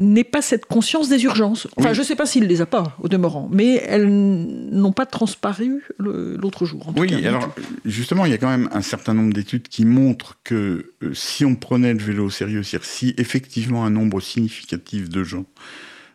n'ait 0.00 0.24
pas 0.24 0.42
cette 0.42 0.66
conscience 0.66 1.08
des 1.08 1.24
urgences. 1.24 1.66
Enfin, 1.76 1.90
Oui. 1.90 1.94
je 1.94 2.02
sais 2.02 2.14
pas 2.16 2.26
s'il 2.26 2.44
les 2.46 2.60
a 2.60 2.66
pas 2.66 2.96
au 3.02 3.08
demeurant, 3.08 3.48
mais 3.52 3.82
elles 3.98 4.08
n'ont 4.10 4.92
pas 4.92 5.06
transparu 5.06 5.84
l'autre 5.98 6.64
jour. 6.64 6.88
En 6.88 6.92
tout 6.92 7.00
oui, 7.00 7.08
cas. 7.08 7.28
alors, 7.28 7.54
justement, 7.84 8.24
il 8.26 8.30
y 8.30 8.34
a 8.34 8.38
quand 8.38 8.48
même 8.48 8.68
un 8.72 8.82
certain 8.82 9.14
nombre 9.14 9.32
d'études 9.32 9.68
qui 9.68 9.84
montrent 9.84 10.38
que 10.44 10.92
euh, 11.02 11.14
si 11.14 11.44
on 11.44 11.54
prenait 11.54 11.92
le 11.92 12.00
vélo 12.00 12.26
au 12.26 12.30
sérieux, 12.30 12.62
c'est-à-dire 12.62 12.88
si 12.88 13.14
effectivement 13.18 13.84
un 13.84 13.90
nombre 13.90 14.20
significatif 14.20 15.08
de 15.08 15.24
gens 15.24 15.44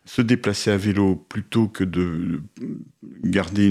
se 0.05 0.21
déplaçaient 0.21 0.71
à 0.71 0.77
vélo 0.77 1.15
plutôt 1.15 1.67
que 1.67 1.83
de 1.83 2.41
garder 3.23 3.69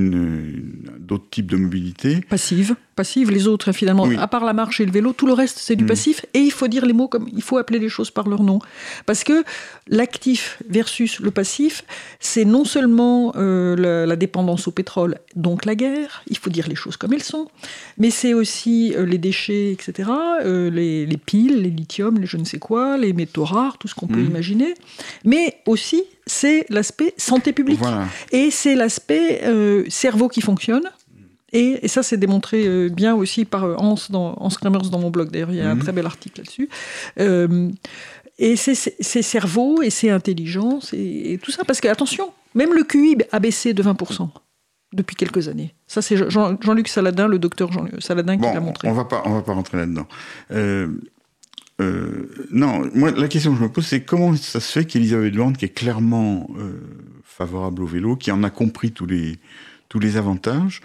d'autres 0.99 1.29
types 1.31 1.47
de 1.51 1.57
mobilité, 1.57 2.21
passive, 2.29 2.75
passive. 2.97 3.31
Les 3.31 3.47
autres, 3.49 3.73
finalement, 3.73 4.05
Oui. 4.05 4.17
à 4.19 4.27
part 4.27 4.45
la 4.45 4.53
marche 4.53 4.81
et 4.81 4.87
le 4.87 4.93
vélo, 4.93 5.13
tout 5.13 5.27
le 5.27 5.33
reste, 5.35 5.59
c'est 5.59 5.77
du 5.77 5.85
Mm. 5.85 5.89
passif. 5.89 6.27
Et 6.35 6.39
il 6.41 6.51
faut 6.51 6.69
dire 6.69 6.87
les 6.87 6.93
mots 6.95 7.09
comme 7.09 7.29
il 7.33 7.43
faut 7.43 7.59
appeler 7.59 7.79
les 7.79 7.89
choses 7.89 8.11
par 8.11 8.29
leur 8.29 8.43
nom, 8.43 8.61
parce 9.07 9.25
que 9.25 9.45
l'actif 9.89 10.59
versus 10.69 11.21
le 11.21 11.31
passif, 11.31 11.85
c'est 12.21 12.45
non 12.45 12.65
seulement 12.65 13.33
euh, 13.37 13.77
la, 13.77 14.07
la 14.07 14.17
dépendance 14.17 14.69
au 14.69 14.71
pétrole, 14.71 15.19
donc 15.37 15.65
la 15.65 15.75
guerre. 15.75 16.23
Il 16.29 16.39
faut 16.39 16.51
dire 16.51 16.69
les 16.69 16.75
choses 16.75 16.97
comme 16.97 17.13
elles 17.13 17.23
sont, 17.23 17.49
mais 17.99 18.11
c'est 18.11 18.35
aussi 18.35 18.95
euh, 18.97 19.05
les 19.05 19.19
déchets, 19.19 19.73
etc. 19.73 20.09
euh, 20.45 20.71
les, 20.71 21.05
les 21.07 21.17
piles, 21.19 21.63
les 21.63 21.71
lithiums, 21.71 22.19
les 22.19 22.27
je 22.27 22.37
ne 22.39 22.45
sais 22.45 22.59
quoi, 22.59 22.97
les 22.97 23.13
métaux 23.13 23.45
rares, 23.45 23.77
tout 23.79 23.89
ce 23.89 23.95
qu'on 23.95 24.07
peut 24.07 24.21
Mm. 24.23 24.27
imaginer. 24.27 24.75
Mais 25.25 25.57
aussi, 25.67 26.03
c'est 26.27 26.65
l'aspect 26.71 27.15
santé 27.17 27.53
publique. 27.53 27.79
voilà. 27.81 28.07
Et 28.31 28.51
c'est 28.51 28.75
l'aspect 28.77 29.22
euh, 29.45 29.85
cerveau 29.89 30.29
qui 30.29 30.41
fonctionne. 30.41 30.85
Et, 31.55 31.81
et 31.83 31.89
ça, 31.89 32.03
c'est 32.03 32.17
démontré 32.17 32.67
euh, 32.67 32.89
bien 32.89 33.15
aussi 33.15 33.45
par 33.45 33.65
euh, 33.65 33.75
Hans, 33.77 33.97
dans, 34.11 34.35
Hans 34.41 34.49
Kremers 34.49 34.89
dans 34.91 34.99
mon 34.99 35.11
blog. 35.11 35.31
D'ailleurs, 35.31 35.51
il 35.51 35.57
y 35.57 35.61
a 35.61 35.71
un 35.71 35.75
Mhm. 35.75 35.81
très 35.83 35.93
bel 35.93 36.07
article 36.07 36.41
là-dessus. 36.41 36.69
Et 38.39 38.57
c'est 38.57 39.23
cerveau 39.23 39.83
et 39.83 39.91
c'est 39.91 40.11
intelligence 40.11 40.93
et, 40.95 41.35
et 41.35 41.39
tout 41.39 41.51
ça. 41.53 41.65
Parce 41.65 41.81
que, 41.81 41.89
attention, 41.89 42.33
même 42.55 42.73
le 42.75 42.83
QI 42.83 43.17
a 43.31 43.39
baissé 43.39 43.73
de 43.75 43.83
20% 43.83 44.31
depuis 44.95 45.15
quelques 45.17 45.49
années. 45.49 45.75
Ça, 45.87 46.03
c'est 46.03 46.17
Jean- 46.31 46.57
Jean-Luc 46.61 46.89
Saladin, 46.89 47.29
le 47.29 47.39
docteur 47.39 47.71
Jean 47.73 47.87
Saladin, 48.01 48.37
qui 48.39 48.43
l'a 48.45 48.61
montré. 48.61 48.89
on 48.89 48.93
va 48.95 49.05
pas, 49.05 49.23
on 49.27 49.35
va 49.35 49.43
pas 49.43 49.53
rentrer 49.53 49.77
là-dedans. 49.79 50.07
Euh, 50.51 50.89
euh, 51.81 52.29
non, 52.51 52.89
moi, 52.95 53.11
la 53.11 53.29
question 53.29 53.53
que 53.53 53.59
je 53.59 53.63
me 53.63 53.69
pose, 53.69 53.87
c'est 53.87 54.03
comment 54.03 54.35
ça 54.37 54.61
se 54.61 54.73
fait 54.73 54.85
qu'Elisabeth 54.87 55.35
Borne, 55.35 55.57
qui 55.57 55.67
est 55.67 55.71
clairement 55.75 56.49
euh, 56.59 56.81
favorable 57.33 57.83
au 57.83 57.87
vélo, 57.87 58.17
qui 58.17 58.31
en 58.31 58.43
a 58.43 58.51
compris 58.51 58.93
tous 58.93 59.07
les, 59.07 59.39
tous 59.89 60.01
avantages, 60.17 60.81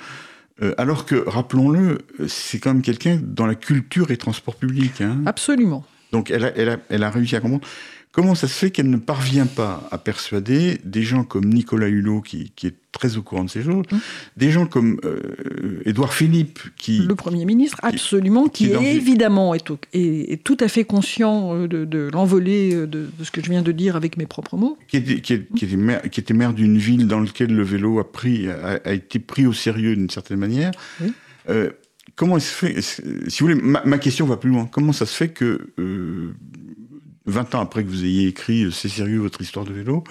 euh, 0.62 0.74
alors 0.78 1.06
que, 1.06 1.16
rappelons-le, 1.28 2.00
c'est 2.28 2.60
quand 2.60 2.74
même 2.74 2.82
quelqu'un 2.82 3.20
dans 3.22 3.45
la 3.45 3.56
culture 3.56 4.12
et 4.12 4.18
transport 4.18 4.56
public. 4.56 5.02
Hein. 5.02 5.22
Absolument. 5.26 5.86
Donc 6.12 6.32
elle 6.32 6.45
a, 6.45 6.51
elle, 6.58 6.70
a, 6.70 6.78
elle 6.89 7.03
a 7.03 7.10
réussi 7.10 7.36
à 7.36 7.39
comprendre. 7.39 7.66
Comment 8.14 8.34
ça 8.34 8.47
se 8.47 8.53
fait 8.53 8.72
qu'elle 8.72 8.89
ne 8.89 8.97
parvient 8.97 9.45
pas 9.45 9.88
à 9.91 9.99
persuader 9.99 10.80
des 10.84 11.03
gens 11.03 11.24
comme 11.24 11.45
Nicolas 11.53 11.88
Hulot, 11.88 12.22
qui, 12.22 12.51
qui 12.55 12.66
est 12.66 12.74
très 12.91 13.16
au 13.16 13.22
courant 13.22 13.43
de 13.43 13.49
ces 13.49 13.62
choses, 13.62 13.84
Hum. 13.91 13.99
des 14.38 14.49
gens 14.49 14.66
comme 14.66 14.99
euh, 15.03 15.84
Édouard 15.86 16.12
Philippe, 16.14 16.58
qui... 16.78 16.97
Le 16.99 17.14
Premier 17.14 17.45
ministre, 17.45 17.78
absolument, 17.84 18.47
qui 18.47 18.70
qui, 18.70 18.74
est 18.74 18.95
évidemment 18.95 19.53
est, 19.53 19.70
au- 19.70 19.78
est- 19.93 20.32
est 20.34 20.43
tout 20.43 20.58
à 20.62 20.68
fait 20.68 20.84
conscient 20.84 21.53
euh, 21.53 21.68
de, 21.68 21.86
de 21.86 22.10
l'envolée 22.12 22.74
euh, 22.74 22.88
de, 22.88 23.08
de 23.20 23.24
ce 23.24 23.30
que 23.30 23.43
je 23.43 23.51
viens 23.51 23.62
de 23.62 23.72
dire 23.72 23.95
avec 23.95 24.18
mes 24.18 24.26
propres 24.26 24.58
mots. 24.58 24.80
qui 24.88 24.97
était, 24.97 25.20
qui, 25.22 26.34
maire, 26.34 26.53
d'une 26.53 26.78
ville 26.80 27.05
dans 27.05 27.20
laquelle 27.20 27.53
le 27.53 27.64
vélo 27.64 27.99
a, 27.99 28.12
pris, 28.12 28.49
a, 28.49 28.80
a 28.84 28.93
été 28.93 29.20
pris 29.20 29.45
au 29.45 29.53
sérieux 29.53 29.95
d'une 29.95 30.10
certaine 30.10 30.39
manière. 30.39 30.72
Oui. 31.01 31.14
Euh, 31.49 31.70
comment 32.18 32.38
il 32.38 32.41
se 32.41 32.53
fait 32.53 32.82
Si 32.82 33.01
vous 33.39 33.47
voulez, 33.47 33.55
ma, 33.55 33.82
ma 33.86 33.97
question 33.97 34.26
va 34.26 34.36
plus 34.36 34.49
loin. 34.49 34.65
Comment 34.70 34.91
ça 34.91 35.05
se 35.05 35.15
fait 35.15 35.30
que 35.30 35.70
euh, 35.80 36.34
20 37.26 37.55
ans 37.55 37.61
après 37.61 37.84
que 37.84 37.89
vous 37.89 38.03
ayez 38.03 38.28
écrit 38.28 38.63
euh, 38.65 38.72
C'est 38.72 38.89
sérieux 38.89 39.20
votre 39.20 39.41
histoire 39.41 39.63
de 39.65 39.72
vélo, 39.72 40.03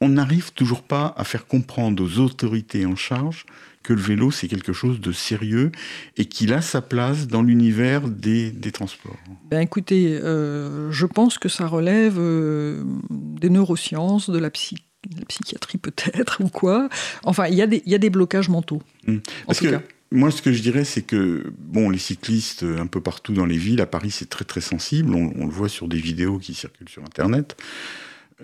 on 0.00 0.08
n'arrive 0.10 0.52
toujours 0.52 0.82
pas 0.82 1.12
à 1.16 1.24
faire 1.24 1.46
comprendre 1.46 2.02
aux 2.04 2.18
autorités 2.20 2.86
en 2.86 2.94
charge 2.96 3.44
que 3.82 3.92
le 3.92 4.00
vélo 4.00 4.30
c'est 4.30 4.48
quelque 4.48 4.72
chose 4.72 4.98
de 5.00 5.12
sérieux 5.12 5.70
et 6.16 6.24
qu'il 6.24 6.54
a 6.54 6.62
sa 6.62 6.80
place 6.80 7.26
dans 7.28 7.42
l'univers 7.42 8.08
des, 8.08 8.50
des 8.50 8.72
transports? 8.72 9.18
Ben 9.50 9.60
écoutez, 9.60 10.18
euh, 10.22 10.90
je 10.90 11.04
pense 11.04 11.36
que 11.38 11.50
ça 11.50 11.66
relève 11.66 12.14
euh, 12.18 12.82
des 13.10 13.50
neurosciences, 13.50 14.30
de 14.30 14.38
la, 14.38 14.48
psy- 14.50 14.76
de 15.10 15.18
la 15.20 15.26
psychiatrie 15.26 15.76
peut-être, 15.76 16.38
ou 16.42 16.48
quoi. 16.48 16.88
Enfin, 17.24 17.46
il 17.48 17.56
y, 17.56 17.62
a 17.62 17.66
des- 17.66 17.82
il 17.84 17.92
y 17.92 17.94
a 17.94 17.98
des 17.98 18.08
blocages 18.08 18.48
mentaux. 18.48 18.80
Mm. 19.06 19.16
En 19.48 19.52
tout 19.52 19.64
que 19.66 19.70
cas. 19.70 19.82
Moi, 20.10 20.30
ce 20.30 20.42
que 20.42 20.52
je 20.52 20.62
dirais, 20.62 20.84
c'est 20.84 21.02
que 21.02 21.52
bon, 21.58 21.90
les 21.90 21.98
cyclistes 21.98 22.62
euh, 22.62 22.78
un 22.78 22.86
peu 22.86 23.00
partout 23.00 23.32
dans 23.32 23.46
les 23.46 23.56
villes, 23.56 23.80
à 23.80 23.86
Paris, 23.86 24.10
c'est 24.10 24.28
très 24.28 24.44
très 24.44 24.60
sensible. 24.60 25.14
On, 25.14 25.46
le 25.46 25.52
voit 25.52 25.68
sur 25.68 25.88
des 25.88 25.98
vidéos 25.98 26.38
qui 26.38 26.54
circulent 26.54 26.88
sur 26.88 27.02
Internet. 27.02 27.56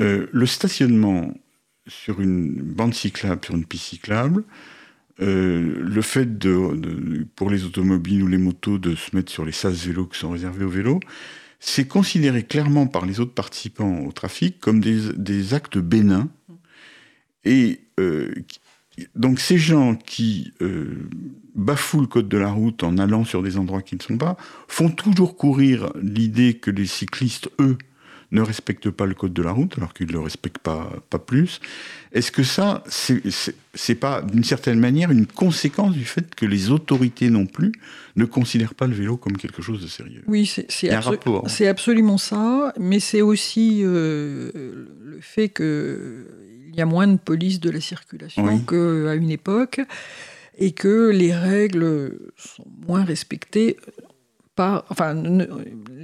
Euh, 0.01 0.27
le 0.33 0.47
stationnement 0.47 1.35
sur 1.87 2.21
une 2.21 2.61
bande 2.61 2.95
cyclable, 2.95 3.45
sur 3.45 3.55
une 3.55 3.65
piste 3.65 3.85
cyclable, 3.85 4.45
euh, 5.21 5.81
le 5.81 6.03
fait 6.03 6.39
de, 6.39 7.27
pour 7.37 7.51
les 7.51 7.65
automobiles 7.65 8.23
ou 8.23 8.27
les 8.27 8.39
motos 8.39 8.79
de 8.79 8.95
se 8.95 9.15
mettre 9.15 9.31
sur 9.31 9.45
les 9.45 9.53
sas 9.53 9.87
vélos 9.87 10.07
qui 10.07 10.19
sont 10.19 10.31
réservés 10.31 10.65
aux 10.65 10.71
vélos, 10.71 11.01
c'est 11.59 11.87
considéré 11.87 12.43
clairement 12.43 12.87
par 12.87 13.05
les 13.05 13.21
autres 13.21 13.35
participants 13.35 14.01
au 14.01 14.13
trafic 14.13 14.59
comme 14.61 14.81
des, 14.81 15.55
actes 15.55 15.79
bénins. 15.79 16.29
Et 17.45 17.81
donc 19.15 19.41
ces 19.41 19.59
gens 19.59 19.95
qui 19.95 20.53
euh, 20.63 21.09
bafouent 21.55 22.03
le 22.03 22.07
code 22.07 22.29
de 22.29 22.39
la 22.39 22.51
route 22.51 22.83
en 22.83 22.99
allant 22.99 23.25
sur 23.25 23.43
des 23.43 23.57
endroits 23.57 23.83
qui 23.83 23.97
ne 23.97 24.03
sont 24.03 24.19
pas, 24.19 24.37
font 24.69 24.89
toujours 24.89 25.37
courir 25.37 25.93
l'idée 26.01 26.55
que 26.55 26.71
les 26.71 26.87
cyclistes, 26.87 27.51
eux, 27.61 27.79
ne 28.33 28.41
respectent 28.43 28.91
pas 28.91 29.07
le 29.07 29.15
code 29.15 29.33
de 29.33 29.43
la 29.43 29.51
route, 29.51 29.77
alors 29.77 29.93
qu'ils 29.93 30.07
ne 30.07 30.13
le 30.13 30.21
respectent 30.21 30.59
pas, 30.59 30.91
pas 31.11 31.19
plus. 31.19 31.61
Est-ce 32.13 32.31
que 32.31 32.43
ça, 32.45 32.85
c'est- 32.89 33.95
pas 33.95 34.23
d'une 34.23 34.45
certaine 34.45 34.79
manière 34.79 35.11
une 35.11 35.27
conséquence 35.27 35.95
du 35.95 36.05
fait 36.05 36.35
que 36.35 36.47
les 36.47 36.71
autorités 36.71 37.29
non 37.31 37.47
plus 37.47 37.73
ne 38.17 38.25
considèrent 38.25 38.75
pas 38.75 38.87
le 38.87 38.95
vélo 38.95 39.17
comme 39.17 39.37
quelque 39.37 39.63
chose 39.63 39.83
de 39.83 39.89
sérieux? 39.89 40.23
Oui, 40.29 40.47
c'est 40.47 40.67
c'est 40.71 40.89
abso- 40.91 41.67
absolument 41.69 42.19
ça, 42.19 42.73
mais 42.79 43.01
c'est 43.01 43.21
aussi 43.23 43.81
euh, 43.85 44.51
le 45.05 45.19
fait 45.21 45.49
qu'il 45.49 46.75
y 46.77 46.81
a 46.81 46.87
moins 46.87 47.09
de 47.09 47.19
police 47.19 47.59
de 47.61 47.71
la 47.71 47.81
circulation 47.81 48.45
Oui. 48.45 48.61
qu'à 48.67 49.15
une 49.15 49.31
époque, 49.31 49.81
et 50.59 50.73
que 50.73 51.11
les 51.11 51.35
règles 51.35 52.13
sont 52.37 52.67
moins 52.87 53.03
respectées 53.05 53.77
Enfin, 54.89 55.15
ne- 55.15 55.47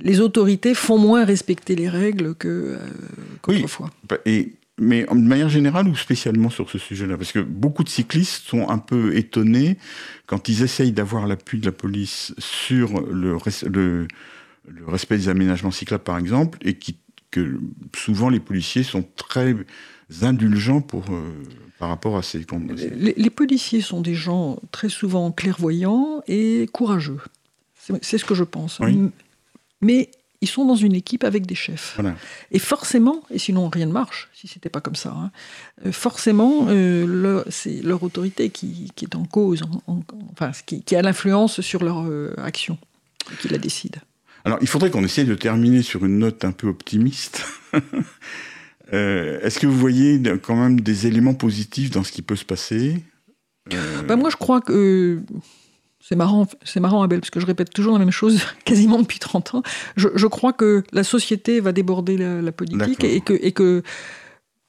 les 0.03 0.21
autorités 0.21 0.75
font 0.75 0.99
moins 0.99 1.25
respecter 1.25 1.75
les 1.77 1.89
règles 1.89 2.35
que, 2.35 2.49
euh, 2.49 2.77
Oui. 2.79 3.41
qu'autrefois. 3.43 3.91
Bah, 4.09 4.19
Et, 4.27 4.55
mais 4.79 5.05
de 5.05 5.15
manière 5.15 5.49
générale 5.49 5.89
ou 5.89 5.97
spécialement 5.97 6.51
sur 6.51 6.69
ce 6.71 6.79
sujet-là? 6.79 7.17
Parce 7.17 7.33
que 7.33 7.39
beaucoup 7.41 7.83
de 7.85 7.89
cyclistes 7.89 8.47
sont 8.47 8.69
un 8.69 8.79
peu 8.79 9.17
étonnés 9.17 9.79
quand 10.27 10.49
ils 10.49 10.63
essayent 10.63 10.93
d'avoir 10.93 11.27
l'appui 11.27 11.59
de 11.61 11.67
la 11.67 11.73
police 11.73 12.35
sur 12.39 13.01
le, 13.07 13.37
res- 13.37 13.67
le, 13.69 14.07
le 14.69 14.85
respect 14.87 15.17
des 15.17 15.29
aménagements 15.29 15.71
cyclables, 15.71 16.05
par 16.05 16.19
exemple, 16.19 16.59
et 16.63 16.75
qui 16.75 16.97
que 17.33 17.59
souvent 17.95 18.29
les 18.31 18.41
policiers 18.41 18.83
sont 18.85 19.05
très 19.17 19.55
indulgents 20.23 20.81
pour, 20.81 21.05
par 21.79 21.89
rapport 21.89 22.17
à 22.17 22.23
ces... 22.23 22.47
Les, 22.95 23.15
les 23.17 23.31
policiers 23.31 23.81
sont 23.81 24.01
des 24.01 24.15
gens 24.15 24.59
très 24.71 24.89
souvent 24.89 25.33
clairvoyants 25.33 26.23
et 26.29 26.69
courageux. 26.73 27.19
C'est 28.03 28.18
ce 28.18 28.24
que 28.24 28.34
je 28.34 28.45
pense. 28.45 28.80
Mais 29.80 30.11
ils 30.41 30.49
sont 30.49 30.64
dans 30.64 30.76
une 30.76 30.95
équipe 30.95 31.24
avec 31.24 31.47
des 31.47 31.55
chefs. 31.55 31.99
Et 32.51 32.59
forcément, 32.59 33.22
et 33.30 33.39
sinon 33.39 33.68
rien 33.68 33.87
ne 33.87 33.93
marche, 33.93 34.28
si 34.34 34.49
c'était 34.49 34.68
pas 34.68 34.80
comme 34.80 34.95
ça, 34.95 35.11
hein, 35.11 35.30
euh, 35.84 35.93
forcément, 35.93 36.66
euh, 36.68 37.43
c'est 37.49 37.82
leur 37.82 38.03
autorité 38.03 38.51
qui, 38.51 38.91
est 39.03 39.14
en 39.14 39.24
cause, 39.24 39.62
enfin, 40.32 40.53
qui, 40.66 40.97
a 40.97 41.03
l'influence 41.03 41.61
sur 41.61 41.82
leur 41.82 42.05
euh, 42.05 42.34
action, 42.39 42.78
qui 43.41 43.49
la 43.49 43.59
décide. 43.59 43.97
Alors, 44.45 44.59
il 44.61 44.68
faudrait 44.68 44.91
qu'on 44.91 45.05
essaye 45.05 45.24
de 45.24 45.34
terminer 45.34 45.82
sur 45.82 46.05
une 46.05 46.18
note 46.18 46.45
un 46.45 46.53
peu 46.53 46.68
optimiste. 46.68 47.45
Est-ce 48.93 49.59
que 49.59 49.66
vous 49.66 49.76
voyez 49.76 50.22
quand 50.41 50.55
même 50.55 50.80
des 50.80 51.09
éléments 51.09 51.34
positifs 51.34 51.91
dans 51.91 52.05
ce 52.05 52.12
qui 52.12 52.22
peut 52.22 52.37
se 52.37 52.45
passer? 52.45 53.03
Ben, 54.07 54.14
Moi, 54.14 54.30
je 54.30 54.37
crois 54.37 54.61
que 54.61 55.20
c'est 56.09 56.15
marrant, 56.15 56.47
c'est 56.63 56.79
marrant, 56.79 57.03
Abel, 57.03 57.19
parce 57.19 57.31
que 57.31 57.41
je 57.41 57.47
répète 57.47 57.71
toujours 57.71 57.95
la 57.95 57.99
même 57.99 58.13
chose 58.13 58.41
quasiment 58.65 59.01
depuis 59.01 59.19
30 59.19 59.57
ans. 59.57 59.63
Je, 59.97 60.27
crois 60.29 60.53
que 60.53 60.85
la 60.93 61.03
société 61.03 61.59
va 61.59 61.73
déborder 61.73 62.17
la, 62.17 62.53
politique 62.53 63.03
et 63.03 63.21
que, 63.21 63.33
et 63.33 63.51
que 63.51 63.83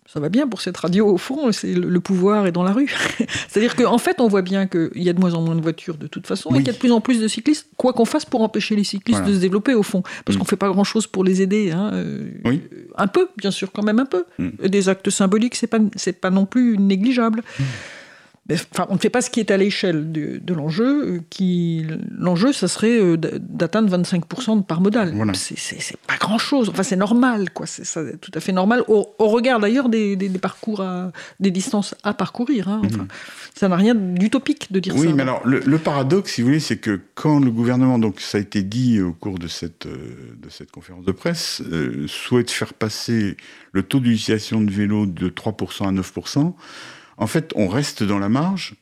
ça 0.07 0.19
va 0.19 0.29
bien 0.29 0.47
pour 0.47 0.61
cette 0.61 0.77
radio, 0.77 1.07
au 1.07 1.19
fond, 1.19 1.51
c'est 1.51 1.75
le, 1.75 1.99
pouvoir 1.99 2.47
est 2.47 2.51
dans 2.51 2.63
la 2.63 2.71
rue. 2.71 2.91
C'est-à-dire 3.49 3.75
qu'en 3.75 3.99
fait, 3.99 4.19
on 4.19 4.27
voit 4.27 4.41
bien 4.41 4.65
qu'il 4.65 5.03
y 5.03 5.09
a 5.09 5.13
de 5.13 5.19
moins 5.19 5.35
en 5.35 5.43
moins 5.43 5.55
de 5.55 5.61
voitures 5.61 5.97
de 5.97 6.07
toute 6.07 6.25
façon, 6.25 6.49
et 6.55 6.57
qu'il 6.57 6.67
y 6.67 6.69
a 6.71 6.73
de 6.73 6.79
plus 6.79 6.91
en 6.91 7.01
plus 7.01 7.19
de 7.19 7.27
cyclistes, 7.27 7.67
quoi 7.77 7.93
qu'on 7.93 8.05
fasse 8.05 8.25
pour 8.25 8.41
empêcher 8.41 8.75
les 8.75 8.83
cyclistes 8.83 9.23
de 9.23 9.33
se 9.33 9.39
développer, 9.39 9.75
au 9.75 9.83
fond. 9.83 10.01
Parce 10.25 10.37
mm. 10.37 10.39
qu'on 10.39 10.45
ne 10.45 10.49
fait 10.49 10.55
pas 10.55 10.69
grand-chose 10.69 11.05
pour 11.05 11.23
les 11.23 11.43
aider. 11.43 11.69
Hein. 11.69 11.91
Euh, 11.93 12.31
un 12.95 13.07
peu, 13.07 13.29
bien 13.37 13.51
sûr, 13.51 13.71
quand 13.71 13.83
même 13.83 13.99
un 13.99 14.05
peu. 14.05 14.25
Mm. 14.39 14.67
Des 14.69 14.89
actes 14.89 15.11
symboliques, 15.11 15.53
c'est 15.53 15.67
pas, 15.67 15.79
pas 16.19 16.31
non 16.31 16.47
plus 16.47 16.79
négligeable. 16.79 17.43
On 18.89 18.93
ne 18.93 18.99
fait 18.99 19.09
pas 19.09 19.21
ce 19.21 19.29
qui 19.29 19.39
est 19.39 19.51
à 19.51 19.57
l'échelle 19.57 20.11
de, 20.11 20.53
l'enjeu. 20.53 21.21
Euh, 21.41 21.97
l'enjeu, 22.17 22.53
ça 22.53 22.67
serait 22.67 22.97
euh, 22.97 23.17
d'atteindre 23.17 23.95
25% 23.97 24.59
de 24.59 24.63
part 24.63 24.79
modale. 24.81 25.13
C'est 25.33 25.97
pas 26.07 26.17
grand-chose. 26.17 26.69
Enfin, 26.69 26.83
c'est 26.83 26.95
normal, 26.95 27.49
quoi. 27.51 27.65
C'est 27.65 27.83
tout 28.21 28.31
à 28.33 28.39
fait 28.39 28.53
normal. 28.53 28.83
Au, 28.87 29.05
regard 29.19 29.59
d'ailleurs 29.59 29.89
des, 29.89 30.15
parcours, 30.41 30.85
des 31.39 31.51
distances 31.51 31.95
à 32.03 32.13
parcourir. 32.13 32.69
Hein. 32.69 32.81
Mhm. 32.83 33.07
Ça 33.53 33.67
n'a 33.67 33.75
rien 33.75 33.95
d'utopique 33.95 34.71
de 34.71 34.79
dire 34.79 34.93
ça. 34.93 34.99
Oui, 34.99 35.13
mais 35.13 35.23
alors 35.23 35.41
le, 35.45 35.77
paradoxe, 35.77 36.33
si 36.33 36.41
vous 36.41 36.47
voulez, 36.47 36.59
c'est 36.59 36.77
que 36.77 36.99
quand 37.15 37.39
le 37.39 37.51
gouvernement, 37.51 37.99
donc 37.99 38.21
ça 38.21 38.37
a 38.37 38.41
été 38.41 38.63
dit 38.63 39.01
au 39.01 39.13
cours 39.13 39.39
de 39.39 39.47
cette, 39.47 39.85
euh, 39.85 40.35
de 40.41 40.49
cette 40.49 40.71
conférence 40.71 41.05
de 41.05 41.11
presse, 41.11 41.61
souhaite 42.07 42.49
faire 42.51 42.73
passer 42.73 43.35
le 43.71 43.83
taux 43.83 43.99
d'utilisation 43.99 44.61
de 44.61 44.71
vélo 44.71 45.05
de 45.05 45.29
3% 45.29 45.87
à 45.87 45.91
9% 45.91 46.53
en 47.17 47.27
fait, 47.27 47.51
on 47.55 47.67
reste 47.67 48.03
dans 48.03 48.19
la 48.19 48.29
marge, 48.29 48.75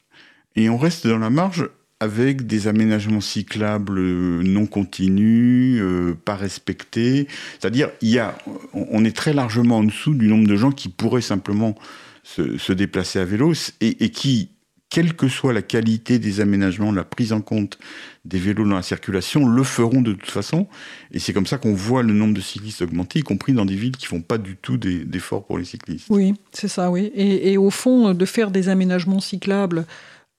et 0.56 0.70
on 0.70 0.78
reste 0.78 1.08
dans 1.08 1.18
la 1.18 1.30
marge 1.30 1.70
avec 2.00 2.46
des 2.46 2.68
aménagements 2.68 3.22
cyclables 3.22 3.98
euh, 3.98 4.42
non 4.44 4.66
continus, 4.66 5.80
euh, 5.82 6.14
pas 6.14 6.36
respectés. 6.36 7.28
C'est-à-dire, 7.60 7.90
il 8.02 8.10
y 8.10 8.20
a, 8.20 8.38
on 8.74 9.06
est 9.06 9.16
très 9.16 9.34
largement 9.34 9.78
en 9.78 9.84
dessous 9.84 10.14
du 10.14 10.28
nombre 10.28 10.48
de 10.48 10.56
gens 10.56 10.72
qui 10.72 10.90
pourraient 10.90 11.22
simplement 11.22 11.76
se, 12.24 12.72
déplacer 12.74 13.20
à 13.20 13.26
vélo 13.26 13.54
et, 13.82 14.10
qui, 14.10 14.50
quelle 14.90 15.14
que 15.14 15.28
soit 15.28 15.54
la 15.54 15.62
qualité 15.62 16.20
des 16.20 16.42
aménagements, 16.42 16.92
la 16.92 17.04
prise 17.04 17.34
en 17.34 17.42
compte 17.42 17.78
des 18.24 18.40
vélos 18.40 18.68
dans 18.68 18.76
la 18.76 18.82
circulation, 18.82 19.48
le 19.48 19.64
feront 19.64 20.02
de 20.02 20.14
toute 20.14 20.30
façon. 20.30 20.68
Et 21.12 21.20
c'est 21.20 21.34
comme 21.34 21.48
ça 21.48 21.58
qu'on 21.58 21.74
voit 21.74 22.04
le 22.04 22.14
nombre 22.14 22.34
de 22.34 22.42
cyclistes 22.42 22.82
augmenter, 22.82 23.20
y 23.20 23.24
compris 23.24 23.54
dans 23.54 23.66
des 23.66 23.76
villes 23.76 23.98
qui 23.98 24.06
font 24.06 24.22
pas 24.22 24.38
du 24.38 24.56
tout 24.56 24.78
d'efforts 24.78 25.46
pour 25.46 25.58
les 25.58 25.66
cyclistes. 25.66 26.06
Oui, 26.10 26.34
c'est 26.52 26.68
ça, 26.68 26.92
oui. 26.92 27.12
Et, 27.16 27.58
au 27.58 27.72
fond, 27.72 28.14
de 28.14 28.26
faire 28.26 28.52
des 28.52 28.70
aménagements 28.70 29.20
cyclables, 29.20 29.86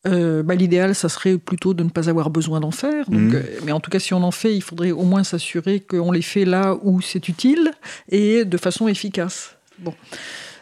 euh, 0.07 0.43
bah, 0.43 0.55
l'idéal, 0.55 0.95
ça 0.95 1.09
serait 1.09 1.37
plutôt 1.37 1.75
de 1.75 1.83
ne 1.83 1.91
pas 1.91 2.09
avoir 2.09 2.31
besoin 2.31 2.61
d'en 2.61 2.71
faire. 2.71 3.11
Mhm. 3.11 3.35
Euh, 3.35 3.43
mais 3.65 3.73
en 3.73 3.81
tout 3.81 3.91
cas, 3.91 3.99
si 3.99 4.15
on 4.15 4.23
en 4.23 4.31
fait, 4.31 4.55
il 4.55 4.63
faudrait 4.63 4.93
au 4.93 5.03
moins 5.03 5.25
s'assurer 5.25 5.81
qu'on 5.81 6.13
les 6.13 6.23
fait 6.23 6.45
là 6.45 6.79
où 6.83 7.01
c'est 7.01 7.29
utile 7.29 7.73
et 8.09 8.45
de 8.45 8.57
façon 8.57 8.89
efficace. 8.89 9.57
Bon. 9.79 9.95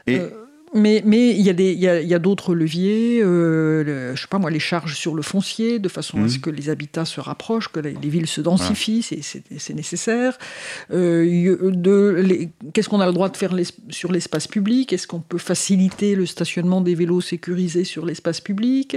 Et... 0.07 0.19
Euh, 0.19 0.31
mais 0.75 1.03
mais 1.07 1.31
il 1.31 1.41
y 1.41 1.51
a 1.51 1.53
des 1.53 1.73
il 1.73 1.81
y 1.81 2.15
a, 2.15 2.19
d'autres 2.19 2.55
leviers, 2.55 3.23
euh, 3.23 4.15
je 4.15 4.21
sais 4.21 4.27
pas 4.29 4.39
moi 4.39 4.51
les 4.51 4.59
charges 4.59 4.97
sur 4.97 5.15
le 5.15 5.23
foncier 5.23 5.79
de 5.79 5.89
façon 5.89 6.25
à 6.25 6.29
ce 6.29 6.39
mmh. 6.39 6.41
que 6.41 6.51
les 6.51 6.69
habitats 6.69 7.05
se 7.05 7.21
rapprochent, 7.21 7.69
que 7.69 7.81
les, 7.81 7.95
villes 7.95 8.27
se 8.27 8.41
densifient, 8.41 9.03
c'est 9.03 9.75
nécessaire. 9.75 10.37
Euh, 10.93 12.47
qu'est-ce 12.73 12.89
qu'on 12.89 13.01
a 13.01 13.07
le 13.07 13.13
droit 13.13 13.29
de 13.29 13.37
faire 13.37 13.55
sur 13.89 14.11
l'espace 14.11 14.49
public? 14.49 14.93
Est-ce 14.93 15.07
qu'on 15.07 15.21
peut 15.21 15.39
faciliter 15.39 16.17
le 16.17 16.27
stationnement 16.27 16.81
des 16.81 16.95
vélos 16.95 17.21
sécurisés 17.21 17.85
sur 17.85 18.05
l'espace 18.05 18.41
public? 18.41 18.97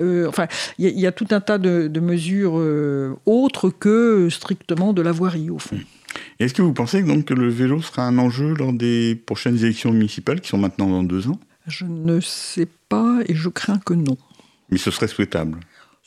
Euh, 0.00 0.26
Enfin, 0.28 0.46
il 0.78 0.98
y, 0.98 1.06
a 1.06 1.12
tout 1.12 1.28
un 1.30 1.40
tas 1.40 1.58
de, 1.58 1.88
de 1.88 2.00
mesures 2.00 2.54
autres 3.26 3.70
que 3.70 4.28
strictement 4.30 4.92
de 4.92 5.02
la 5.02 5.12
voirie 5.12 5.50
au 5.50 5.58
fond. 5.58 5.76
Mmh. 5.76 5.97
Est-ce 6.38 6.54
que 6.54 6.62
vous 6.62 6.72
pensez 6.72 7.02
donc 7.02 7.26
que 7.26 7.34
le 7.34 7.48
vélo 7.48 7.82
sera 7.82 8.06
un 8.06 8.18
enjeu 8.18 8.54
lors 8.54 8.72
des 8.72 9.20
prochaines 9.26 9.58
élections 9.58 9.92
municipales 9.92 10.40
qui 10.40 10.48
sont 10.48 10.58
maintenant 10.58 10.88
dans 10.88 11.02
deux 11.02 11.28
ans? 11.28 11.40
Je 11.66 11.84
ne 11.84 12.20
sais 12.20 12.68
pas 12.88 13.18
et 13.26 13.34
je 13.34 13.48
crains 13.48 13.78
que 13.78 13.94
non. 13.94 14.16
Mais 14.70 14.78
ce 14.78 14.90
serait 14.90 15.08
souhaitable 15.08 15.58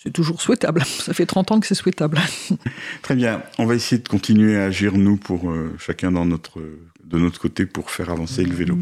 c'est 0.03 0.11
toujours 0.11 0.41
souhaitable. 0.41 0.83
Ça 0.85 1.13
fait 1.13 1.25
30 1.25 1.51
ans 1.51 1.59
que 1.59 1.67
c'est 1.67 1.75
souhaitable. 1.75 2.19
Très 3.01 3.15
bien. 3.15 3.43
On 3.57 3.65
va 3.65 3.75
essayer 3.75 4.01
de 4.01 4.07
continuer 4.07 4.57
à 4.57 4.65
agir, 4.65 4.97
nous, 4.97 5.17
pour 5.17 5.51
euh, 5.51 5.75
chacun 5.77 6.11
dans 6.11 6.25
notre, 6.25 6.59
de 7.03 7.19
notre 7.19 7.39
côté, 7.39 7.65
pour 7.65 7.91
faire 7.91 8.09
avancer 8.09 8.43
le 8.43 8.53
vélo. 8.53 8.77